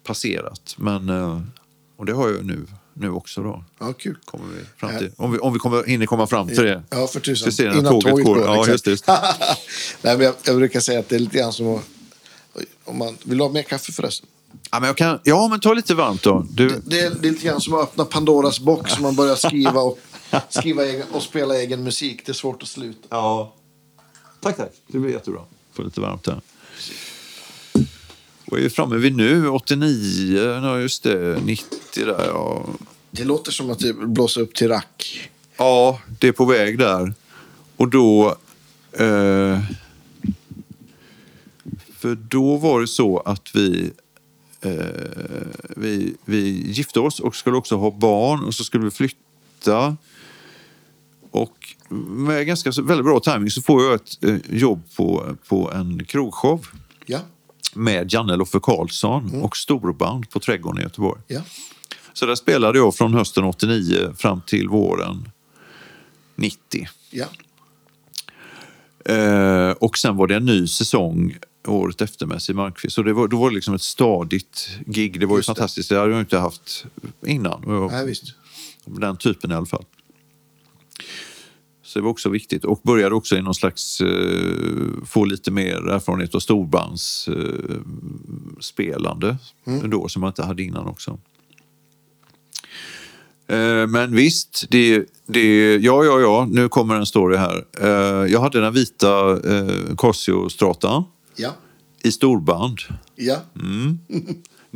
[0.05, 0.75] passerat.
[0.79, 1.41] Men, eh,
[1.97, 3.43] och det har jag nu, nu också.
[3.43, 4.17] Då, Ja, kul.
[4.25, 5.11] kommer vi fram till.
[5.17, 6.83] Om vi, om vi kommer, hinner komma fram till det.
[6.91, 7.53] Ja, för tusan.
[7.53, 8.41] Se när tåget går.
[8.41, 9.13] Ja, just det, just det.
[10.03, 11.83] Nej, men jag, jag brukar säga att det är lite grann som att...
[12.85, 14.29] Om man, vill du ha mer kaffe förresten?
[14.71, 16.47] Ja, men, jag kan, ja, men ta lite varmt då.
[16.51, 19.17] Du, Det, det, är, det är lite grann som att öppna Pandoras box och man
[19.17, 19.99] börjar skriva och,
[20.49, 22.27] skriva egen, och spela egen musik.
[22.27, 23.07] Det är svårt att sluta.
[23.11, 23.55] Ja.
[24.41, 24.73] Tack, tack.
[24.87, 25.41] Det blir jättebra.
[25.73, 26.41] Få lite varmt här.
[28.47, 29.49] Vad är vi framme vid nu?
[29.49, 30.39] 89?
[30.39, 31.41] Ja, just det.
[31.45, 32.67] 90 där, ja.
[33.11, 35.31] Det låter som att det blåser upp till rack.
[35.57, 37.15] Ja, det är på väg där.
[37.77, 38.37] Och då...
[38.93, 39.61] Eh,
[41.97, 43.91] för då var det så att vi,
[44.61, 44.73] eh,
[45.77, 49.97] vi, vi gifte oss och skulle också ha barn och så skulle vi flytta.
[51.31, 56.05] Och med ganska väldigt bra timing så får jag ett eh, jobb på, på en
[56.05, 56.67] krogshow
[57.07, 57.21] Ja,
[57.77, 61.20] med Janne Loffe Karlsson och storband på Trädgården i Göteborg.
[61.27, 61.41] ja.
[62.12, 65.29] Så där spelade jag från hösten 89 fram till våren
[66.35, 66.89] 90.
[67.11, 67.27] ja.
[69.14, 72.95] Eh, och sen var det en ny säsong året efter med Siw Malmkvist.
[72.95, 75.20] Så det var, då var det liksom ett stadigt gig.
[75.20, 75.55] Det var ju Just det.
[75.55, 75.89] fantastiskt.
[75.89, 76.87] Det hade jag inte haft
[77.27, 77.89] innan.
[77.91, 78.24] Nej, visst.
[78.85, 79.85] Den typen i alla fall.
[81.97, 82.65] Det var också viktigt.
[82.65, 87.79] Och började också i någon slags, eh, få lite mer erfarenhet av storbandsspelande
[88.57, 89.37] eh, spelande
[89.89, 91.19] då, som man inte hade innan också.
[93.49, 97.65] Eh, men visst, det, det, ja, ja, ja, nu kommer en story här.
[97.81, 101.05] Eh, jag hade den vita eh, Casio Stratan
[101.37, 101.55] Ja.
[102.03, 102.79] i storband.
[103.15, 103.37] Ja.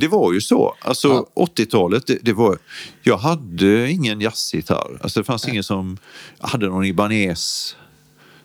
[0.00, 0.74] Det var ju så.
[0.82, 1.44] Alltså Ja.
[1.56, 2.58] 80-talet, det, det var...
[3.02, 4.98] Jag hade ingen jazzgitarr.
[5.02, 5.98] Alltså det fanns ingen som...
[6.38, 7.76] Hade någon Ibanez,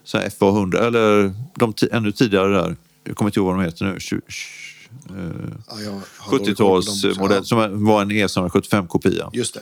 [0.04, 2.76] så här FA100, eller de ännu tidigare där.
[3.04, 4.22] Jag kommer inte ihåg vad de heter nu.
[5.10, 5.26] Eh,
[5.70, 7.08] ja jag har dålig koll på dem också.
[7.08, 9.30] 70-talsmodell som var en E E75-kopia.
[9.34, 9.60] Just det.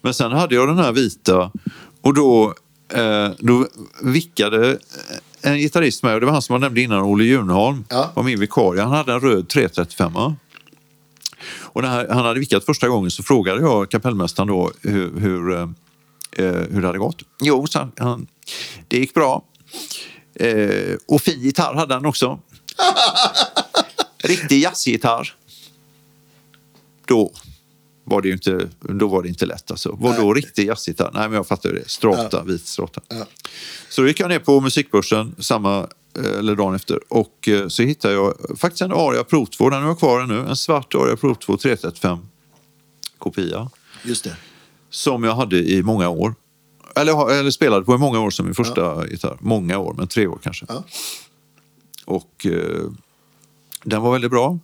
[0.00, 1.50] Men sen hade jag den här vita
[2.00, 2.54] och då,
[2.94, 3.66] eh, då
[4.02, 4.78] vickade
[5.42, 8.10] en gitarrist med, och det var han som jag nämnde innan, Olle Junholm, Ja.
[8.14, 8.82] var min vikarie.
[8.82, 10.12] Han hade en röd 335.
[11.72, 15.68] Och när han hade vickat första gången så frågade jag kapellmästaren då hur, hur, eh,
[16.32, 17.22] eh, hur det hade gått.
[17.40, 18.26] Jo, sa han,
[18.88, 19.44] det gick bra.
[20.34, 22.40] Eh, och fin gitarr hade han också.
[24.18, 25.34] Riktig jazzgitarr.
[27.04, 27.32] Då
[28.04, 29.70] var det ju inte, då var det inte lätt.
[29.70, 29.92] Alltså.
[29.92, 31.10] Var då riktig jazzgitarr?
[31.14, 31.90] Nej, men jag fattar det.
[31.90, 33.00] Strata, vit strata.
[33.08, 33.26] Ja.
[33.88, 38.14] Så då gick jag ner på musikbörsen samma, eller dagen efter och eh, så hittade
[38.14, 40.38] jag faktiskt en Aria Pro 2, den har jag kvar ännu.
[40.48, 42.18] En svart Aria Pro 2 335
[43.18, 43.70] kopia
[44.04, 44.36] Just det.
[44.90, 46.34] som jag hade i många år.
[46.96, 49.36] Eller, eller spelade på i många år som min första gitarr.
[49.40, 50.66] Många år, men tre år kanske.
[50.68, 50.84] Ja.
[52.04, 52.90] Och eh,
[53.84, 54.58] den var väldigt bra.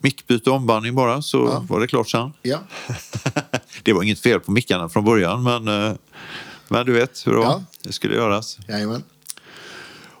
[0.00, 1.64] Mickbyte och ombandning bara, så Ja.
[1.68, 2.32] var det klart sen.
[2.42, 2.58] Ja.
[3.82, 5.92] det var inget fel på mickarna från början, men, eh,
[6.68, 7.44] men du vet hur det var.
[7.44, 7.62] Ja.
[7.82, 8.58] Det skulle göras.
[8.68, 9.02] Jajamän.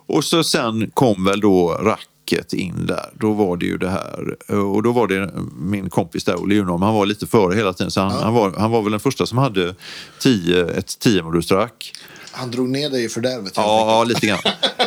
[0.08, 3.10] Och så sen kom väl då racket in där.
[3.14, 4.52] Då var det ju det här.
[4.52, 7.90] Och då var det min kompis där, Olle Junholm, han var lite före hela tiden.
[7.90, 9.74] Så han, han, var, han var väl den första som hade
[10.20, 11.92] tio, ett 10 rack.
[12.32, 13.52] Han drog ner dig i fördärvet.
[13.56, 14.38] Ja, lite grann.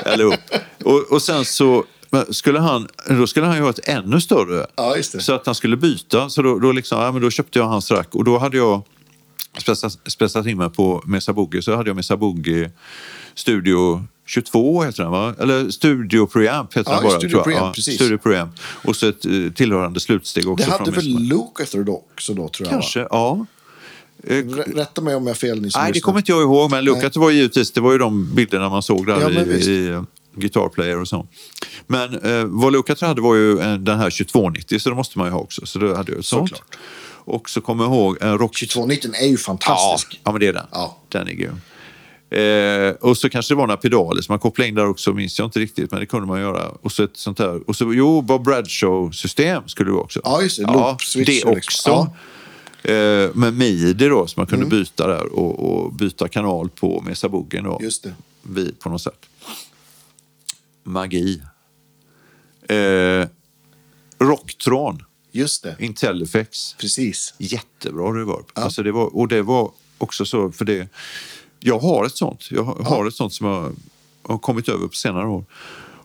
[0.05, 0.39] Eller upp.
[0.83, 1.85] Och, och sen så
[2.29, 4.65] skulle han, då skulle han ju ha ett ännu större.
[4.75, 4.95] Ja.
[5.03, 6.29] Så att han skulle byta.
[6.29, 8.15] Så då, då, liksom, ja, men då köpte jag hans rack.
[8.15, 8.81] Och då hade jag
[9.57, 11.61] spetsat, spetsat in mig på Mesa Boogie.
[11.61, 12.71] Så hade jag Mesa Boogie
[13.35, 15.35] Studio 22 heter den va?
[15.39, 17.17] Eller Studio Preamp heter Ja, den bara.
[17.17, 17.43] Studio tror.
[17.43, 17.95] Preamp, ja, precis.
[17.95, 18.51] Studio Preamp.
[18.85, 20.65] Och så ett eh, tillhörande slutsteg också.
[20.65, 22.69] Det hade väl då också då, tror jag?
[22.69, 23.45] Kanske, ja.
[24.23, 24.63] Eh, Va?
[24.75, 26.85] Rätta mig om jag har fel, ni som Nej, det kommer inte jag ihåg, men
[26.85, 26.93] Nej.
[26.95, 30.03] Lukat var givetvis, det var ju de bilderna man såg där Ja, i, i eh,
[30.35, 31.27] Guitar Player och så.
[31.87, 35.33] Men eh, vad Lukat hade var ju den här 2290, så det måste man ju
[35.33, 35.65] ha också.
[35.65, 36.49] Så då hade jag ett sånt.
[36.49, 36.77] Såklart.
[37.23, 38.59] Och så kommer jag ihåg en Rock...
[38.59, 40.19] 2219 är ju Ja, fantastisk.
[40.23, 40.65] ja, men det är den.
[40.71, 40.97] Ja.
[41.09, 41.61] Den är grym.
[42.31, 45.39] Eh, och så kanske det var några pedaler som man kopplade in där också, minns
[45.39, 46.69] jag inte riktigt, men det kunde man göra.
[46.69, 50.21] Och så ett sånt här, och så, jo, Bob Bradshaw-system skulle det också.
[50.23, 50.63] Ja, just det.
[50.63, 51.55] Loop switch det och också.
[51.55, 52.09] liksom.
[52.83, 54.77] Eh, med midi då, som man kunde Mm.
[54.79, 57.79] byta där och, och byta kanal på Mesa Boogien då.
[57.81, 58.13] Just det.
[58.41, 59.25] Vi, på något sätt.
[60.83, 61.41] Magi.
[62.69, 63.27] Eh,
[64.19, 65.75] Rocktron, Just det.
[65.79, 66.73] Intellifex.
[66.73, 67.33] Precis.
[67.37, 68.45] Jättebra reverb.
[68.53, 70.87] Alltså det var, och det var också så, för det...
[71.63, 72.47] Jag har ett sånt.
[72.51, 73.71] Jag har har ett sånt som jag
[74.31, 75.45] har kommit över på senare år.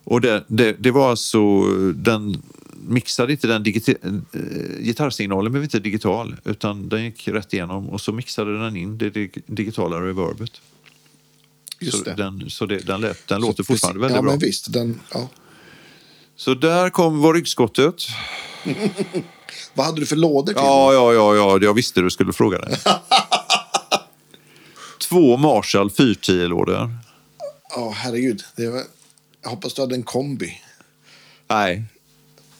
[0.05, 2.43] Och det, det, det var alltså, den
[2.89, 8.01] mixade inte den digita- eh, gitarrsignalen blev inte digital utan den gick rätt igenom och
[8.01, 10.51] så mixade den in det dig- digitala reverbet.
[11.81, 12.15] Just så det.
[12.15, 14.31] den, så det, den, lät, den låter Så fortfarande precis- väldigt ja, bra.
[14.31, 14.73] men visst.
[14.73, 15.29] Den, ja.
[16.37, 17.95] Så där kom var ryggskottet.
[19.75, 20.55] Vad hade du för lådor till?
[20.57, 22.79] Ja, ja, ja, ja, jag visste du skulle fråga det.
[25.09, 26.91] Två Marshall 410-lådor.
[27.77, 28.43] Ja, herregud.
[28.57, 28.83] Det var...
[29.43, 30.61] Jag hoppas du hade en kombi.
[31.49, 31.85] Nej,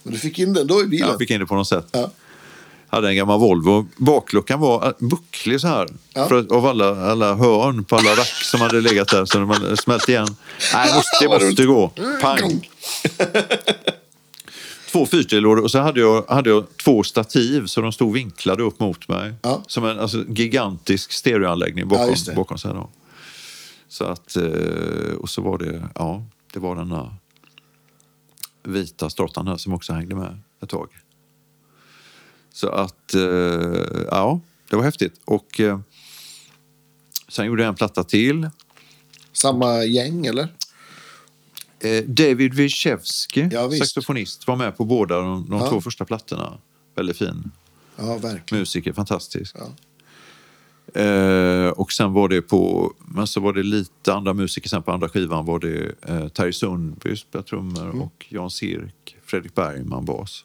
[0.03, 1.09] Men du fick in den då i bilen?
[1.09, 1.87] jag fick in det på något sätt.
[1.93, 2.11] Ja.
[2.89, 3.87] Hade en gammal Volvo.
[3.97, 5.89] Bakluckan var bucklig så här.
[6.15, 6.29] Ja.
[6.29, 9.25] För, av alla, alla hörn på alla rack som hade legat där.
[9.25, 10.37] Så hade smält igen.
[10.75, 11.93] Nej, måste, det måste gå.
[11.97, 12.69] Mm, Pang!
[14.97, 18.81] Två fyrtillådor och så hade jag, hade jag två stativ så de stod vinklade upp
[18.81, 19.35] mot mig.
[19.43, 19.63] Ja.
[19.67, 22.15] Som en alltså, gigantisk stereoanläggning Ja, bakom.
[22.27, 22.35] det.
[22.35, 22.89] bakom sig då.
[23.89, 26.95] Så att, eh, och så var det, ja, det var den
[28.63, 30.89] vita stratan här som också hängde med ett tag.
[32.53, 33.21] Så att, eh,
[34.11, 34.41] ja,
[34.71, 35.21] det var häftigt.
[35.25, 35.81] Och eh,
[37.29, 38.51] sen gjorde jag en platta till.
[39.33, 40.49] Samma gäng, eller?
[41.81, 45.69] Eh, David Wiechewski, Ja, saxofonist, var med på båda de, de Ja.
[45.71, 46.59] två första plattorna.
[46.97, 47.51] Väldigt fin
[47.97, 48.61] Ja, verkligen.
[48.61, 49.57] musiker, fantastisk.
[50.95, 54.69] Eh, och sen var det på, men så var det lite andra musiker.
[54.69, 59.55] Sen på andra skivan var det eh, Terry Sundby spelade trummor och Jan Sirk, Fredrik
[59.55, 60.45] Bergman bas.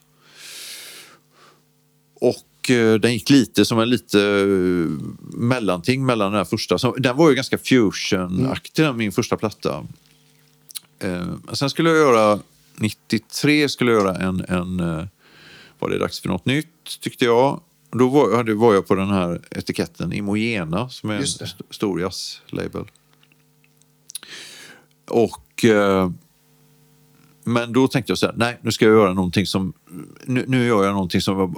[2.14, 5.06] Och eh, den gick lite som en lite eh,
[5.38, 6.78] mellanting mellan den här första.
[6.78, 9.86] Så, den var ju ganska fusion-aktig, den, min första platta.
[11.02, 12.40] Eh, sen skulle jag göra,
[12.76, 15.06] 93 skulle jag göra en, en eh,
[15.80, 17.62] var det dags för något nytt tyckte jag.
[17.92, 22.86] Då var, var jag på den här etiketten Imogena som är en st- stor jazz-label.
[25.08, 25.66] Och...
[25.66, 26.12] Eh,
[27.44, 29.74] men då tänkte jag så här, nej nu ska jag göra någonting som,
[30.26, 31.56] nu, nu gör jag någonting som,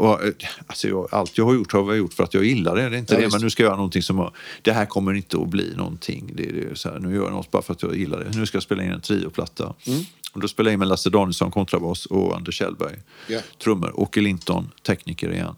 [0.67, 2.95] alltså jag, allt jag har gjort har jag gjort för att jag gillar det, det
[2.95, 4.29] är inte Ja, det, men nu ska jag göra någonting som,
[4.61, 7.31] det här kommer inte att bli någonting, det, det är så här, nu gör jag
[7.31, 9.73] något bara för att jag gillar det, nu ska jag spela in en trioplatta.
[9.87, 9.99] Mm.
[10.33, 12.95] Och då spelade jag in med Lasse Danielsson, kontrabas och Anders Kjellberg,
[13.27, 13.39] Ja.
[13.63, 15.55] trummor, Åke Linton, tekniker igen.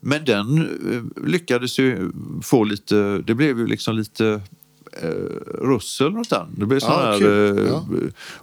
[0.00, 0.58] Men den
[0.92, 2.10] eh, lyckades ju
[2.42, 4.40] få lite, det blev ju liksom lite
[5.02, 5.08] eh,
[5.66, 6.46] russel runt den.
[6.58, 7.86] Det blev sån Ja, här, eh, Ja.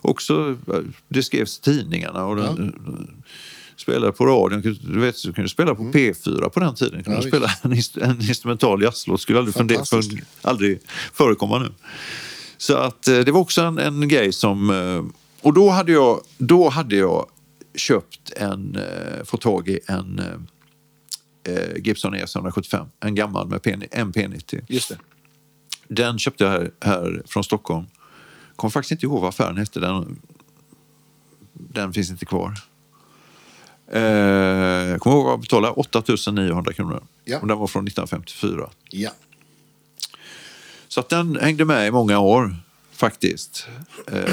[0.02, 3.24] också, eh, det skrevs i tidningarna och den, eh,
[3.76, 4.62] spelade på radion.
[4.62, 7.04] Du vet, du kunde spela på P4 på den tiden.
[7.04, 7.30] Kunde Mm.
[7.34, 9.22] Ja, spela en, en instrumental jazzlåt.
[9.22, 10.02] skulle aldrig, fundera, för,
[10.42, 10.80] aldrig
[11.14, 11.70] förekomma nu.
[12.58, 15.14] Så att eh, det var också en, en grej som...
[15.42, 17.26] Och då hade jag, då hade jag
[17.76, 18.78] köpt en,
[19.26, 20.22] fått tag i en
[21.84, 22.86] Gibson ES 175.
[23.00, 24.62] En gammal med P, MP90.
[24.68, 24.98] Just det.
[25.88, 27.86] Den köpte jag här, här från Stockholm.
[28.56, 29.80] Kommer faktiskt inte ihåg vad affären hette.
[29.80, 30.22] Den,
[31.54, 32.54] den finns inte kvar.
[33.88, 37.04] Eh, kommer ihåg att jag betalade 8 900 kronor.
[37.24, 37.40] Ja.
[37.40, 38.70] Och den var från 1954.
[38.90, 39.12] Ja.
[40.88, 42.56] Så att den hängde med i många år
[42.92, 43.68] faktiskt.
[44.12, 44.24] Eh,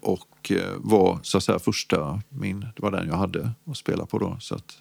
[0.00, 4.06] och eh, var så att säga första min, det var den jag hade att spela
[4.06, 4.36] på då.
[4.40, 4.76] Så att,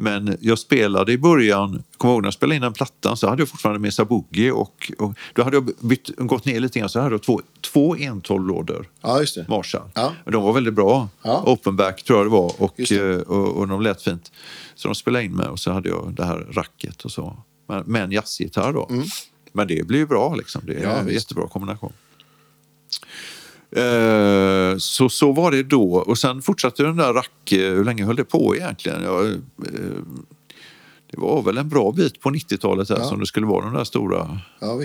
[0.00, 3.42] men jag spelade i början, kommer ihåg när jag spelade in den plattan så hade
[3.42, 7.00] jag fortfarande Mesa Boogie och, och då hade jag bytt, gått ner lite grann så
[7.00, 7.40] hade jag två,
[7.72, 8.88] två 112-lådor.
[9.02, 9.46] ja, just det.
[9.48, 9.90] Marshall.
[9.94, 10.12] Ja.
[10.24, 11.08] De var väldigt bra.
[11.22, 11.42] Ja.
[11.46, 12.90] Openback tror jag det var och, det.
[12.90, 14.32] eh, och, och de lät fint.
[14.74, 17.36] Så de spelade in med och så hade jag det här racket och så.
[17.68, 18.90] Men- Med en jazzgitarr då.
[19.52, 20.62] Men det blir ju bra liksom.
[20.66, 20.90] Det är Mm.
[20.90, 21.16] Ja, en visst.
[21.16, 21.92] jättebra kombination.
[23.70, 25.92] Eh, så, så var det då.
[25.94, 27.52] Och sen fortsatte den där rack...
[27.52, 29.02] eh, Hur länge höll det på egentligen?
[29.02, 29.34] Jag, eh,
[31.10, 33.04] det var väl en bra bit på 90-talet här Ja.
[33.04, 34.80] som det skulle vara de där stora Ja,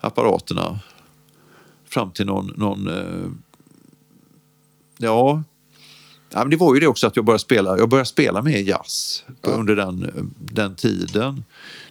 [0.00, 0.78] apparaterna
[1.88, 2.46] fram till någon...
[2.56, 3.30] någon eh,
[4.98, 5.42] ja.
[6.30, 8.58] ja, men det var ju det också att jag började spela, jag började spela mer
[8.58, 11.44] jazz under den, den tiden.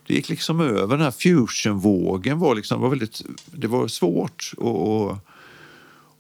[0.08, 3.22] Det gick liksom över, den här fusionvågen var liksom, var väldigt,
[3.52, 5.20] det var svårt att,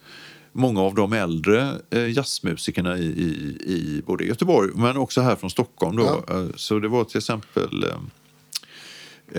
[0.53, 5.51] många av de äldre eh, jazzmusikerna i, i, i både Göteborg men också här från
[5.51, 5.97] Stockholm.
[5.97, 6.25] Då.
[6.29, 6.41] Ja.
[6.41, 7.97] Eh, Så det var till exempel eh,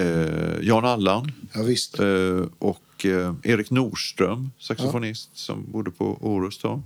[0.04, 2.00] eh, Jan Allan Ja, visst.
[2.00, 6.84] Eh, och eh, Erik Nordström, saxofonist som bodde på Orust då.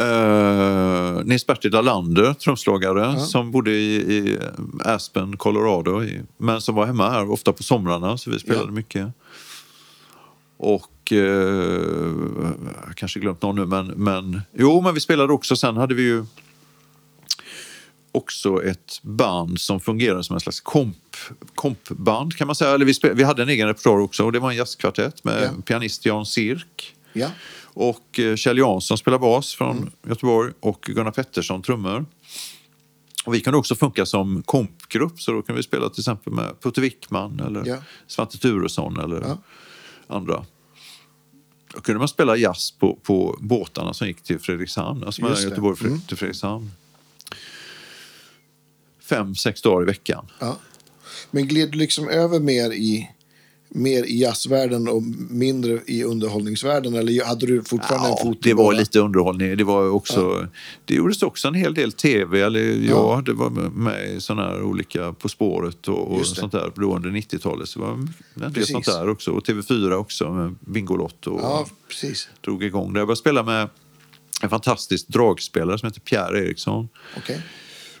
[0.00, 4.38] Uh, Nils Bertil Dalander, trumslagare, som bodde i, i
[4.84, 6.04] Aspen, Colorado.
[6.04, 8.70] I, men som var hemma här ofta på somrarna, så vi spelade Ja.
[8.70, 9.08] mycket.
[10.60, 11.18] Och eh,
[12.86, 15.56] jag kanske glömt någon nu, men, men jo, men vi spelade också.
[15.56, 16.24] Sen hade vi ju
[18.12, 20.96] också ett band som fungerade som en slags komp,
[21.54, 22.70] kompband kan man säga.
[22.74, 25.42] Eller vi, spel, vi hade en egen repertoar också och det var en jazzkvartett med
[25.42, 25.62] Ja.
[25.66, 27.30] pianist Jan Sirk Ja.
[27.62, 29.90] och eh, Kjell Jansson spelar bas från Mm.
[30.08, 32.06] Göteborg och Gunnar Pettersson trummor.
[33.24, 36.60] Och vi kunde också funka som kompgrupp så då kunde vi spela till exempel med
[36.60, 37.76] Putte Wickman eller Ja.
[38.06, 39.38] Svante Turesson eller Ja.
[40.06, 40.44] andra.
[41.74, 45.42] Då kunde man spela jazz på, på båtarna som gick till Fredrikshamn, alltså mellan.
[45.42, 46.00] Göteborg Mm.
[46.00, 46.70] till Fredrikshamn.
[49.08, 50.26] Fem, sex dagar i veckan.
[50.38, 50.58] Ja.
[51.30, 53.10] Men gled du liksom över mer i
[53.68, 56.94] mer i jazzvärlden och mindre i underhållningsvärlden?
[56.94, 59.56] Eller hade du fortfarande en Ja, fot i det var lite underhållning.
[59.56, 60.46] Det, var också,
[60.84, 62.40] det gjordes också en hel del tv.
[62.40, 62.88] Eller, ja.
[62.88, 63.22] Ja.
[63.26, 67.10] det var med i såna här olika På spåret och, och sånt där då under
[67.10, 67.68] 90-talet.
[67.68, 67.92] Så det var
[68.46, 69.30] en del sånt där också.
[69.30, 71.38] Och TV4 också med Bingolotto.
[71.42, 72.28] Ja, precis.
[72.40, 73.00] drog igång det.
[73.00, 73.68] Jag började spela med
[74.42, 76.88] en fantastisk dragspelare som heter Pierre Eriksson.
[77.16, 77.42] Okej.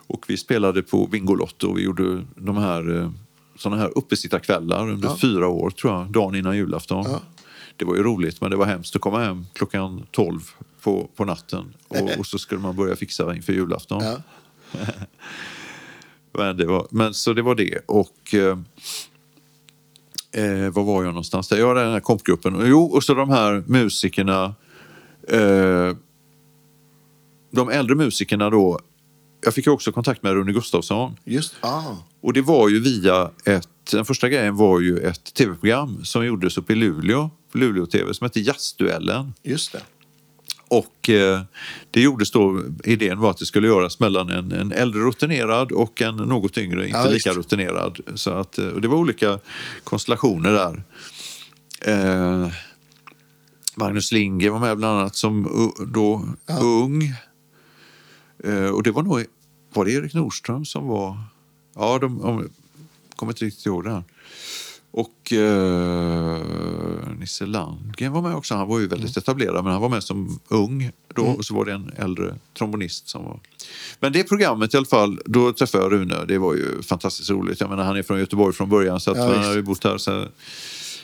[0.06, 3.12] Och vi spelade på Bingolotto och vi gjorde de här,
[3.58, 5.16] såna här uppesittarkvällar under Ja.
[5.20, 7.04] fyra år, tror jag, dagen innan julafton.
[7.10, 7.20] Ja.
[7.76, 10.40] Det var ju roligt, men det var hemskt att komma hem klockan 12
[10.82, 14.04] på, på natten och, och så skulle man börja fixa inför julafton.
[14.04, 14.16] Ja.
[16.32, 17.78] Men, det var, men så det var det.
[17.86, 18.58] Och eh,
[20.44, 21.48] eh, var var jag någonstans?
[21.48, 21.56] Där?
[21.58, 22.62] Ja, den här kompgruppen.
[22.64, 24.54] Jo, och så de här musikerna.
[25.28, 25.96] Eh,
[27.50, 28.78] de äldre musikerna då.
[29.40, 31.16] Jag fick också kontakt med Rune Gustafsson.
[31.24, 31.96] Just ah.
[32.20, 36.58] Och det var ju via ett, den första grejen var ju ett tv-program som gjordes
[36.58, 39.34] uppe i Luleå, på Luleå TV, som hette Jazzduellen.
[39.42, 39.80] Just det.
[40.68, 41.40] Och eh,
[41.90, 46.02] det gjordes då, idén var att det skulle göras mellan en, en äldre rutinerad och
[46.02, 47.98] en något yngre, inte Ja, lika rutinerad.
[48.14, 49.38] Så att, eh, och det var olika
[49.84, 50.82] konstellationer där.
[51.80, 52.48] Eh,
[53.74, 55.48] Magnus Lindgren var med bland annat som
[55.86, 56.28] då
[56.60, 57.14] ung.
[58.44, 59.24] Eh, och det var nog,
[59.72, 61.18] var det Erik Nordström som var,
[61.74, 62.50] ja, de, om,
[63.16, 64.04] kommer inte riktigt ihåg det här.
[64.90, 68.54] Och eh, Nisse Landgren var med också.
[68.54, 71.22] Han var ju väldigt etablerad, men han var med som ung då.
[71.22, 73.40] Och så var det en äldre trombonist som var...
[74.00, 76.24] Men det programmet i alla fall, då träffade jag Rune.
[76.24, 77.60] Det var ju fantastiskt roligt.
[77.60, 79.84] Jag menar, han är från Göteborg från början, så att Ja, han har ju bott
[79.84, 80.28] här sedan,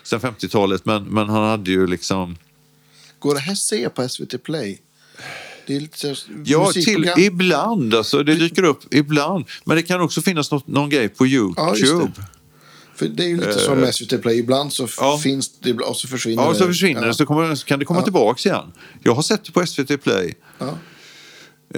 [0.02, 0.85] sedan 50-talet.
[0.85, 2.36] Men, men han hade ju liksom...
[3.19, 4.81] Går det här se på SVT Play?
[5.66, 6.15] Det är lite
[6.45, 7.95] Ja, till, ibland.
[7.95, 9.45] Alltså, det dyker upp ibland.
[9.65, 12.12] Men det kan också finnas något, någon grej på Ja, YouTube.
[12.16, 12.24] det.
[12.97, 14.39] För det är ju lite som SVT Play.
[14.39, 15.19] Ibland så Eh, ja.
[15.23, 16.59] finns det och så försvinner Ja, det.
[16.59, 17.07] så försvinner Ja.
[17.09, 17.15] det.
[17.15, 18.73] Så, kommer, så kan det komma tillbaks igen.
[19.03, 20.35] Jag har sett det på SVT Play.
[20.59, 20.69] Ja.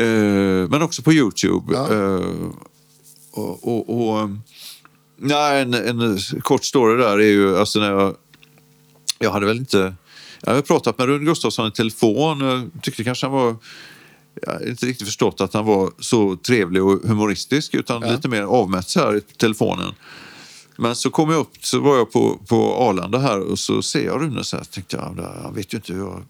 [0.03, 1.73] Eh, men också på Youtube.
[1.73, 1.93] Ja.
[1.95, 2.27] Eh,
[3.31, 4.29] och, och, och,
[5.19, 8.17] nej, en, en kort story där är ju, alltså när jag,
[9.19, 9.95] jag hade väl inte,
[10.47, 13.57] jag hade pratat med Rune Gustafsson i telefon, jag tyckte kanske han var,
[14.43, 18.13] jag hade inte riktigt förstått att han var så trevlig och humoristisk utan Ja.
[18.13, 19.95] lite mer avmätt så här i telefonen.
[20.79, 24.05] Men så kom jag upp, så var jag på, på Arlanda här och så ser
[24.07, 26.23] jag Rune så här, tänkte jag, "Ja, han vet ju inte hur jag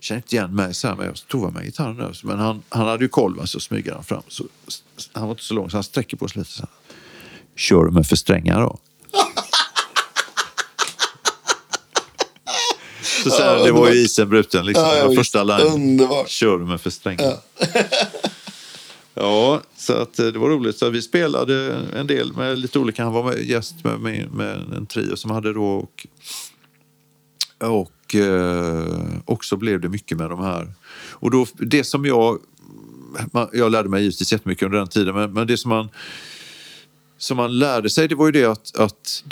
[0.00, 2.20] känner inte igen mig så här, men jag tog av mig gitarren där.
[2.24, 4.22] Men han, han hade ju koll, va, så smyger han fram.
[4.28, 4.44] Så,
[5.12, 6.70] han var inte så lång, så han sträcker på sig lite så här.
[7.56, 8.78] Kör du med för strängar då?
[13.22, 14.84] Så sen, Ja, det var ju isen bruten, liksom.
[14.84, 16.08] Ja, ja, första line.
[16.26, 17.36] Kör med för strängar?
[19.14, 20.78] Ja, så att eh, det var roligt.
[20.78, 23.04] Så vi spelade en del med lite olika.
[23.04, 26.06] Han var med, gäst med, med, med en trio som hade då och,
[27.60, 28.86] och eh,
[29.24, 30.72] också blev det mycket med de här.
[31.10, 32.38] Och då, det som jag,
[33.32, 35.88] man, jag lärde mig givetvis jättemycket under den tiden, men, men det som man
[37.22, 39.24] som man lärde sig det var ju det att, att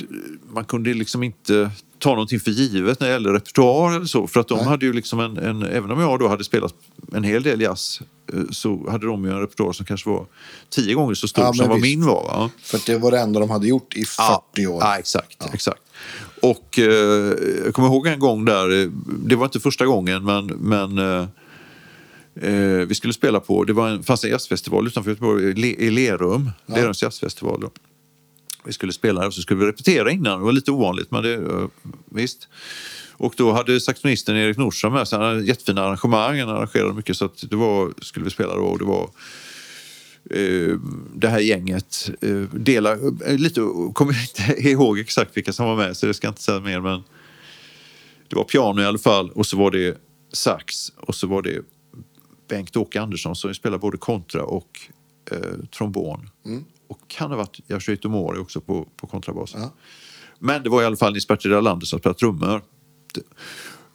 [0.52, 4.26] man kunde liksom inte ta någonting för givet när det gällde repertoar eller så.
[4.26, 4.66] För att de Nej.
[4.66, 6.74] hade ju liksom en, en, även om jag då hade spelat
[7.12, 8.00] en hel del jazz
[8.32, 10.26] eh, så hade de ju en repertoar som kanske var
[10.68, 12.24] tio gånger så stor Ja, som vad min var.
[12.24, 12.50] Va?
[12.62, 14.80] För det var det enda de hade gjort i 40 år.
[14.82, 15.54] Ja, exakt.
[15.54, 15.82] exakt.
[16.42, 16.84] Och eh,
[17.64, 18.88] jag kommer ihåg en gång där, eh,
[19.24, 21.26] det var inte första gången, men, men eh,
[22.40, 25.76] eh, vi skulle spela på, det var en, fanns en jazzfestival utanför Göteborg, i Le-
[25.78, 27.60] i Lerum, Lerums jazzfestival.
[27.60, 27.70] Då.
[28.64, 31.68] Vi skulle spela och så skulle vi repetera innan, det var lite ovanligt, men det,
[32.10, 32.48] visst.
[33.12, 37.16] Och då hade saxofonisten Erik Nordström med sig, han hade jättefina arrangemang, han arrangerade mycket
[37.16, 39.10] så att det var, skulle vi spela då och det var
[40.30, 40.76] eh,
[41.14, 43.60] det här gänget eh, delar, eh, lite,
[43.94, 46.80] kommer inte ihåg exakt vilka som var med så det ska jag inte säga mer
[46.80, 47.02] men
[48.28, 49.98] det var piano i alla fall och så var det
[50.32, 51.58] sax och så var det
[52.50, 54.80] Bengt-Åke Andersson som spelar både kontra och
[55.30, 55.38] eh,
[55.78, 56.30] trombon.
[56.88, 59.54] Och kan ha varit Yasuhito Mori också på, på kontrabas.
[59.54, 59.70] Ja.
[60.38, 62.62] Men det var i alla fall Nils-Bertil Erlander som spelade trummor.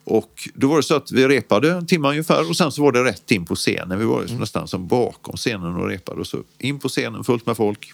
[0.04, 2.92] Och då var det så att vi repade en timme ungefär och sen så var
[2.92, 3.98] det rätt in på scenen.
[3.98, 7.46] Vi var ju nästan som bakom scenen och repade och så in på scenen fullt
[7.46, 7.92] med folk.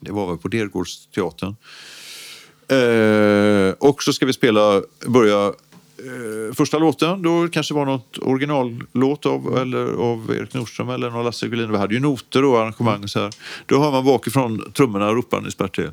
[0.00, 1.56] Det var väl på Dergårdsteatern.
[2.68, 5.52] Eh, och så ska vi spela, börja
[6.54, 7.22] första låten.
[7.22, 11.72] Då kanske var något originallåt av, eller av Erik Nordström eller någon Lasse Gullin.
[11.72, 13.30] Vi hade ju noter och arrangemang och så här.
[13.66, 15.90] Då hör man bakifrån trummorna ropa Nils Bertil.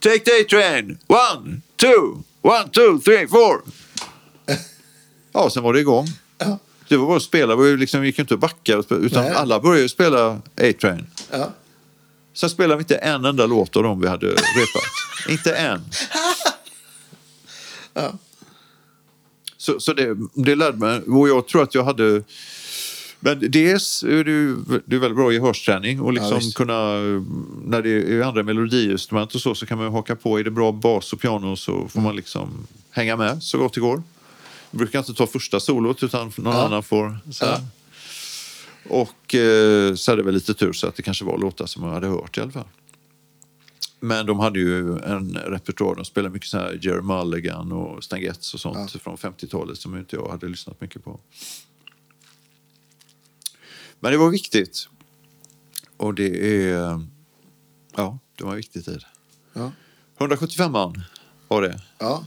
[0.00, 0.98] Take day train!
[1.06, 3.62] One, two, one, two, three, four!
[5.32, 6.06] Ja, sen var det igång.
[6.88, 9.34] Det var bara att spela, ju liksom, vi gick inte att backa utan Nej.
[9.34, 11.06] alla började spela A-Train.
[11.30, 11.52] Ja.
[12.34, 14.82] Sen spelade vi inte en enda låt av dem vi hade repat.
[15.28, 15.80] inte en.
[17.94, 18.12] Ja.
[19.68, 21.00] Så, så det, det lärde mig.
[21.02, 22.22] Och jag tror att jag hade...
[23.20, 26.56] Men dels är det ju det är väldigt bra gehörsträning och liksom visst.
[26.56, 26.92] kunna...
[27.66, 30.38] När det är andra melodiinstrument och så, så kan man haka på.
[30.38, 33.80] Är det bra bas och piano så får man liksom hänga med så gott det
[33.80, 34.02] går.
[34.70, 36.62] Jag brukar inte ta första solot utan någon Ja.
[36.66, 37.18] annan får.
[37.30, 37.44] Så.
[37.44, 37.60] Ja.
[38.88, 41.82] Och eh, så hade jag väl lite tur så att det kanske var låtar som
[41.82, 42.64] jag hade hört i alla fall.
[44.00, 45.94] Men de hade ju en repertoar.
[45.94, 49.96] De spelade mycket så här Jerry Mulligan och Stan Getz och sånt från 50-talet som
[49.98, 51.20] inte jag hade lyssnat mycket på.
[54.00, 54.88] Men det var viktigt.
[55.96, 57.06] Och det är...
[57.96, 59.04] Ja, det var en viktig tid.
[59.52, 59.72] Ja.
[60.18, 61.02] 175 man
[61.48, 61.80] var det.
[61.98, 62.26] ja.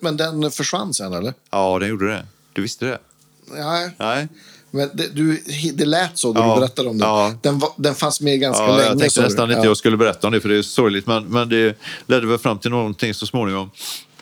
[0.00, 1.34] Men den försvann sen, eller?
[1.50, 2.26] Ja, den gjorde det.
[2.52, 2.98] Du visste det?
[3.46, 4.28] Nej, Nej.
[4.70, 5.42] Men det, du,
[5.74, 6.54] det lät så när Ja.
[6.54, 7.08] du berättade om den.
[7.08, 7.34] Ja.
[7.42, 8.88] Den, var, den fanns med ganska Ja, länge.
[8.88, 9.66] jag tänkte nästan inte ja.
[9.66, 11.06] jag skulle berätta om det för det är sorgligt.
[11.06, 13.70] Men, men det ledde väl fram till någonting så småningom.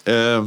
[0.04, 0.46] Eh,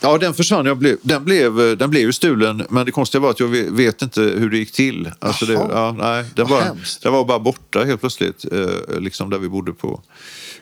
[0.00, 0.66] ja, den försvann.
[0.66, 2.66] Jag blev, den, blev, den blev ju stulen.
[2.70, 5.10] Men det konstiga var att jag ve- vet inte hur det gick till.
[5.18, 7.02] Alltså det, nej, den, hemskt.
[7.02, 8.44] den var bara borta helt plötsligt.
[8.52, 10.00] Eh, liksom där vi bodde på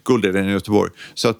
[0.05, 0.90] Guldheden i Göteborg.
[1.15, 1.39] Så att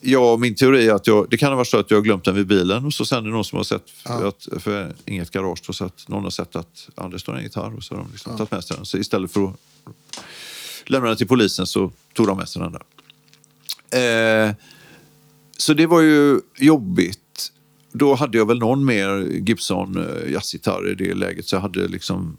[0.00, 2.24] Ja, min teori är att jag, det kan ha varit så att jag har glömt
[2.24, 4.94] den vid bilen och så sen är det någon som har sett, för, att, för
[5.04, 7.84] inget garage då, så att någon har sett att ja, det står en gitarr och
[7.84, 8.86] så har de liksom tagit med sig den.
[8.86, 9.56] Så istället för att
[10.86, 12.82] lämna den till polisen så tog de med sig den där.
[14.48, 14.54] Eh,
[15.56, 17.52] så det var ju jobbigt.
[17.92, 21.88] Då hade jag väl någon mer Gibson eh, jazzgitarr i det läget så jag hade
[21.88, 22.36] liksom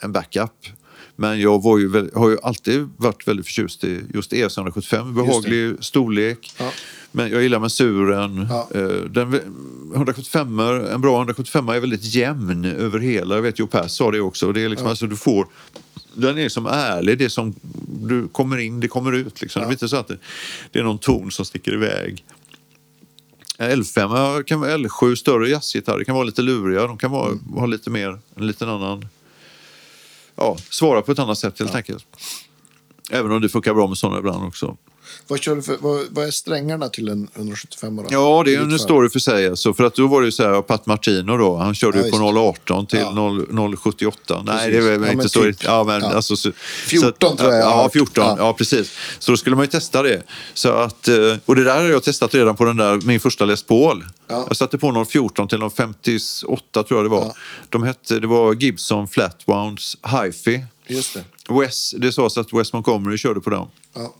[0.00, 0.66] en backup.
[1.16, 6.52] Men jag var ju har ju alltid varit väldigt förtjust i just ES175, behaglig storlek.
[6.58, 6.70] Ja.
[7.12, 8.46] Men jag gillar mensuren.
[8.50, 8.68] Ja.
[8.74, 9.34] Eh, Den,
[9.94, 13.34] 175 en bra 175 är väldigt jämn över hela.
[13.34, 14.52] Jag vet Joe Pass sa det också.
[14.52, 15.46] Det är liksom, alltså, du får,
[16.14, 17.18] den är som ärlig.
[17.18, 17.54] Det som
[18.00, 19.40] du kommer in, det kommer ut.
[19.42, 19.60] Liksom.
[19.62, 20.18] Det blir inte så att det,
[20.70, 22.24] det är någon ton som sticker iväg.
[23.58, 26.86] En L5 kan vara L7 större jazzgitarrer kan vara lite luriga.
[26.86, 27.52] De kan vara, Mm.
[27.54, 29.06] ha lite mer, en liten annan...
[30.36, 32.06] Ja, svara på ett annat sätt helt enkelt.
[33.10, 34.76] Även om det funkar bra med sådana ibland också.
[35.26, 38.04] Vad, kör du för, vad, vad är strängarna till en 175 då?
[38.10, 39.48] Ja, det är en story för sig.
[39.48, 42.04] Alltså, för att då var det ju så här, Pat Martino då, han körde Ja,
[42.04, 43.10] ju från 018 till Ja.
[43.10, 44.42] 0, 078.
[44.46, 45.42] Nej, det är väl Ja, inte så.
[45.42, 45.64] typ.
[45.64, 46.12] Ja, men, Ja.
[46.12, 46.52] Alltså, så,
[46.86, 47.92] 14 så, tror jag Ja, hört.
[47.92, 48.24] 14.
[48.24, 48.36] Ja.
[48.38, 48.52] Ja.
[48.52, 48.92] precis.
[49.18, 50.22] Så då skulle man ju testa det.
[50.54, 51.14] Så att, eh,
[51.44, 54.04] och det där har jag testat redan på den där, min första Les Paul.
[54.28, 54.44] Ja.
[54.48, 57.32] Jag satte på 014 till 058 tror jag det var.
[57.68, 60.64] De hette, det var Gibson Flatwounds Hi-Fi.
[60.86, 61.24] Just det.
[61.54, 63.68] Wes, det sades att Wes Montgomery körde på dem.
[63.94, 64.14] Ja.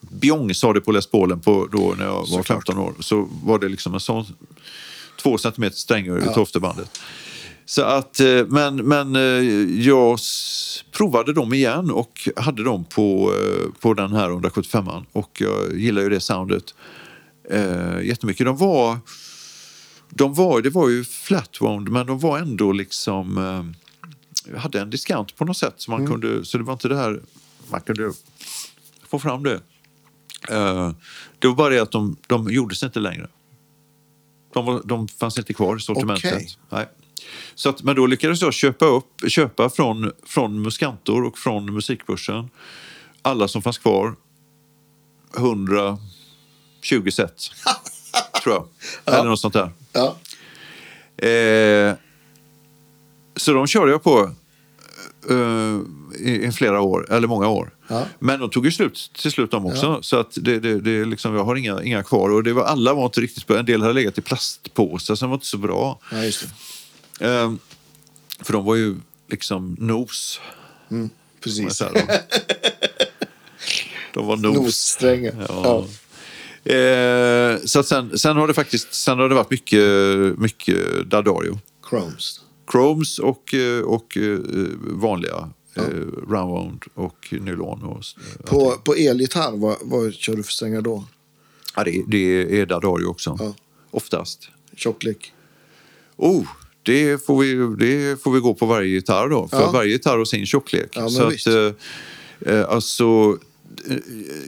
[0.00, 2.46] Bjong sa det på Les Paulen på då när jag var Såklart.
[2.46, 2.94] 15 år.
[3.00, 4.24] Så var det liksom en sån
[5.22, 6.34] två centimeter strängare i Ja.
[6.34, 7.00] toftebandet.
[7.66, 9.22] Så att, eh, men, men eh,
[9.86, 10.18] jag
[10.92, 15.04] provade dem igen och hade dem på, eh, på den här 175an.
[15.12, 16.74] Och jag gillar ju det soundet
[17.50, 18.46] eh, jättemycket.
[18.46, 18.98] De var,
[20.10, 25.36] de var, det var ju flatwound men de var ändå liksom eh, hade en diskant
[25.36, 25.74] på något sätt.
[25.76, 27.20] Så, man kunde, så det var inte det här,
[27.70, 28.12] man kunde
[29.20, 29.60] få fram det.
[30.48, 30.90] Eh,
[31.38, 33.28] det var bara det att de, de gjordes inte längre.
[34.54, 36.32] De, var, de fanns inte kvar i sortimentet.
[36.34, 36.48] Okej.
[36.70, 36.88] Nej.
[37.54, 42.48] Så att, men då lyckades jag köpa, upp, köpa från, från Muskantor och från Musikbörsen
[43.22, 44.14] alla som fanns kvar.
[45.36, 45.98] 120
[47.12, 47.50] set,
[48.42, 48.68] tror jag.
[49.04, 49.70] Eller något sånt där.
[49.92, 50.16] Ja.
[51.28, 51.94] Eh,
[53.36, 54.30] så de körde jag på
[55.30, 55.78] eh,
[56.20, 57.73] i, i flera år, eller många år.
[57.88, 58.06] Ja.
[58.18, 59.98] Men de tog ju slut till slut de också.
[60.02, 62.30] Så att det, det, det liksom, jag har inga, inga kvar.
[62.30, 63.58] Och det var, alla var inte riktigt bra.
[63.58, 65.98] En del hade legat i plastpåsar som var inte så bra.
[66.12, 66.46] ja, just
[67.18, 67.26] det.
[67.26, 67.52] Eh,
[68.40, 68.96] för de var ju
[69.28, 70.40] liksom nos.
[70.88, 71.08] jag
[71.40, 71.82] Precis.
[74.14, 74.56] De var nos.
[74.56, 75.46] Nossträngar.
[75.48, 75.86] Ja.
[76.64, 76.72] Ja.
[76.72, 79.80] Eh, så att sen, sen har det faktiskt sen har det varit mycket,
[80.38, 81.58] mycket D'Addario.
[81.90, 82.40] Chromes.
[82.72, 83.54] Chromes och,
[83.84, 84.38] och eh,
[85.76, 87.82] vanliga eh, round och nylon.
[87.82, 91.04] Och, eh, På, på elgitarr, vad, vad kör du för strängar då?
[91.76, 93.36] ja, det, det är D'Addario också.
[93.40, 93.54] Ja.
[93.90, 94.48] Oftast.
[94.76, 95.32] Tjocklek?
[96.16, 96.46] Oh,
[96.82, 99.48] det får, vi, det får vi gå på varje gitarr då.
[99.48, 99.70] För Ja.
[99.70, 100.90] varje gitarr har sin tjocklek.
[100.94, 101.46] Ja, så visst.
[101.46, 101.54] att,
[102.46, 103.38] eh, eh, alltså,
[103.88, 103.96] eh,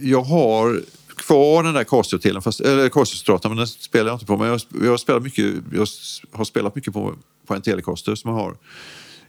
[0.02, 0.82] jag har
[1.16, 4.36] kvar den där Casio-telen, eller Casio-stratan, men den spelar jag inte på.
[4.36, 5.86] Men jag, jag, har, spelat mycket, jag
[6.32, 7.14] har spelat mycket på,
[7.46, 8.56] på en Telecaster som jag har.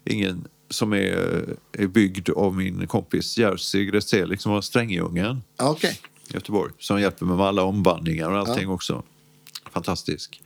[0.06, 6.00] Ingen som är, är byggd av min kompis Jerzy Gretzelik som var Strängjungen Ja, Okej.
[6.30, 6.74] i Göteborg.
[6.80, 9.04] Som hjälper mig med alla ombandningar och allting också.
[9.72, 10.42] Fantastisk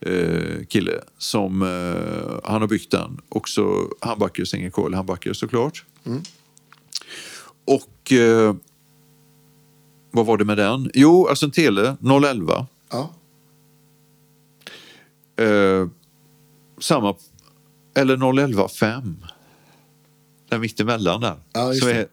[0.00, 0.92] eh, kille.
[1.18, 3.20] Som, eh, han har byggt den.
[3.28, 5.84] Också handbacker, single coil handbacker såklart.
[7.64, 8.54] Och eh,
[10.10, 10.90] vad var det med den?
[10.94, 12.66] Jo, alltså en Tele 011.
[12.90, 13.10] Ja.
[15.44, 15.88] eh,
[16.80, 17.14] samma,
[17.94, 19.16] eller 011 5.
[20.48, 21.36] Den mittemellan där.
[21.52, 22.08] Ja, det.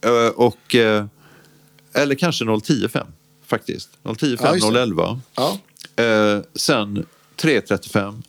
[0.00, 1.06] är, eh, och, eh,
[1.92, 3.06] eller kanske 010 5
[3.46, 3.90] faktiskt.
[4.18, 4.80] 010 Ja, 5, just det.
[4.82, 5.20] 011.
[5.36, 5.58] Ja,
[5.96, 7.06] Eh, sen
[7.36, 8.22] 335,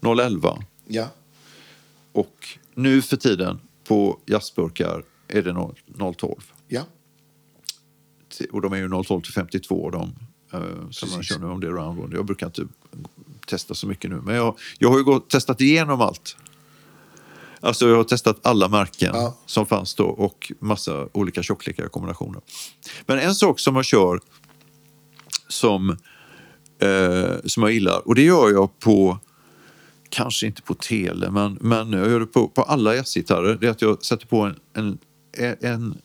[0.00, 1.08] 011 ja.
[2.12, 5.74] och nu för tiden på jazzburkar är det 0,
[6.18, 6.34] 012.
[6.68, 6.82] ja.
[8.52, 10.14] Och de är ju 012 till 52 de
[10.52, 12.14] eh, som man kör nu om det är round.
[12.14, 12.66] Jag brukar inte
[13.46, 14.16] testa så mycket nu.
[14.24, 16.36] Men jag, jag har ju gått, testat igenom allt.
[17.66, 19.36] Alltså jag har testat alla märken Ja.
[19.46, 22.40] som fanns då och massa olika tjocklekar och kombinationer.
[23.06, 24.20] Men en sak som jag kör
[25.48, 25.90] som,
[26.82, 29.18] eh, som jag gillar och det gör jag på
[30.08, 33.54] kanske inte på tele, men, men jag gör det på, på alla jazzgitarrer.
[33.60, 34.98] Det är att jag sätter på en, en,
[35.60, 35.98] en,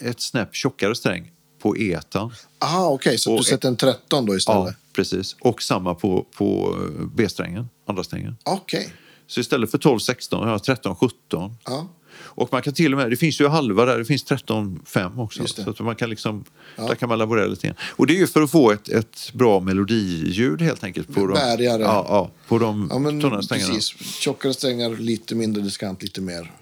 [0.00, 1.30] ett snäpp tjockare sträng
[1.62, 2.32] på etan.
[2.64, 3.18] Aha, okej.
[3.18, 4.76] så Och- du sätter en 13 då Ja, istället?
[4.92, 5.36] precis.
[5.40, 8.36] Och samma på, på eh, B-strängen, andra strängen.
[8.44, 8.92] Okej.
[9.26, 11.10] Så istället för 12-16 har jag 13-17.
[11.64, 11.88] Ja.
[12.34, 15.46] Och man kan till och med, det finns ju halva där, det finns 13-5 också.
[15.46, 16.44] Så att man kan liksom,
[16.76, 16.86] Ja.
[16.88, 17.76] där kan man laborera lite grann.
[17.96, 21.14] Och det är ju för att få ett, ett bra melodiljud helt enkelt.
[21.14, 21.36] På de.
[21.58, 23.74] Ja, ja, på de Ja, men tunna strängarna.
[23.74, 24.04] precis.
[24.20, 26.52] Tjockare strängar, lite mindre diskant, lite mer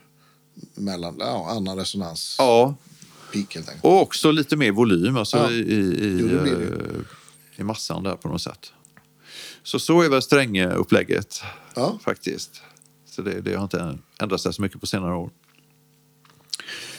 [0.74, 1.16] mellan.
[1.18, 2.34] Ja, annan resonans.
[2.38, 2.74] Ja,
[3.32, 3.84] Peak helt enkelt.
[3.84, 5.50] och också lite mer volym alltså Ja.
[5.50, 8.72] i, i, Jo, eh, i massan där på något sätt.
[9.62, 11.42] Så så är väl strängupplägget
[11.74, 11.98] Ja.
[12.04, 12.62] faktiskt.
[13.10, 15.30] Så det, det har inte ändrat sig så mycket på senare år.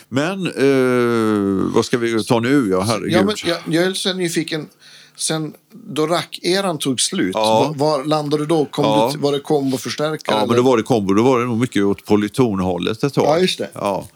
[0.08, 2.68] Men eh, vad ska vi ta nu?
[2.70, 3.12] Ja, herregud.
[3.12, 4.68] Ja, men jag, jag är så nyfiken.
[5.16, 7.74] Sen då rackeran tog slut, Ja.
[7.76, 8.64] var, var landade du då?
[8.64, 9.10] Kom Ja.
[9.14, 10.36] du, var det komboförstärkare?
[10.36, 10.56] Ja, men eller?
[10.56, 11.14] då var det kombo.
[11.14, 13.24] Då var det nog mycket åt polytonhållet ett tag.
[13.24, 13.70] Ja, just det.
[13.74, 14.08] Ja.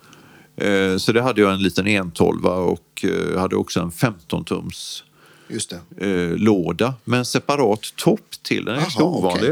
[0.57, 5.03] Eh, Så det hade jag en liten 112 och eh, hade också en 15-tums
[5.49, 6.07] Just det.
[6.07, 8.65] eh, låda med en separat topp till.
[8.65, 9.51] Den är ganska ovanlig.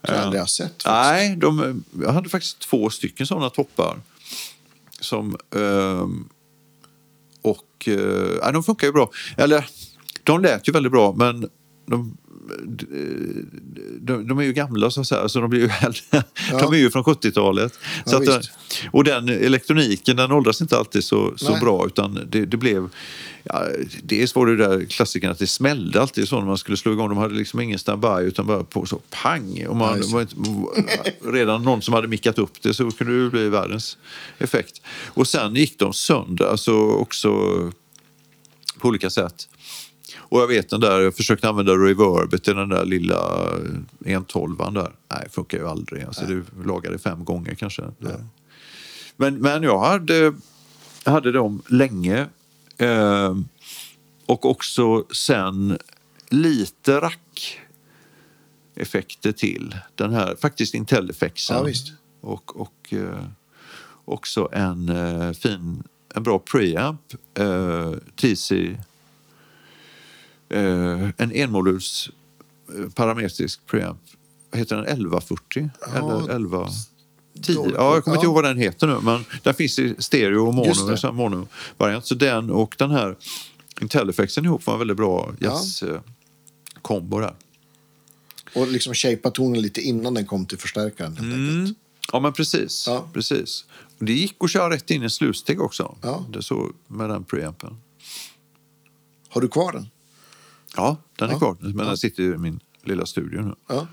[0.00, 0.66] Det har jag aldrig har sett.
[0.66, 0.86] faktiskt.
[0.86, 4.00] Nej, de, jag hade faktiskt två stycken sådana toppar.
[5.00, 6.28] Som, ehm,
[7.42, 9.10] och eh, de funkar ju bra.
[9.36, 9.66] Eller,
[10.22, 11.48] de lät ju väldigt bra, men
[11.86, 12.16] de,
[14.00, 16.22] de, de är ju gamla så att säga, så de blir ju äldre.
[16.50, 17.78] De är ju från 70-talet.
[18.04, 18.52] Ja, Så att, visst.
[18.90, 22.88] och den elektroniken den åldras inte alltid så, så bra utan det, det blev...
[23.44, 23.66] Ja,
[24.02, 27.08] dels var det där klassiken att det smällde alltid så när man skulle slå igång.
[27.08, 29.52] De hade liksom ingen standby utan bara på så pang.
[29.52, 30.36] Och Ja, man, var inte,
[31.24, 33.98] redan någon som hade mickat upp det så kunde det bli världens
[34.38, 34.80] effekt.
[35.06, 37.30] Och sen gick de sönder, alltså också
[38.78, 39.48] på olika sätt.
[40.28, 43.50] Och jag vet den där, jag försökte använda reverbet i den där lilla
[44.04, 44.92] 112 där.
[45.10, 46.04] Nej, funkar ju aldrig.
[46.04, 47.82] Alltså, du lagade fem gånger kanske.
[47.98, 48.24] Det.
[49.16, 50.32] Men, men jag hade,
[51.04, 52.26] hade dem länge.
[52.78, 53.36] Eh,
[54.26, 55.78] och också sen
[56.28, 57.60] lite rack
[58.76, 59.76] effekter till.
[59.94, 61.56] Den här faktiskt Intel-effekten.
[61.56, 61.92] Ja, visst.
[62.20, 63.24] Och, och eh,
[64.04, 65.82] också en eh, fin,
[66.14, 67.00] en bra preamp.
[67.34, 68.78] Eh, TC eh,
[71.16, 72.10] en enmoduls
[72.78, 74.00] eh, parametrisk preamp.
[74.52, 74.84] Heter den?
[74.84, 75.70] 1140?
[75.96, 76.68] Eller 11...
[77.42, 77.54] 10?
[77.54, 77.74] Dåligt.
[77.76, 78.28] Ja, jag kommer inte Ja.
[78.28, 78.98] ihåg vad den heter nu.
[79.02, 82.06] Men den finns i stereo och mono, mono-variant.
[82.06, 83.16] Så den och den här
[83.80, 87.34] Intel-effekten ihop var en väldigt bra jazz-kombo där.
[88.54, 91.16] Och liksom shapea tonen lite innan den kom till förstärkaren.
[91.16, 91.78] Helt enkelt.
[92.12, 92.84] Ja, men precis.
[92.86, 93.08] Ja.
[93.12, 93.64] precis.
[93.98, 95.96] Och det gick att köra rätt in i slutsteg också.
[96.02, 96.26] Ja.
[96.30, 97.76] Det så med den preampen.
[99.28, 99.86] Har du kvar den?
[100.76, 101.38] Ja, den är Ja.
[101.38, 101.56] kvar.
[101.60, 103.54] Men den sitter i min lilla studio nu.
[103.68, 103.86] Ja.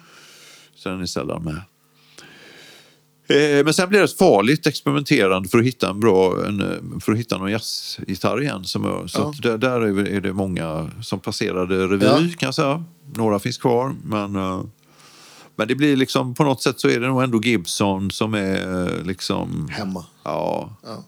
[0.76, 1.62] Så den är sällan med.
[3.28, 7.12] Eh, Men sen blir det ett farligt experimenterande för att hitta en bra, en, för
[7.12, 8.64] att hitta någon jazzgitarr igen.
[8.64, 9.50] Som jag, så Ja.
[9.50, 12.18] där, där är det- är det många som passerade revy Ja.
[12.18, 12.84] kan jag säga.
[13.16, 14.64] Några finns kvar, men, eh,
[15.56, 18.86] men det blir liksom på något sätt så är det nog ändå Gibson som är
[18.98, 20.06] eh, liksom, Hemma.
[20.24, 20.70] ja.
[20.84, 21.04] Ja.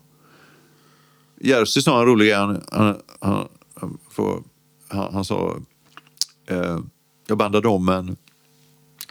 [1.42, 2.36] Jerzy sa en rolig grej.
[2.38, 4.44] Han, han, han, han, får-
[4.94, 5.58] han, han sa,
[6.48, 6.80] eh,
[7.28, 8.16] jag bandade om en,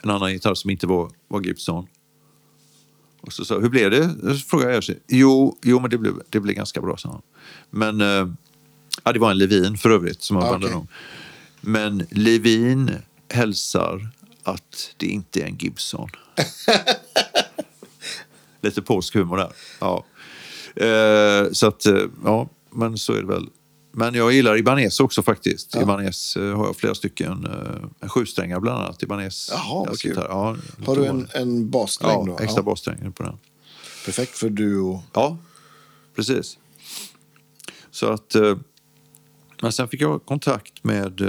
[0.03, 1.87] en annan gitarr som inte var, var Gibson.
[3.21, 4.35] Och så sa hur blev det?
[4.39, 4.83] Så frågade jag.
[5.09, 7.23] Jo, jo men det blev, det blev ganska bra, sa han.
[7.71, 8.35] Men, eh,
[9.05, 10.81] ja, det var en Levin för övrigt som jag Ah, bandade okej.
[10.81, 10.87] om.
[11.61, 12.91] Men Levin
[13.29, 14.09] hälsar
[14.43, 16.09] att det inte är en Gibson.
[18.61, 19.53] Lite polsk humor där.
[19.81, 20.05] Ja.
[20.77, 23.49] Eh, så att, eh, ja, men så är det väl.
[23.95, 25.75] Men jag gillar Ibanez också faktiskt.
[25.75, 25.83] Ja.
[25.83, 27.47] Ibanez eh, har jag flera stycken.
[27.47, 29.03] Eh, en sjusträngar bland annat.
[29.03, 29.49] Ibanez.
[29.53, 30.15] Jaha, vad kul.
[30.29, 30.57] Ja,
[30.87, 32.45] Har du en, en bassträng Ja, då?
[32.45, 33.37] extra bassträng på den.
[34.05, 35.03] Perfekt för duo.
[35.13, 35.37] Ja,
[36.17, 36.59] precis.
[37.91, 38.35] Så att...
[38.35, 38.57] eh,
[39.63, 41.21] Men sen fick jag kontakt med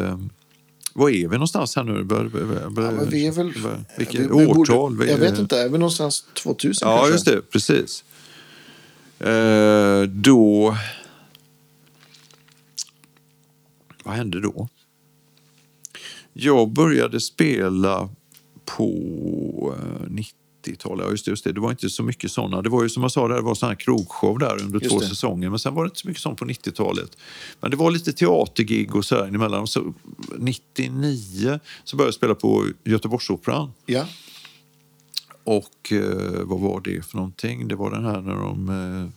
[0.93, 2.03] Var är vi någonstans här nu?
[2.03, 3.53] Bör, bör, bör, Ja, vi är väl...
[3.97, 4.97] Vilket vi- vi borde- årtal?
[4.97, 7.13] Vi- Jag vet inte, är vi någonstans 2000 Ja, kanske?
[7.13, 7.41] just det.
[7.51, 8.03] Precis.
[9.19, 10.75] Eh, då...
[14.03, 14.67] Vad hände då?
[16.33, 18.09] Jag började spela
[18.65, 21.05] på eh, 90-talet.
[21.05, 21.51] Ja, just det, just det.
[21.51, 22.61] Det var inte så mycket sådana.
[22.61, 24.99] Det var ju som jag sa, det var sån här krogshow där under Just två
[24.99, 25.07] det.
[25.07, 25.49] säsonger.
[25.49, 27.17] Men sen var det inte så mycket sånt på 90-talet.
[27.61, 29.67] Men det var lite teatergig och så här emellan.
[29.67, 29.93] Så
[30.37, 33.71] 99 så började jag spela på Göteborgsoperan.
[33.85, 34.05] Ja,
[35.43, 37.67] Och eh, vad var det för någonting?
[37.67, 39.09] Det var den här när de eh,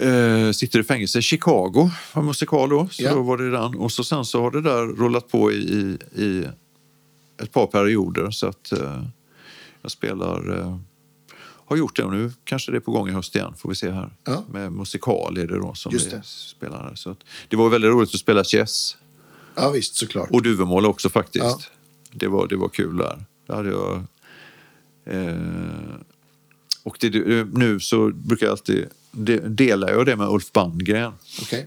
[0.00, 1.22] eh, sitter i fängelse.
[1.22, 2.88] Chicago var musikal då.
[2.90, 3.14] Så Ja.
[3.14, 3.74] då var det den.
[3.74, 6.44] Och så sen så har det där rullat på i, i,
[7.42, 8.30] ett par perioder.
[8.30, 9.04] Så att eh,
[9.82, 10.58] jag spelar...
[10.60, 10.78] Eh,
[11.66, 13.54] har gjort det och nu kanske det är på gång i höst igen.
[13.58, 14.10] Får vi se här.
[14.24, 14.44] Ja.
[14.52, 16.22] Med musikal är det då som Just det.
[16.24, 16.82] spelar.
[16.82, 16.94] här.
[16.94, 17.18] Så att,
[17.48, 18.96] det var väldigt roligt att spela chess.
[19.54, 20.30] ja visst såklart.
[20.30, 21.44] Och Duvemåla också faktiskt.
[21.44, 21.58] Ja.
[22.12, 23.24] Det, var, det var kul där.
[23.46, 24.02] Det hade jag...
[26.84, 28.86] Eh, och det, det- nu så brukar jag alltid...
[29.10, 31.12] De, delar jag det med Ulf Bandgren.
[31.42, 31.66] Okej.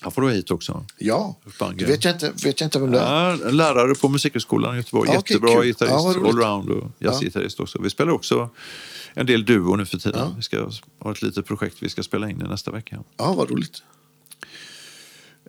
[0.00, 0.84] Han får du hit också.
[0.98, 1.36] Ja,
[1.76, 3.38] det vet jag inte, vet jag inte vem det är.
[3.44, 5.10] Ja, lärare på Musikhögskolan i Göteborg.
[5.12, 5.66] Ja, okej, Jättebra kul.
[5.66, 7.82] gitarrist, Ja, allround och jazzgitarrist också.
[7.82, 8.48] Vi spelar också
[9.14, 10.28] en del duo nu för tiden.
[10.36, 12.98] Vi ska ha ett litet projekt vi ska spela in i nästa vecka.
[13.16, 13.82] Ja, vad roligt.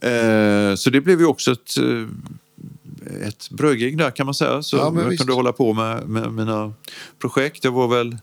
[0.01, 4.63] Eh, så det blev ju också ett, eh, ett brödgig där kan man säga.
[4.63, 6.73] Så Ja, jag kunde hålla på med, med mina
[7.19, 7.61] projekt.
[7.63, 8.17] Det var väl...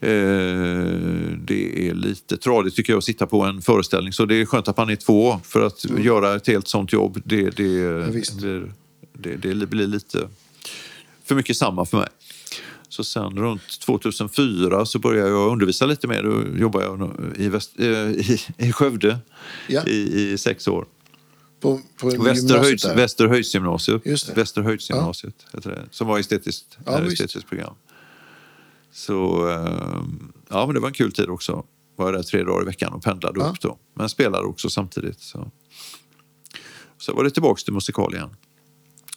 [0.00, 0.08] Eh,
[1.44, 4.12] det är lite tradigt tycker jag att sitta på en föreställning.
[4.12, 7.22] Så det är skönt att man är två för att göra ett helt sånt jobb.
[7.24, 8.12] Det, det, Mm.
[8.12, 8.36] visst.
[8.38, 8.72] blir,
[9.12, 10.28] det, det blir lite
[11.24, 12.08] för mycket samma för mig.
[12.88, 16.22] Så sen runt 2004 så började jag undervisa lite mer.
[16.22, 19.18] Då jobbade jag i, Väst, eh, i, i Skövde
[19.68, 19.84] Ja.
[19.86, 20.86] i, i sex år.
[21.60, 22.84] På, på Västerhöjds.
[22.84, 24.02] Västerhöjdsgymnasiet.
[24.04, 24.36] Det.
[24.36, 27.12] Västerhöjdsgymnasiet det, som var estetiskt, Ja, ja, visst.
[27.12, 27.74] estetiskt program.
[28.98, 30.02] Så eh,
[30.48, 31.64] ja, men det var en kul tid också.
[31.96, 33.46] Var där tre dagar i veckan och pendlade Ja.
[33.46, 33.78] upp då.
[33.94, 35.20] Men spelade också samtidigt.
[35.20, 35.50] Så.
[36.98, 38.30] så var det tillbaka till musikal igen.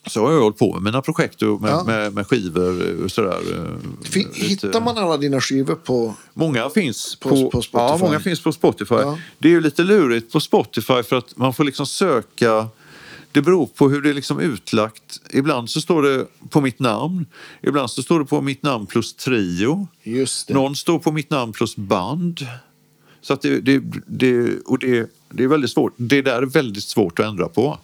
[0.06, 1.84] Så har jag hållit på med mina projekt och med, Ja.
[1.84, 3.38] med, med skivor och sådär.
[3.54, 6.14] eh, Fi- lite- Hittar man alla dina skivor på...
[6.34, 7.78] Många finns På- på, på Spotify.
[7.78, 8.94] Ja, många finns på Spotify.
[8.94, 9.18] Ja.
[9.38, 12.68] Det är ju lite lurigt på Spotify för att man får liksom söka.
[13.32, 15.20] Det beror på hur det är liksom utlagt.
[15.30, 17.26] Ibland så står det på mitt namn.
[17.62, 19.88] Ibland så står det på mitt namn plus trio.
[20.02, 20.54] Just det.
[20.54, 22.46] Någon står på mitt namn plus band.
[23.20, 25.94] Så att det, det, det, och det, det är väldigt svårt.
[25.96, 27.78] Det där är väldigt svårt att ändra på.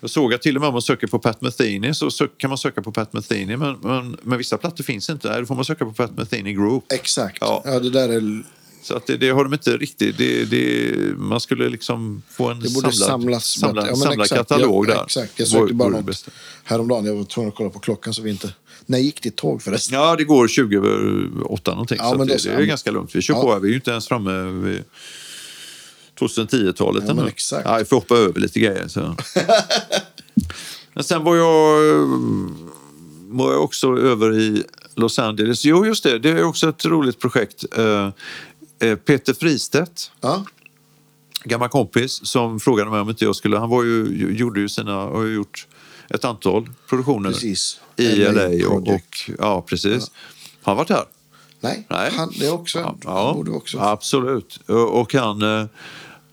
[0.00, 2.58] Jag såg att till och med om man söker på Pat Metheny så kan man
[2.58, 5.40] söka på Pat Metheny men, men, men vissa plattor finns inte.
[5.40, 6.92] Då får man söka på Pat Metheny Group.
[6.92, 7.38] Exakt.
[7.40, 7.62] Ja.
[7.64, 7.80] Ja.
[7.80, 8.42] det där är...
[8.86, 10.18] Så att det, det har de inte riktigt.
[10.18, 13.44] Det, det, man skulle liksom få en Det borde samlad, samlas.
[13.46, 14.48] samlad, Ja, men samlad exakt.
[14.48, 15.04] katalog Ja, där.
[15.04, 15.32] Exakt.
[15.38, 16.30] Jag sökte bara något bästa.
[16.64, 17.04] häromdagen.
[17.04, 18.54] Jag var tvungen att kolla på klockan så vi inte...
[18.86, 19.98] När gick ditt tåg förresten?
[19.98, 21.98] Ja, det går 20 över 8 någonting.
[22.00, 22.48] Ja, så men det, så.
[22.48, 23.14] är ganska lugnt.
[23.14, 23.42] Vi kör Ja.
[23.42, 23.60] på här.
[23.60, 24.84] Vi är ju inte ens framme vid
[26.20, 27.28] 2010-talet Ja, men ännu.
[27.28, 27.62] exakt.
[27.64, 28.88] Ja, jag får hoppa över lite grejer.
[28.88, 29.00] Så.
[30.94, 32.06] men sen var jag, eh,
[33.28, 34.62] var jag också över i
[34.94, 35.64] Los Angeles.
[35.64, 36.18] Jo, just det.
[36.18, 37.64] Det är också ett roligt projekt.
[38.78, 40.44] Eh, Peter Fristedt Ja,
[41.44, 43.58] gammal kompis som frågade mig om inte jag skulle...
[43.58, 44.06] Han var ju,
[44.38, 45.66] gjorde ju sina, har ju gjort
[46.10, 47.80] ett antal produktioner precis.
[47.96, 48.68] i LA LA.
[48.68, 50.10] Och, och, ja, precis.
[50.62, 51.04] Har han varit här?
[51.60, 52.12] Nej, Nej.
[52.16, 52.78] Han, det är också...
[52.78, 53.78] Ja, Ja, borde också.
[53.78, 54.56] absolut.
[54.66, 55.42] Och, han...
[55.60, 55.66] eh,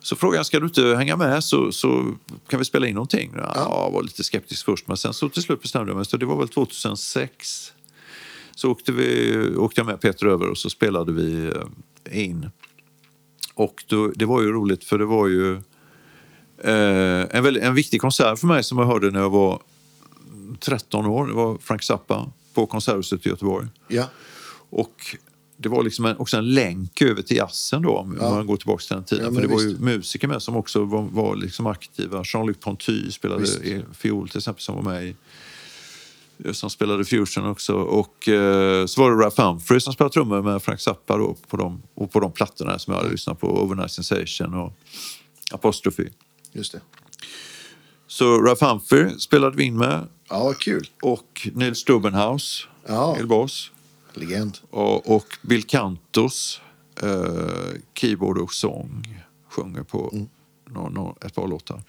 [0.02, 2.14] Så frågade jag, ska du inte hänga med så, så
[2.50, 3.32] kan vi spela in någonting?
[3.38, 6.06] Ja, jag var lite skeptisk först, men sen så till slut bestämde jag mig.
[6.06, 7.72] Så det var väl 2006.
[8.56, 11.52] Så åkte, vi, åkte jag med Peter över och så spelade vi eh,
[12.12, 12.50] in.
[13.56, 15.54] Och då, det var ju roligt för det var ju
[16.64, 19.62] eh, en, väldigt, en viktig konsert för mig som jag hörde när jag var
[20.60, 21.28] 13 år.
[21.28, 23.68] Det var Frank Zappa på Konserthuset i Göteborg.
[23.88, 24.10] Ja.
[24.70, 25.18] Och
[25.58, 28.30] det var liksom en, också en länk över till jazzen då, om Ja.
[28.30, 29.26] man går tillbaka till den tiden.
[29.26, 29.80] Ja, För det var ju visst.
[29.80, 32.24] musiker med som också var, var liksom aktiva.
[32.24, 33.62] Jean-Luc Ponty spelade Visst.
[33.94, 35.16] fiol till exempel som var med i
[36.52, 37.74] som spelade fusion också.
[37.76, 41.58] Och eh, så var det Ralph Humphrey som spelade trummor med Frank Zappa då, på
[41.58, 43.48] de, och på de plattorna som jag hade lyssnat på.
[43.64, 44.74] Overnight Sensation och
[45.52, 46.04] Apostrophe.
[46.52, 46.82] Just det.
[48.08, 50.90] Så Ralph Humphrey spelade vi in med Ja, kul.
[51.02, 53.16] och Neil Stubenhouse, Ja.
[53.20, 53.72] elbas.
[54.14, 54.58] Legend.
[54.70, 56.62] Och, och Bill Cantos
[57.02, 60.28] eh, keyboard och sång sjunger på Mm.
[60.70, 61.82] nå- nå- ett par låtar.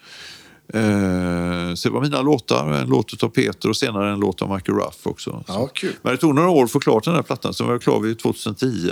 [0.73, 4.53] Eh, så det var mina låtar, en låt av Peter och senare en låt av
[4.53, 5.43] Michael Ruff också.
[5.47, 5.93] Ja, kul.
[6.01, 7.99] Men det tog några år att få klart den här plattan, så var jag klar
[7.99, 8.89] vid 2010.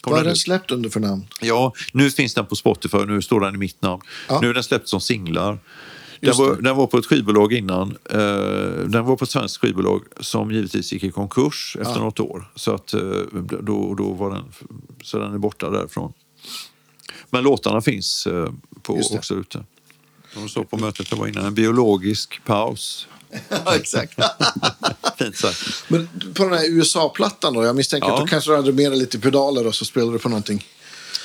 [0.00, 1.26] Kom Vad är den den släppt under för namn?
[1.40, 4.02] Ja, nu finns den på Spotify, nu står den i mitt namn.
[4.28, 4.40] Ja.
[4.40, 5.58] Nu är den släppt som singlar.
[6.20, 7.96] Den var, den var på ett skivbolag innan.
[8.10, 8.18] Eh,
[8.86, 12.00] den var på ett svenskt skivbolag som givetvis gick i konkurs efter Ja.
[12.00, 12.50] något år.
[12.54, 13.00] Så, att, eh,
[13.60, 14.44] då, då var den,
[15.02, 16.12] så den är borta därifrån.
[17.30, 18.28] Men låtarna finns
[18.82, 19.64] på, också ute.
[20.36, 21.44] De står på mötet jag var innan.
[21.46, 23.06] En biologisk paus.
[23.48, 24.18] Ja, exakt.
[25.18, 25.58] Fint sagt.
[25.88, 28.14] Men på den här USA-plattan då, jag misstänker Ja.
[28.14, 30.64] att du kanske hade mer lite pedaler och så spelade du på någonting.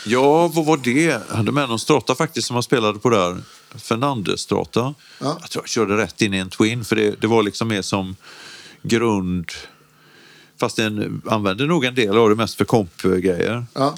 [0.06, 1.02] Ja, vad var det?
[1.30, 3.42] Jag hade med någon strata faktiskt som man spelade på där.
[3.76, 4.94] Fernandes-strata.
[5.20, 5.38] Ja.
[5.42, 7.82] Jag tror jag körde rätt in i en Twin för det, det var liksom mer
[7.82, 8.16] som
[8.84, 9.52] grund.
[10.60, 13.66] Fast den använde nog en del av det mest för kompgrejer.
[13.74, 13.96] Ja.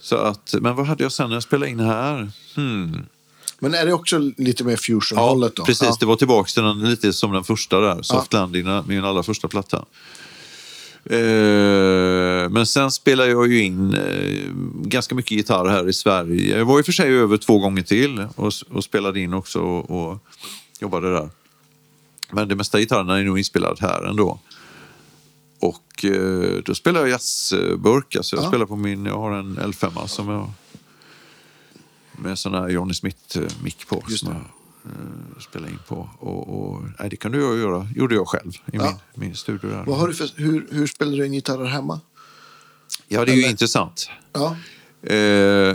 [0.00, 2.30] Så att, men vad hade jag sen när jag spelade in här?
[2.54, 3.06] Hmm.
[3.58, 5.64] Men är det också lite mer fusion-hållet då?
[5.64, 5.88] precis.
[5.88, 5.96] Ja.
[6.00, 8.02] Det var tillbaka till den, lite som den första där.
[8.02, 8.38] Soft Ja.
[8.40, 9.84] Landing, min allra första platta.
[11.04, 14.52] Eh, men sen spelar jag ju in eh,
[14.82, 16.58] ganska mycket gitarr här i Sverige.
[16.58, 19.60] Jag var i och för sig över två gånger till och, och spelade in också
[19.60, 20.18] och, och
[20.80, 21.28] jobbade där.
[22.30, 24.38] Men det mesta gitarrerna är nog inspelad här ändå.
[25.60, 28.16] Och eh, då spelar jag jazzburk.
[28.16, 28.48] Alltså jag Ja.
[28.48, 30.50] spelar på min, jag har en L5 som jag
[32.22, 34.04] med sån här Johnny Smith-mick på.
[34.08, 34.40] Just som det.
[34.82, 36.08] jag eh, spelar in på.
[36.18, 38.98] Och, och, nej, det kunde jag göra, gjorde jag själv i Ja.
[39.14, 39.70] min, min studio.
[39.70, 39.84] Där.
[39.86, 42.00] Vad har du för, hur, hur spelar du in gitarrer hemma?
[43.08, 44.10] Ja, det är ju Eller- intressant.
[44.32, 44.56] Ja.
[45.02, 45.16] Eh,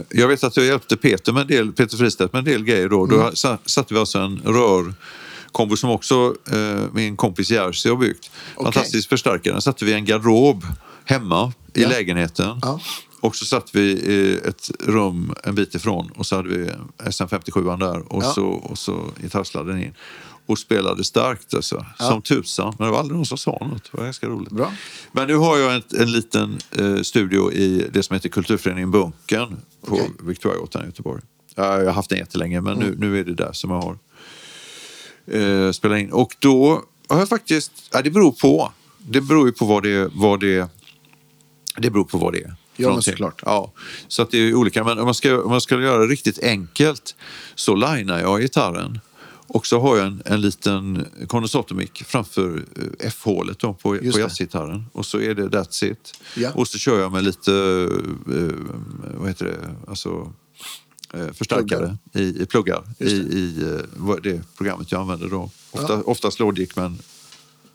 [0.09, 2.89] jag vet att jag hjälpte Peter, med en del, Peter Fristedt med en del grejer
[2.89, 3.03] då.
[3.05, 3.17] Mm.
[3.19, 8.31] Då sa- satte vi alltså en rörkombo som också eh, min kompis Jerzy har byggt.
[8.55, 8.63] Okej.
[8.73, 9.53] Fantastisk förstärkare.
[9.53, 10.65] Den satte vi i en garderob
[11.05, 11.89] hemma i Ja.
[11.89, 12.59] lägenheten.
[12.61, 12.79] Ja.
[13.23, 16.69] Och så satt vi i ett rum en bit ifrån och så hade vi
[17.03, 18.33] SM57 där och, Ja.
[18.33, 19.93] så, och så gitarrsladden in.
[20.45, 22.05] Och spelade starkt alltså, Ja.
[22.05, 22.75] som tusan.
[22.79, 23.83] Men det var aldrig någon som sa något.
[23.91, 24.49] Det var ganska roligt.
[24.49, 24.71] Bra.
[25.11, 29.57] Men nu har jag en, en liten eh, studio i det som heter Kulturföreningen Bunkern
[29.85, 30.11] på Okej.
[30.23, 31.21] Victoriagatan i Göteborg.
[31.55, 32.87] Ja, jag har haft den jättelänge, men Mm.
[32.89, 33.97] nu, nu är det där som jag har
[35.39, 36.11] eh, spelat in.
[36.11, 37.71] Och då har jag faktiskt...
[37.93, 38.71] Ja, det beror på.
[38.97, 40.69] Det beror ju på vad det, vad det,
[41.77, 42.55] det beror på vad det är.
[42.75, 43.41] Ja, men såklart.
[43.45, 43.71] Ja,
[44.07, 44.83] så att det är olika.
[44.83, 47.15] Men om man ska, om man ska göra det riktigt enkelt
[47.55, 48.99] så linar jag gitarren.
[49.47, 54.85] Och så har jag en, en liten kondensatormick framför eh, F-hålet på, på jazzgitarren.
[54.91, 56.19] Och så är det that's it.
[56.35, 56.51] Ja.
[56.51, 57.53] Och så kör jag med lite,
[58.27, 58.55] eh,
[59.17, 60.33] vad heter det, alltså
[61.13, 63.77] eh, förstärkare i, i pluggar i, i
[64.23, 65.49] det programmet jag använder då.
[65.71, 66.99] Ofta, Oftast Logic men,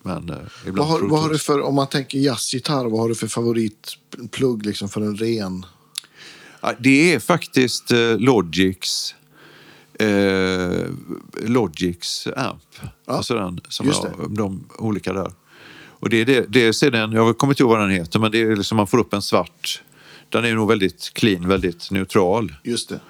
[0.03, 3.15] men eh, Vad har, vad har du för, om man tänker jazzgitarr, vad har du
[3.15, 5.67] för favoritplugg liksom för en ren?
[6.61, 9.15] Ja, Det är faktiskt eh, Logics
[9.99, 10.87] eh,
[11.47, 12.63] Logics amp.
[12.81, 15.33] Ja, Alltså den som jag, de olika där.
[16.01, 18.33] Och det är det, det är den, jag kommer inte ihåg vad den heter, men
[18.33, 19.83] det är liksom man får upp en svart.
[20.29, 22.55] Den är nog väldigt clean, väldigt neutral.
[22.65, 23.01] Just det.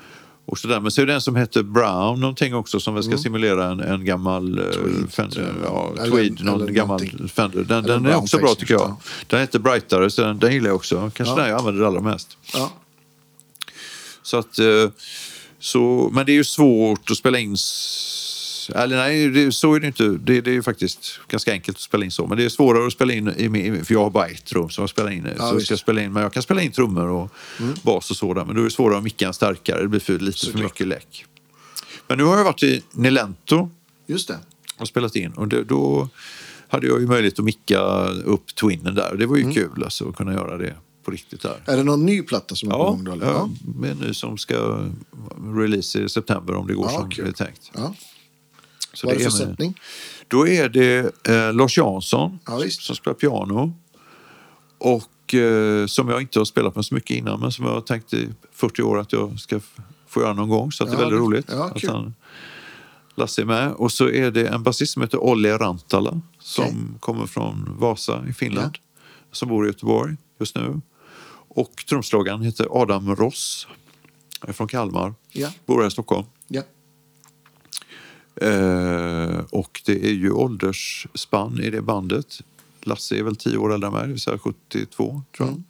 [0.51, 0.81] Och så där.
[0.81, 3.81] Men så är det en som heter Brown någonting också som väl ska simulera en,
[3.81, 4.95] en gammal eh, Mm.
[4.95, 5.73] Tweed, Fender, jag.
[5.97, 7.29] ja, Eller- tweed, någon eller gammal någonting.
[7.29, 7.63] Fender.
[7.65, 8.81] Den, Eller den är också bra tycker jag.
[8.83, 8.97] ja.
[9.27, 11.11] Den heter Brightare, så den, den gillar jag också.
[11.15, 11.37] Kanske Ja.
[11.41, 12.37] den jag använder allra mest.
[12.55, 12.71] Ja.
[14.23, 14.67] Så att, eh,
[15.61, 17.57] så, men det är ju svårt att spela in...
[18.75, 20.05] Eller nej, det, så är det inte.
[20.09, 22.27] Det, det är ju faktiskt ganska enkelt att spela in så.
[22.27, 24.83] Men det är svårare att spela in, i, för jag har bara ett rum som
[24.83, 25.31] jag spelar in i.
[25.39, 25.67] Ja, så visst.
[25.67, 27.31] ska jag spela in, men jag kan spela in trummor och
[27.83, 28.45] bas och sådär.
[28.45, 29.83] Men då är det svårare att micka en starkare.
[29.83, 30.63] Det blir för, lite för Såklart.
[30.65, 31.25] mycket läck.
[32.09, 33.71] Men nu har jag varit i Nilento
[34.07, 34.39] Just det.
[34.79, 35.33] och spelat in.
[35.33, 36.09] Och det, då
[36.69, 39.15] hade jag ju möjlighet att micka upp Twinnen där.
[39.19, 40.75] Det var ju kul alltså, att kunna göra det
[41.05, 41.57] på riktigt där.
[41.67, 43.13] Är det någon ny platta som är på Ja, gång då?
[43.13, 43.27] eller?
[43.27, 43.51] ja,
[43.85, 44.85] en ny som ska
[45.57, 47.25] release i september om det går Ja, som kul.
[47.25, 47.71] det är tänkt.
[47.75, 47.95] ja.
[48.93, 49.81] Så Vad är det för sättning?
[50.29, 50.99] Då är det
[51.29, 53.73] eh, Lars Jansson Ja, som spelar piano.
[54.79, 57.81] Och eh, som jag inte har spelat med så mycket innan men som jag har
[57.81, 59.61] tänkt i 40 år att jag ska
[60.09, 60.73] få göra någon gång.
[60.73, 62.15] Så att det är Ja, väldigt det- roligt ja, att han,
[63.15, 63.73] Lasse är med.
[63.73, 66.77] Och så är det en basist som heter Olli Rantala som Okej.
[67.01, 68.79] kommer från Vasa i Finland.
[69.33, 70.81] Som bor i Göteborg just nu.
[71.49, 73.67] Och trumslagaren heter Adam Ross.
[74.41, 75.15] Är från Kalmar.
[75.33, 75.49] Ja.
[75.67, 76.27] Bor här i Stockholm.
[78.41, 82.41] Eh, och det är ju åldersspann i det bandet.
[82.81, 85.49] Lasse är väl 10 år äldre än mig, det vill säga 72 tror jag.
[85.49, 85.65] Mm.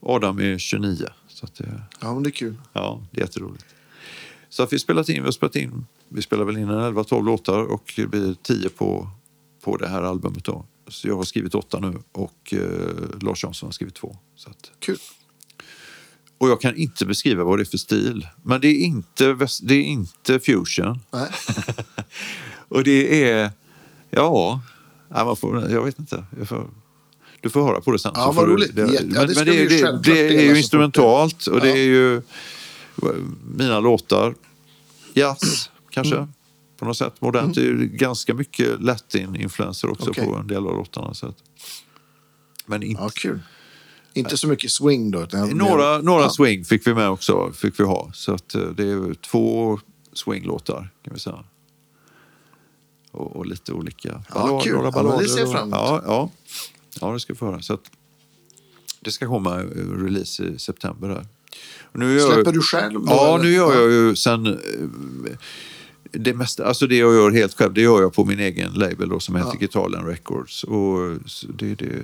[0.00, 1.06] Adam är 29.
[1.28, 2.54] Så det, ja, men det är kul.
[2.72, 3.64] ja, det är jätteroligt.
[4.48, 7.24] Så att vi spelat in, vi har spelat in, vi spelar väl in en 11-12
[7.24, 9.08] låtar och det blir 10 på,
[9.64, 10.64] på det här albumet då.
[10.88, 14.16] Så jag har skrivit åtta nu och eh, Lars Jansson har skrivit två.
[14.36, 14.98] Så att, Kul.
[16.40, 18.26] Och jag kan inte beskriva vad det är för stil.
[18.42, 21.00] Men det är inte, det är inte fusion.
[22.68, 23.50] Och det är,
[24.10, 24.60] ja,
[25.08, 26.24] man får, jag vet inte.
[26.38, 26.70] Jag får,
[27.40, 28.12] du får höra på det sen.
[28.14, 28.76] Ja, vad får du- roligt.
[28.76, 31.76] Det, ja, men det men vi det, det, det är ju instrumentalt och det Ja.
[31.76, 32.22] är ju
[33.54, 34.34] mina låtar.
[35.14, 36.16] Jazz, kanske.
[36.16, 36.28] Mm.
[36.78, 37.20] På något sätt.
[37.20, 37.54] Modernt.
[37.54, 40.24] Det är ju ganska mycket latin-influenser också Okej.
[40.24, 41.14] på en del av låtarna.
[41.14, 41.36] Så att,
[42.66, 43.40] men inte Ja, kul.
[44.14, 45.22] Inte så mycket swing då.
[45.22, 46.30] Utan några, några ja.
[46.30, 47.52] swing fick vi med också.
[47.52, 48.10] Fick vi ha.
[48.14, 49.78] Så att, eh, det är två
[50.12, 51.44] swinglåtar kan vi säga.
[53.10, 54.72] Och, och lite olika Ja, kul.
[54.72, 55.26] några Ja, det ballader.
[55.26, 55.74] ser jag fram emot.
[55.80, 56.30] Ja, ja.
[57.00, 57.62] ja, det ska vi få höra.
[57.62, 57.90] Så att,
[59.00, 59.64] det ska komma eh,
[60.04, 61.08] release i september.
[61.08, 61.26] Där.
[61.92, 62.92] Nu Släpper jag- du själv?
[63.00, 63.44] då, Ja, eller?
[63.44, 64.46] nu gör jag ju sen...
[64.46, 64.56] eh,
[66.12, 69.08] Det, mesta, alltså det jag gör helt själv, det gör jag på min egen label
[69.08, 69.58] då, som heter Ja.
[69.58, 70.64] Guitarland Records.
[70.64, 71.18] Och
[71.48, 72.02] det, det,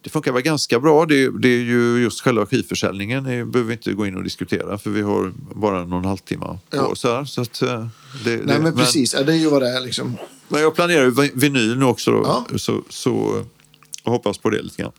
[0.00, 1.06] det funkar väl ganska bra.
[1.06, 4.78] Det, det är ju just själva skivförsäljningen det behöver vi inte gå in och diskutera
[4.78, 6.94] för vi har bara någon halvtimme på Ja.
[7.04, 7.24] här.
[7.24, 7.86] Så att, eh,
[8.24, 9.14] det, Nej, det, men precis.
[9.14, 10.16] Ja, det är ju vad det är liksom.
[10.48, 12.58] Men jag planerar ju vi- vinyl nu också då, Ja.
[12.58, 13.44] så, så
[14.04, 14.92] jag hoppas på det lite grann.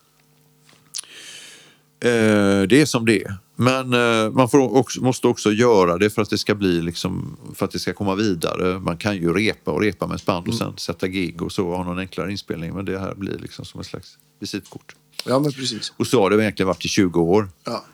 [2.02, 3.38] Eh, det är som det är.
[3.56, 7.66] Men eh, man också, måste också göra det för att det ska bli liksom, för
[7.66, 8.80] att det ska komma vidare.
[8.80, 10.58] Man kan ju repa och repa med ett band och Mm.
[10.58, 12.74] sen sätta gig och så och ha någon enklare inspelning.
[12.76, 14.95] Men det här blir liksom som ett slags visitkort.
[15.26, 15.94] Ja, men precis.
[15.98, 17.49] Och så har det egentligen varit i 20 år.
[17.64, 17.86] Ja.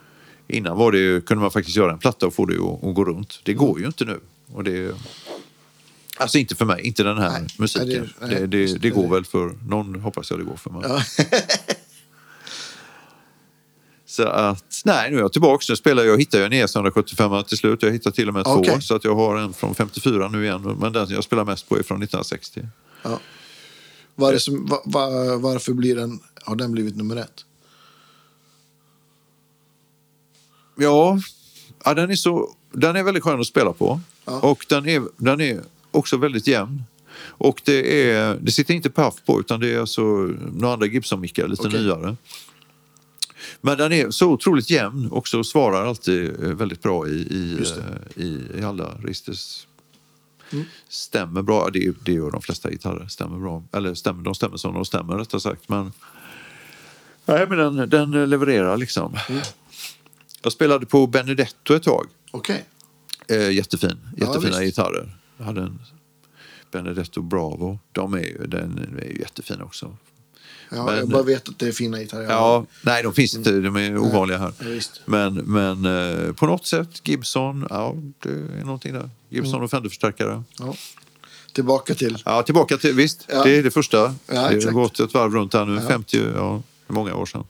[0.47, 2.95] Innan var det, ju- kunde man faktiskt göra en platta och få det att, att
[2.95, 3.39] gå runt.
[3.43, 4.19] Det går ju inte nu.
[4.53, 4.95] Och det,
[6.17, 7.88] alltså inte för mig, inte den här Nej, musiken.
[7.88, 10.43] nej, det, det- nej, det, visst, det, går det- väl för någon, hoppas jag det
[10.45, 10.81] går för mig.
[10.88, 11.01] Ja.
[14.07, 15.65] Så att, nej, nu är jag tillbaka.
[15.69, 17.84] Nu spelar jag, jag hittar ju en ES 175 till slut.
[17.84, 18.51] Jag hittar till och med två.
[18.51, 18.81] Okej.
[18.81, 20.77] Så att jag har en från 54 nu igen.
[20.81, 22.67] Men den jag spelar mest på är från 1960.
[23.03, 23.19] Ja.
[24.15, 27.45] Vad är det som, va, va, varför blir den, har den blivit nummer ett?
[30.75, 31.19] Ja,
[31.83, 33.99] ja den, är så, den är väldigt skön att spela på.
[34.25, 34.39] Ja.
[34.39, 35.61] Och den är, den är
[35.91, 36.83] också väldigt jämn.
[37.17, 40.01] Och det, är, det sitter inte puff på utan det är alltså
[40.53, 41.81] några andra Gibson-mickar, lite Okej.
[41.81, 42.15] nyare.
[43.61, 48.23] Men den är så otroligt jämn och svarar alltid eh, väldigt bra i, i, eh,
[48.23, 49.67] i, i alla registers.
[50.90, 53.07] Stämmer bra, det, det gör de flesta gitarrer.
[53.07, 53.64] Stämmer bra.
[53.72, 55.69] Eller stämmer, de stämmer som de stämmer rättare sagt.
[55.69, 55.94] Men,
[57.26, 59.18] nej, men den, den levererar liksom.
[60.41, 62.07] Jag spelade på Benedetto ett tag.
[62.32, 62.65] Okej.
[63.27, 64.60] Eh, jättefin, jättefina visst.
[64.60, 65.18] gitarrer.
[65.38, 65.80] Jag hade en
[66.72, 67.80] Benedetto Bravo.
[67.91, 69.98] De är ju, den är ju jättefin också.
[70.69, 72.29] Ja, Men- jag bara vet att det är fina gitarrer.
[72.29, 74.53] Ja, nej de finns inte, de är ovanliga här.
[74.59, 74.81] Ja.
[75.05, 79.09] Men, men eh, på något sätt, Gibson, ja det är någonting där.
[79.29, 79.63] Gibson Mm.
[79.63, 80.43] och Fender-förstärkare.
[80.59, 80.75] Ja.
[81.53, 82.17] Tillbaka till...
[82.25, 83.43] Ja, tillbaka till, visst, Ja.
[83.43, 84.15] det är det första.
[84.27, 85.87] Det har gått ett varv runt här nu, Ja.
[85.87, 87.43] 50, ja, många år sedan.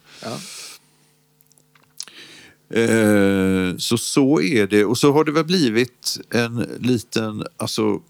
[2.70, 4.86] Eh, så så är det.
[4.86, 8.02] Och så har det väl blivit en liten, alltså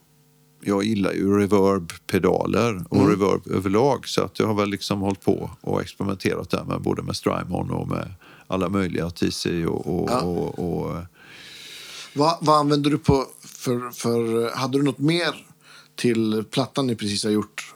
[0.66, 3.10] jag gillar ju reverb-pedaler och Mm.
[3.10, 4.08] reverb överlag.
[4.08, 7.72] Så att jag har väl liksom hållit på och experimenterat där med både med Strymon
[7.72, 8.14] och med
[8.48, 10.20] alla möjliga TC och, och, Ja.
[10.22, 10.96] och, och
[12.14, 14.50] Vad, vad använder du på för, för...
[14.56, 15.46] Hade du något mer
[15.96, 17.74] till plattan ni precis har gjort?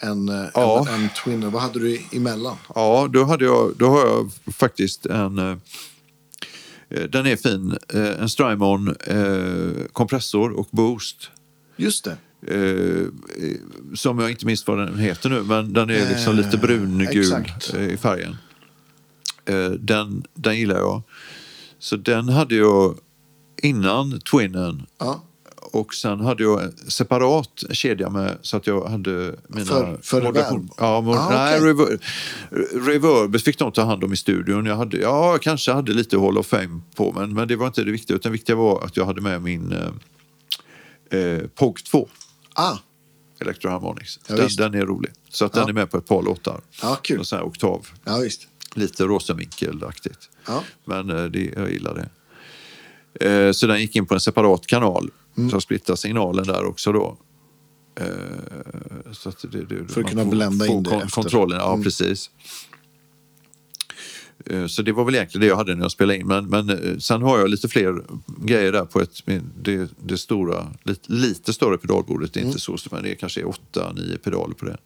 [0.00, 0.86] Än, eh, Ja.
[0.88, 1.50] än, än Twinner?
[1.50, 2.56] Vad hade du emellan?
[2.74, 5.38] Ja, då, hade jag, då har jag faktiskt en...
[5.38, 5.56] eh,
[6.90, 7.76] eh, Den är fin.
[7.94, 11.30] Eh, En Strymon eh, kompressor och boost.
[11.80, 12.16] Just det.
[12.46, 13.00] Eh,
[13.44, 13.56] eh,
[13.94, 17.18] som jag inte minns vad den heter nu, men den är liksom Eh, lite brungul
[17.20, 17.74] exakt.
[17.74, 18.36] eh, i färgen.
[19.44, 21.02] Eh, den, den gillar jag.
[21.78, 22.98] Så den hade jag
[23.62, 24.86] innan Twinnen.
[24.98, 25.22] Ja.
[25.72, 29.64] Och sen hade jag en separat kedja med så att jag hade mina...
[29.64, 30.68] För- för reverb?
[30.78, 31.68] Ja, mod- Ah, nej, okej.
[31.68, 31.98] rever,
[32.90, 34.66] reverbet fick de ta hand om i studion.
[34.66, 37.66] Jag, hade, ja, jag kanske hade lite Hall of Fame på, men, men det var
[37.66, 38.16] inte det viktiga.
[38.16, 39.74] Utan det viktiga var att jag hade med min
[41.10, 42.08] eh, eh, POG 2.
[42.54, 42.76] Ah,
[43.40, 44.20] Electroharmonics.
[44.28, 45.12] Ja, den, den är rolig.
[45.30, 45.60] Så att Ja.
[45.60, 46.60] den är med på ett par låtar.
[46.82, 47.20] Ja, kul.
[47.20, 47.86] Och så här oktav.
[48.04, 48.46] ja visst.
[48.74, 50.28] Lite rosenvinkelaktigt.
[50.46, 50.64] Ja.
[50.84, 52.08] Men eh, det, jag gillar det.
[53.30, 55.10] Eh, så den gick in på en separat kanal.
[55.38, 55.50] Mm.
[55.50, 57.16] Så splittade signalen där också då.
[58.00, 58.06] Eh,
[59.12, 60.96] så att det, det, För att kunna får- blända in det kon- efter.
[60.96, 61.08] Mm.
[61.08, 62.30] Kontrollen, ja precis.
[64.46, 66.26] Eh, Så det var väl egentligen det jag hade när jag spelade in.
[66.26, 68.02] Men, men eh, sen har jag lite fler
[68.46, 69.10] grejer där på ett,
[69.62, 72.32] det, det stora, lite, lite större pedalbordet.
[72.32, 72.48] Det är Mm.
[72.50, 74.76] inte så stort, men det är kanske åtta, nio pedaler på det.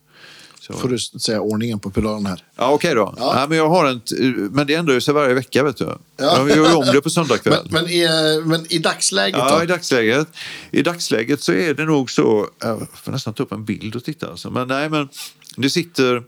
[0.60, 0.72] Så.
[0.72, 2.44] Får du säga ordningen på pedalen här.
[2.56, 3.14] Ja, okej då.
[3.16, 3.32] Ja.
[3.36, 4.14] Nej, men, jag har en, t-
[4.50, 5.64] men det ändrar ju sig varje vecka.
[5.64, 5.84] Vet du.
[5.84, 5.98] Ja.
[6.16, 7.68] Jag gör om det på söndag Men, kväll.
[7.70, 8.06] men, i,
[8.44, 9.72] men i dagsläget Ja, i då?
[9.74, 10.28] dagsläget,
[10.70, 12.48] I dagsläget så är det nog så...
[12.60, 14.30] Jag får nästan ta upp en bild och titta.
[14.30, 14.50] Alltså.
[14.50, 15.08] Men nej, men
[15.56, 16.22] det sitter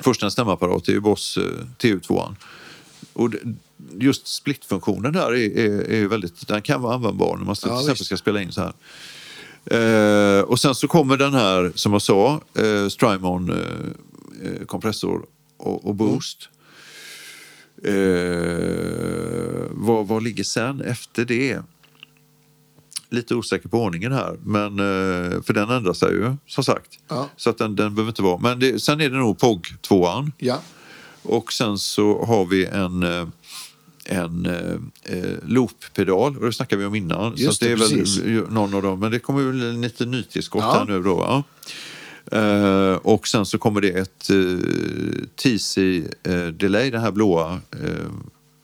[0.00, 1.42] först en stämapparat, det är ju Boss eh,
[1.78, 2.34] TU2.
[3.12, 3.30] Och
[3.98, 6.48] just splitfunktionen där är, är, är väldigt...
[6.48, 8.04] Den kan vara användbar när man till Ja, exempel visst.
[8.06, 8.72] ska spela in så här.
[9.70, 15.26] Eh, och sen så kommer den här, som jag sa, eh, Strymon eh, eh, kompressor
[15.56, 16.48] och, och boost.
[17.84, 21.58] Eh, vad, vad ligger sen efter det?
[23.14, 26.90] Lite osäker på ordningen här, men, eh, för den ändrar sig ju som sagt.
[27.08, 27.28] Ja.
[27.36, 28.38] Så att den, den behöver inte vara.
[28.38, 30.08] Men det, sen är det nog POG 2
[30.38, 30.60] Ja.
[31.22, 33.26] och sen så har vi en, eh,
[34.06, 37.32] en eh, eh, looppedal och det snackade vi om innan.
[37.36, 38.18] Just så det det, är precis.
[38.18, 40.72] väl någon av dem, men det kommer väl lite nytillskott Ja.
[40.72, 41.14] här nu då.
[41.14, 41.42] Va?
[42.32, 44.36] Eh, och sen så kommer det ett eh,
[45.36, 48.10] TC eh, delay, den här blåa eh,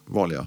[0.07, 0.47] vanliga.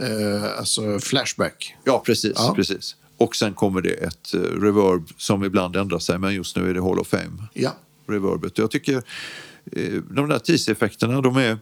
[0.00, 1.74] Eh, alltså Flashback.
[1.84, 2.52] Ja, precis, Ja.
[2.56, 2.96] precis.
[3.16, 6.74] Och sen kommer det ett eh, reverb som ibland ändrar sig, men just nu är
[6.74, 7.70] det Hall of Fame Ja.
[8.08, 8.58] reverbet.
[8.58, 8.96] Jag tycker
[9.72, 11.58] eh, de där TC-effekterna, de är,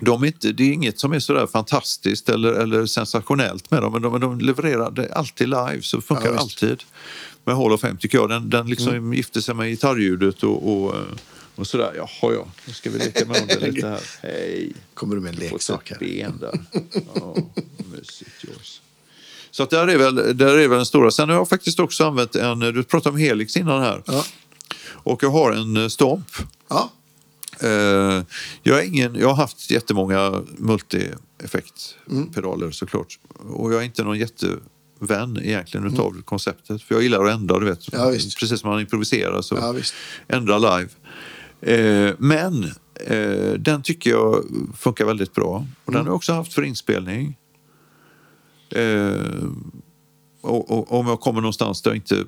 [0.00, 3.92] de är inte, det är inget som är sådär fantastiskt eller, eller sensationellt med dem,
[3.92, 6.82] men de, de levererar det alltid live, så det funkar Ja, alltid.
[7.44, 10.96] Med Hall of Fame tycker jag, den, den liksom gifter sig med gitarrljudet och, och,
[10.96, 11.02] eh,
[11.58, 11.92] och sådär.
[11.96, 14.00] Jaha, ja, nu ska vi leka med det lite här.
[14.22, 14.72] Hej!
[14.94, 15.98] Kommer du med en leksak här?
[15.98, 16.60] ben där.
[17.14, 17.36] Ja,
[17.92, 18.80] mysigt Joyce.
[19.50, 21.10] Så att där, är väl, där är väl den stora.
[21.10, 24.02] Sen har jag faktiskt också använt en, du pratade om Helix innan här.
[24.06, 24.24] Ja.
[24.86, 26.26] Och jag har en eh, Stomp.
[26.68, 26.90] Ja.
[27.60, 28.22] Eh,
[28.62, 33.18] jag, är ingen, jag har haft jättemånga multi-effektpedaler såklart.
[33.48, 36.82] Och jag är inte någon jättevän egentligen utav konceptet.
[36.82, 37.92] För jag gillar att ändra, du vet.
[37.92, 38.10] Ja.
[38.40, 39.94] Precis som man improviserar så Ja, visst.
[40.28, 40.88] ändra live.
[41.60, 42.64] Eh, men
[42.94, 44.44] eh, den tycker jag
[44.76, 45.66] funkar väldigt bra.
[45.84, 47.38] Och den har jag också haft för inspelning.
[48.70, 49.44] Eh,
[50.40, 52.24] och, och, om jag kommer någonstans där jag inte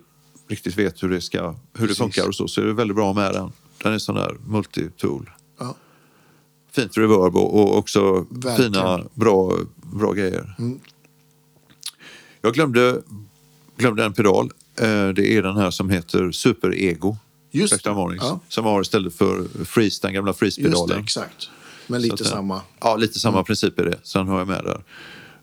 [0.48, 1.98] riktigt vet hur det, ska, hur det Precis.
[1.98, 3.52] funkar och så, så är det väldigt bra med den.
[3.82, 5.30] Den är sån där multitool.
[5.58, 5.74] Ja.
[6.72, 8.72] Fint reverb och, och också Verkligen.
[8.72, 10.54] fina, bra, bra grejer.
[10.58, 10.80] Mm.
[12.40, 13.02] Jag glömde,
[13.76, 14.50] glömde en pedal.
[15.14, 17.16] Det är den här som heter Super Ego.
[17.50, 17.96] Just Spectrum.
[17.96, 18.40] Harmonix, Ja.
[18.48, 21.00] Som har istället för Freeze, den gamla Just det, Freeze-pedalen.
[21.04, 21.50] exakt.
[21.86, 22.62] Men lite att, samma.
[22.80, 23.98] Ja, lite samma princip är det.
[24.02, 24.84] Sen har jag med där.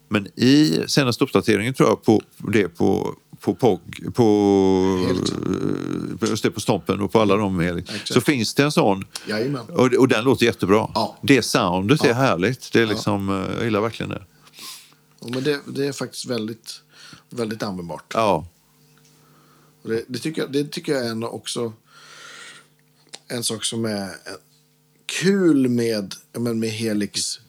[0.10, 5.08] Men i senaste uppdateringen tror jag på det på på POG, på,
[6.22, 9.66] just det, på Stompen och på alla de Erik, så finns det en sån Jajamän.
[9.70, 10.90] och, och den låter jättebra.
[10.96, 11.18] Ja.
[11.22, 12.14] Det soundet är Ja.
[12.14, 12.74] härligt.
[12.74, 14.24] Det är liksom, eh, Jag gillar verkligen det.
[15.22, 16.82] Ja, Men det, det är faktiskt väldigt,
[17.30, 18.12] väldigt användbart.
[18.14, 18.46] Ja,
[19.84, 21.74] Det, det, tycker jag, det tycker jag är ändå också
[23.28, 24.10] en sak som är
[25.22, 27.40] kul med, men med Helix.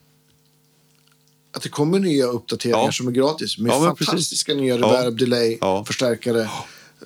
[1.53, 2.93] Att det kommer nya uppdateringar Ja.
[2.93, 3.59] som är gratis.
[3.59, 4.61] Med Ja, men fantastiska precis.
[4.63, 4.87] nya Ja.
[4.87, 5.85] reverb, delay, Ja.
[5.85, 6.51] förstärkare,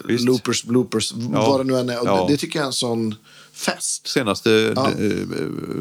[0.04, 0.24] visst.
[0.24, 2.04] loopers, bloopers, vad det nu än är.
[2.26, 3.14] Det, det tycker jag är en sån
[3.52, 4.06] fest.
[4.08, 4.90] senaste Ja.
[4.90, 4.94] eh,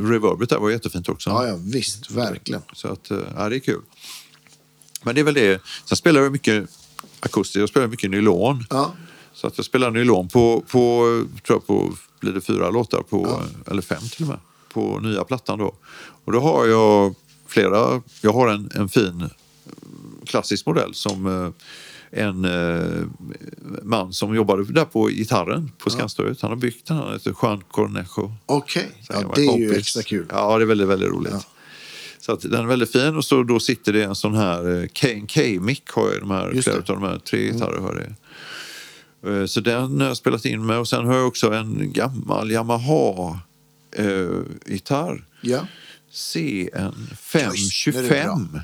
[0.04, 1.30] reverbet där var jättefint också.
[1.30, 2.62] Ja, ja, visst, verkligen.
[2.74, 3.82] Så att, eh, ja, det är kul.
[5.04, 5.62] Men det är väl det.
[5.86, 6.70] Sen spelar jag mycket
[7.20, 7.56] akustiskt.
[7.60, 8.66] Jag spelar mycket nylon.
[8.70, 8.94] Ja,
[9.42, 11.04] Så att jag spelar nylon på, på,
[11.46, 14.40] tror jag på, blir det fyra låtar på, eller fem till och med,
[14.74, 15.74] på nya plattan då.
[16.26, 17.16] Och då har jag
[17.48, 19.30] flera, jag har en, en fin
[20.26, 21.50] klassisk modell som eh,
[22.22, 23.06] en eh,
[23.84, 27.64] man som jobbade där på gitarren på Skanstudiet, han har byggt den, han heter Juan
[27.72, 28.34] Cornejo.
[28.46, 28.92] okej.
[29.10, 30.26] Han Ja, det är ju extra kul.
[30.30, 31.34] Ja, det är väldigt, väldigt roligt.
[31.34, 31.42] Ja.
[32.20, 34.88] Så att den är väldigt fin och så då sitter det en sån här eh,
[35.34, 36.76] K-mick har jag de här, flera.
[36.76, 36.86] Mm.
[36.88, 38.02] av de här tre gitarrer har det.
[38.02, 38.14] Eh,
[39.48, 43.40] Så den har jag spelat in med och sen har jag också en gammal Yamaha
[43.96, 44.06] eh.
[45.42, 45.68] Ja,
[46.12, 48.60] CN Oj, nu är det 525.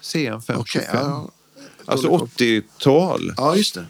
[0.00, 0.56] CN 525.
[0.60, 0.88] okej.
[0.92, 1.30] ja,
[1.84, 3.32] Alltså Dålig 80-tal.
[3.36, 3.86] ja, just det.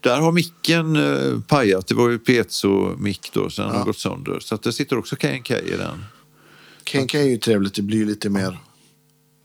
[0.00, 1.86] Där har micken eh, pajat.
[1.86, 3.78] Det var ju piezo-mick då, så den Ja.
[3.78, 4.40] har gått sönder.
[4.40, 6.04] Så att det sitter också K&K i den.
[6.84, 7.74] Kenka är ju trevligt.
[7.74, 8.58] Det blir lite mer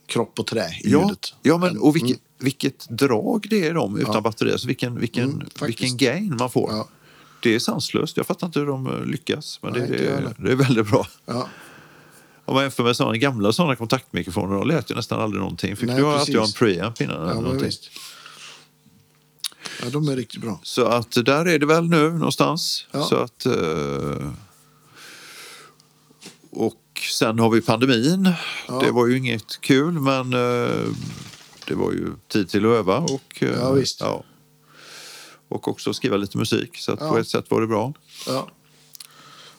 [0.09, 1.33] kropp och trä i Ja, ljudet.
[1.41, 2.21] ja men, och vilket, Mm.
[2.39, 4.21] vilket drag det är de utan Ja.
[4.21, 4.51] batteri.
[4.51, 6.71] Alltså vilken, vilken, Mm, vilken gain man får.
[6.71, 6.87] Ja.
[7.43, 8.17] Det är sanslöst.
[8.17, 9.59] Jag fattar inte hur de eh, lyckas.
[9.63, 11.07] Men Nej, det, är, det är väldigt bra.
[11.25, 11.47] Ja,
[12.45, 15.75] Om man jämför med sådana gamla sådana kontaktmikrofoner, de lät ju nästan aldrig någonting.
[15.75, 17.15] Fick Nej, du höra att jag har en preamp innan?
[17.21, 17.65] eller ja någonting.
[17.65, 17.89] visst.
[19.83, 20.59] Ja, de är riktigt bra.
[20.63, 22.87] Så att där är det väl nu någonstans.
[22.91, 23.03] Ja.
[23.03, 24.31] Så att, eh,
[26.51, 28.33] och sen har vi pandemin.
[28.67, 28.79] Ja.
[28.79, 30.85] Det var ju inget kul men eh,
[31.67, 33.99] det var ju tid till att öva och, eh, Ja, visst.
[34.01, 34.23] ja.
[35.49, 36.77] och också skriva lite musik.
[36.77, 37.93] Så på ett sätt var det bra.
[38.27, 38.47] Ja.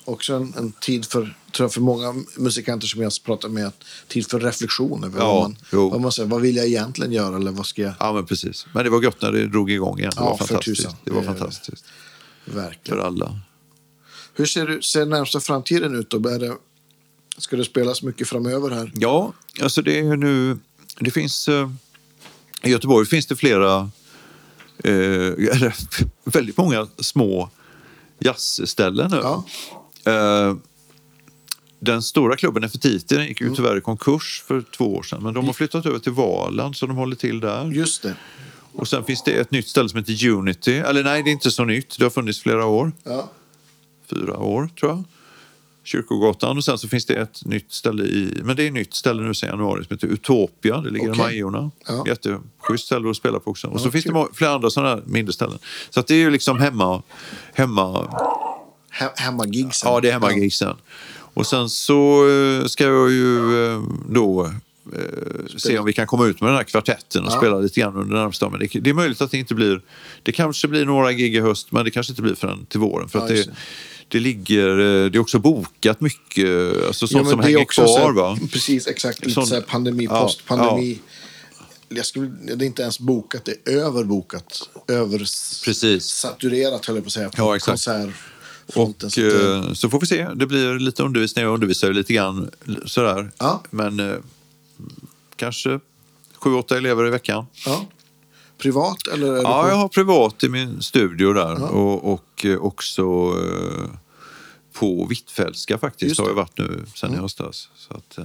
[0.04, 1.20] Också en, en tid för,
[1.52, 3.72] tror jag, för många musikanter som jag pratar med,
[4.08, 5.88] tid för reflektion över vad, man, jo.
[5.90, 6.28] vad man säger.
[6.28, 7.92] Vad vill jag egentligen göra eller vad ska jag...
[8.00, 8.66] Ja men precis.
[8.74, 10.12] Men det var gott när det drog igång igen.
[10.16, 10.96] Det Ja, var för fantastiskt.
[11.04, 11.84] Det var fantastiskt.
[12.44, 13.00] För Verkligen.
[13.00, 13.40] alla.
[14.34, 16.28] Hur ser, du, ser närmsta framtiden ut då?
[16.28, 16.56] Är det,
[17.38, 18.92] ska det spelas mycket framöver här?
[18.94, 19.32] Ja,
[19.62, 20.58] alltså det är nu...
[21.00, 21.48] Det finns...
[21.48, 21.70] eh,
[22.62, 23.90] I Göteborg finns det flera
[24.84, 24.92] eh,
[26.24, 27.50] väldigt många små
[28.18, 29.16] jazzställen nu.
[29.22, 29.44] Ja.
[30.12, 30.56] Eh,
[31.80, 33.26] den stora klubben Nefertiti Mm.
[33.28, 35.22] gick ju tyvärr i konkurs för två år sedan.
[35.22, 37.70] Men de har flyttat över till Valand så de håller till där.
[37.70, 38.14] Just det.
[38.72, 40.72] Och sen finns det ett nytt ställe som heter Unity.
[40.74, 41.98] Eller nej, det är inte så nytt.
[41.98, 42.92] Det har funnits flera år.
[43.04, 43.30] Ja.
[44.10, 45.04] Fyra år tror jag.
[45.90, 46.56] Kyrkogatan.
[46.56, 48.40] Och sen så finns det ett nytt ställe i...
[48.44, 50.76] Men det är ett nytt ställe nu sedan januari som heter Utopia.
[50.80, 51.20] Det ligger Okej.
[51.20, 51.70] i Majorna.
[51.88, 52.04] Ja.
[52.06, 53.66] Jätteschysst ställe att spela på också.
[53.68, 54.26] Och så Ja, finns det kul.
[54.34, 55.58] flera andra sådana här mindre ställen.
[55.90, 57.02] Så att det är ju liksom hemma...
[57.54, 58.08] hemma
[58.98, 59.90] He- hemmagigsen.
[59.92, 60.76] Ja, det är hemmagigsen.
[61.34, 64.44] Och sen så eh, ska jag ju eh, då
[64.92, 67.36] eh, se om vi kan komma ut med den här kvartetten och Ja.
[67.38, 68.48] spela lite grann under närmsta.
[68.50, 69.80] Men det, det är möjligt att det inte blir...
[70.22, 73.08] Det kanske blir några gig i höst, men det kanske inte blir förrän till våren.
[73.08, 73.48] För Ja, att det,
[74.10, 74.18] det.
[74.18, 74.68] det ligger...
[74.68, 76.48] eh, Det är också bokat mycket,
[76.86, 78.06] alltså sånt Ja, som det hänger också så kvar.
[78.06, 78.38] här- va?
[78.52, 79.20] Precis, exakt.
[79.20, 80.98] Lite Sån- så här pandemi, Ja, postpandemi.
[81.88, 82.26] Jag skulle,
[82.56, 84.68] det är inte ens bokat, det är överbokat.
[84.88, 87.28] Översaturerat höll jag på att säga.
[87.30, 87.68] På Ja, exakt.
[87.86, 89.06] konsertfronten.
[89.06, 90.28] Och så att, eh, eh, så får vi se.
[90.34, 91.44] Det blir lite undervisning.
[91.44, 92.50] Jag undervisar lite grann
[92.84, 93.30] sådär.
[93.38, 93.62] Ja.
[93.70, 94.16] Men eh,
[95.36, 95.80] kanske
[96.38, 97.46] sju, åtta elever i veckan.
[97.66, 97.86] ja.
[98.60, 99.34] Privat eller?
[99.36, 103.90] Ja, jag har privat i min studio där och, och eh, också eh,
[104.72, 107.68] på Hvitfeldtska faktiskt har jag varit nu sen i höstas.
[107.76, 108.24] Så att, eh,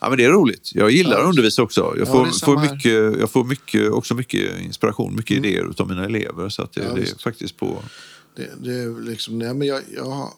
[0.00, 0.70] ja, men det är roligt.
[0.74, 1.80] Jag gillar att undervisa också.
[1.80, 5.88] Jag Ja, får, samma får, mycket, jag får mycket, också mycket inspiration, mycket idéer av
[5.88, 6.48] mina elever.
[6.48, 7.82] Så att det, Ja, det är faktiskt på...
[8.36, 10.28] Det, det är liksom, nej, men jag, jag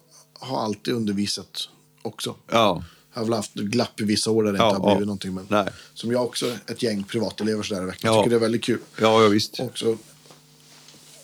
[0.40, 1.68] har alltid undervisat
[2.02, 2.34] också.
[2.50, 2.84] Ja,
[3.16, 5.06] Jag har väl haft glapp i vissa år där det Ja, inte har blivit ja.
[5.06, 5.34] någonting.
[5.34, 5.68] Men Nej.
[5.94, 8.14] Som jag också, ett gäng privatelever så där i veckan.
[8.14, 8.20] Ja.
[8.20, 8.78] tycker det är väldigt kul.
[9.00, 9.60] ja, ja visst.
[9.60, 9.96] Också,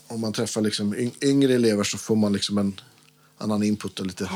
[0.06, 2.80] om man träffar liksom yng- yngre elever så får man liksom en
[3.38, 4.30] annan input och lite,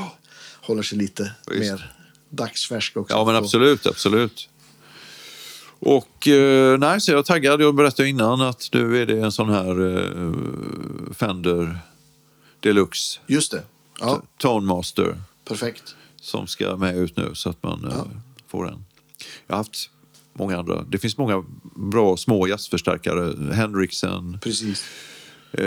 [0.63, 1.61] håller sig lite Visst.
[1.61, 1.95] mer
[2.31, 3.15] dagsfärsk också.
[3.17, 4.49] Ja, men absolut, absolut.
[5.79, 7.61] Och eh, nej, så jag är taggad.
[7.63, 10.33] Jag berättade innan att nu är det en sån här eh,
[11.15, 11.79] Fender
[12.61, 13.63] Deluxe Just det.
[14.01, 15.95] Ja, Tone Master perfekt.
[16.27, 18.05] Som ska med ut nu så att man eh,
[18.49, 18.85] får en.
[19.47, 19.91] Jag har haft
[20.33, 20.83] många andra.
[20.83, 21.45] Det finns många
[21.75, 23.53] bra små jazzförstärkare.
[23.55, 24.85] Henriksen, Precis.
[25.53, 25.65] eh,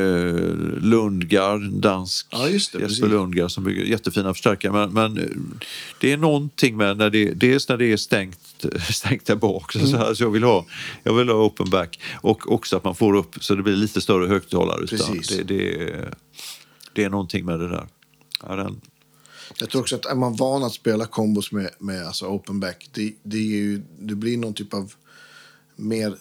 [0.82, 3.08] Lundgard, dansk Ja, det, Jesper.
[3.08, 4.72] Lundgard som bygger jättefina förstärkare.
[4.72, 5.24] Men, men eh,
[6.00, 9.72] det är någonting med när det, dels när det är stängt, stängt där bak.
[9.72, 10.00] Så, så, Mm.
[10.00, 10.66] här, så jag, vill ha,
[11.04, 14.02] jag vill ha open back och också att man får upp så det blir lite
[14.02, 14.88] större högtalare.
[14.88, 15.28] Precis.
[15.28, 16.14] Det, det, är-
[16.94, 17.88] det är någonting med det där.
[18.48, 18.82] Ja, den,
[19.58, 22.90] Jag tror också att är man van att spela kombos med, med alltså open back,
[22.94, 24.94] det, det, är ju, det blir någon typ av
[25.76, 26.16] mer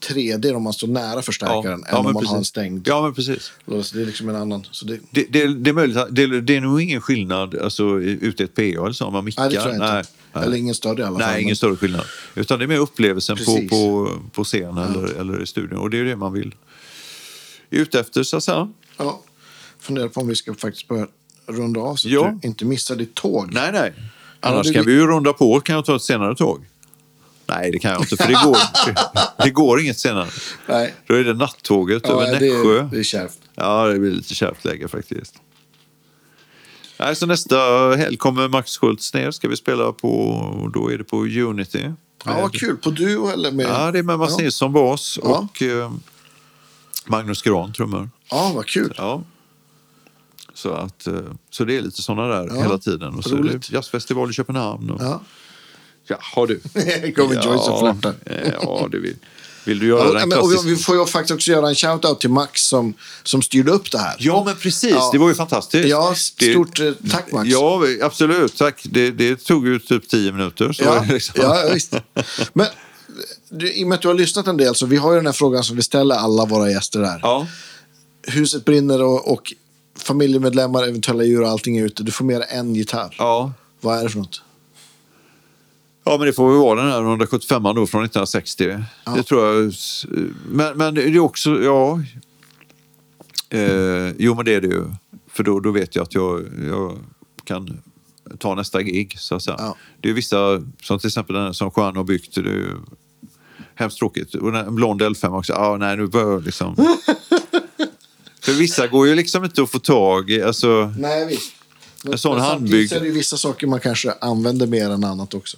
[0.00, 2.48] 3D om man står nära förstärkaren än om men man har en precis.
[2.48, 2.88] stängd.
[2.88, 3.52] Ja, men precis.
[3.64, 3.92] lås.
[3.92, 4.66] Det är liksom en annan.
[4.70, 8.42] Så det, Det, det, det, är möjligt, det, det är nog ingen skillnad alltså, ute
[8.42, 9.42] i ett PA eller så, om man mickar.
[9.42, 10.10] nej, det tror jag inte.
[10.32, 10.44] Nej.
[10.44, 11.28] Eller ingen större i alla fall.
[11.28, 12.04] Nej, ingen men- större skillnad.
[12.34, 13.70] Utan det är mer upplevelsen på, Precis.
[13.70, 15.78] på, på scen eller, eller i studion.
[15.78, 16.54] Och det är det man vill
[17.70, 18.72] är ute efter, så att säga.
[18.96, 19.22] Ja.
[19.78, 21.06] Funderar på om vi ska faktiskt börja
[21.46, 22.26] runda av så Ja.
[22.28, 23.52] att du inte missar ditt tåg.
[23.52, 23.92] Nej, nej.
[24.40, 25.60] Annars kan vi- ju runda på.
[25.60, 26.64] Kan jag ta ett senare tåg?
[27.46, 28.56] Nej, det kan jag inte, för det går,
[29.44, 30.28] det går inget senare.
[30.68, 30.94] Nej.
[31.06, 32.88] Då är det nattåget över Ja, det, Nässjö.
[32.92, 33.38] det är kärvt.
[33.54, 35.34] Ja, det blir lite kärvt läge faktiskt.
[36.98, 37.56] Nej, så nästa
[37.96, 39.30] helg kommer Max Schultz ner.
[39.30, 41.84] Ska vi spela på, då är det på Unity.
[42.24, 42.76] Ja, vad kul.
[42.76, 43.66] På duo eller med...
[43.66, 44.42] Ja, det är med Mats ja.
[44.44, 45.28] Nilsson bas Ja.
[45.52, 45.92] och eh,
[47.06, 48.10] Magnus Gran trummor.
[48.30, 48.94] ja, vad kul.
[48.96, 49.22] Ja.
[50.54, 51.14] Så, att, eh,
[51.50, 53.14] så det är lite sådana där Ja, hela tiden.
[53.14, 54.90] Och så är det jazzfestival i Köpenhamn.
[54.90, 55.20] Och, Ja.
[56.06, 56.58] Jaha du.
[57.12, 58.14] Kommer Joyce och flörtar.
[58.62, 59.16] Ja, det vill,
[59.64, 62.18] vill du göra Ja, den men, och vi, får ju faktiskt också göra en shout-out
[62.18, 64.16] till Max som, som styrde upp det här.
[64.18, 64.90] Ja, men precis.
[64.90, 65.10] Ja.
[65.12, 65.88] Det var ju fantastiskt.
[65.88, 67.48] Ja, det, stort eh, tack Max.
[67.48, 68.56] Ja, absolut.
[68.56, 68.82] Tack.
[68.84, 70.72] Det, det tog ju typ tio minuter.
[70.72, 71.34] Så ja, liksom.
[71.42, 71.94] ja visst.
[72.52, 72.66] Men
[73.48, 75.26] du, i och med att du har lyssnat en del så vi har ju den
[75.26, 77.20] här frågan som vi ställer alla våra gäster här.
[77.22, 77.46] ja.
[78.26, 79.52] Huset brinner och, och
[80.04, 82.02] familjemedlemmar, eventuella djur och allting är ute.
[82.02, 83.14] Du får med dig en gitarr.
[83.18, 83.52] ja.
[83.80, 84.42] Vad är det för något?
[86.04, 88.76] Ja, men det får väl vara den här 175 då från 1960.
[89.16, 89.72] Det tror jag.
[90.48, 92.00] Men, men det är också, ja.
[93.50, 94.84] Eh, jo, men det är det ju.
[95.28, 96.98] För då, då vet jag att jag, jag
[97.44, 97.80] kan
[98.38, 99.56] ta nästa gig, så att säga.
[99.58, 99.76] Ja.
[100.00, 102.76] Det är vissa, som till exempel den som Juan har byggt, det är ju
[103.74, 104.34] hemskt tråkigt.
[104.34, 105.52] Och en blond L5 också.
[105.52, 106.76] Ja, nej, nu börjar jag liksom...
[108.44, 110.42] För vissa går ju liksom inte att få tag i.
[110.42, 111.52] Alltså, Nej, visst.
[112.02, 115.34] Men, En sån men samtidigt är det vissa saker man kanske använder mer än annat
[115.34, 115.56] också.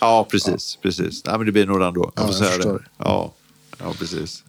[0.00, 0.78] ja, precis.
[0.82, 1.24] precis.
[1.24, 2.12] Nej, men det blir nog den då.
[2.14, 2.84] Jag Ja, jag förstår det.
[2.98, 3.32] Ja,
[3.78, 4.42] ja, precis.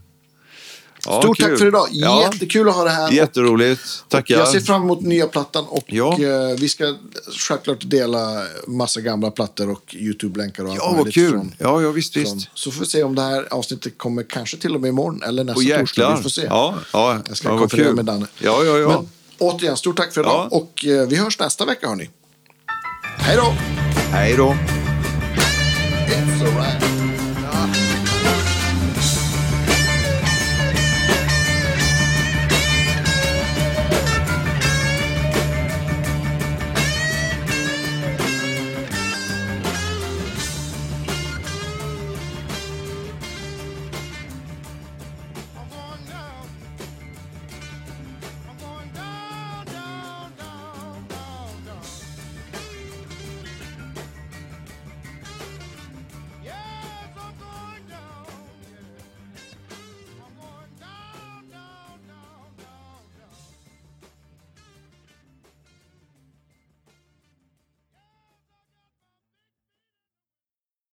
[1.06, 1.50] Ja, Stort kul.
[1.50, 1.88] tack för idag.
[1.92, 3.12] Jättekul att ha det här.
[3.12, 3.82] Jätteroligt.
[4.10, 4.36] Tackar.
[4.38, 6.14] Jag ser fram emot nya plattan och Ja.
[6.14, 6.96] eh, vi ska
[7.48, 11.32] självklart dela massa gamla plattor och YouTube-länkar och allt Ja, vad kul.
[11.32, 12.50] från- Ja, ja visst, från- visst.
[12.54, 15.44] Så får vi se om det här avsnittet kommer kanske till och med imorgon eller
[15.44, 16.16] nästa Och torsdag.
[16.18, 16.42] Vi får se.
[16.42, 17.20] Ja, ja.
[17.28, 18.28] Jag ska ja, konferera med Danne.
[18.40, 18.88] Ja, ja, ja.
[18.88, 20.58] Men återigen, stort tack för idag Ja.
[20.58, 22.10] och eh, vi hörs nästa vecka hörni.
[23.18, 23.54] Hej då!
[24.12, 24.56] Hej då.
[26.08, 27.05] It's alright.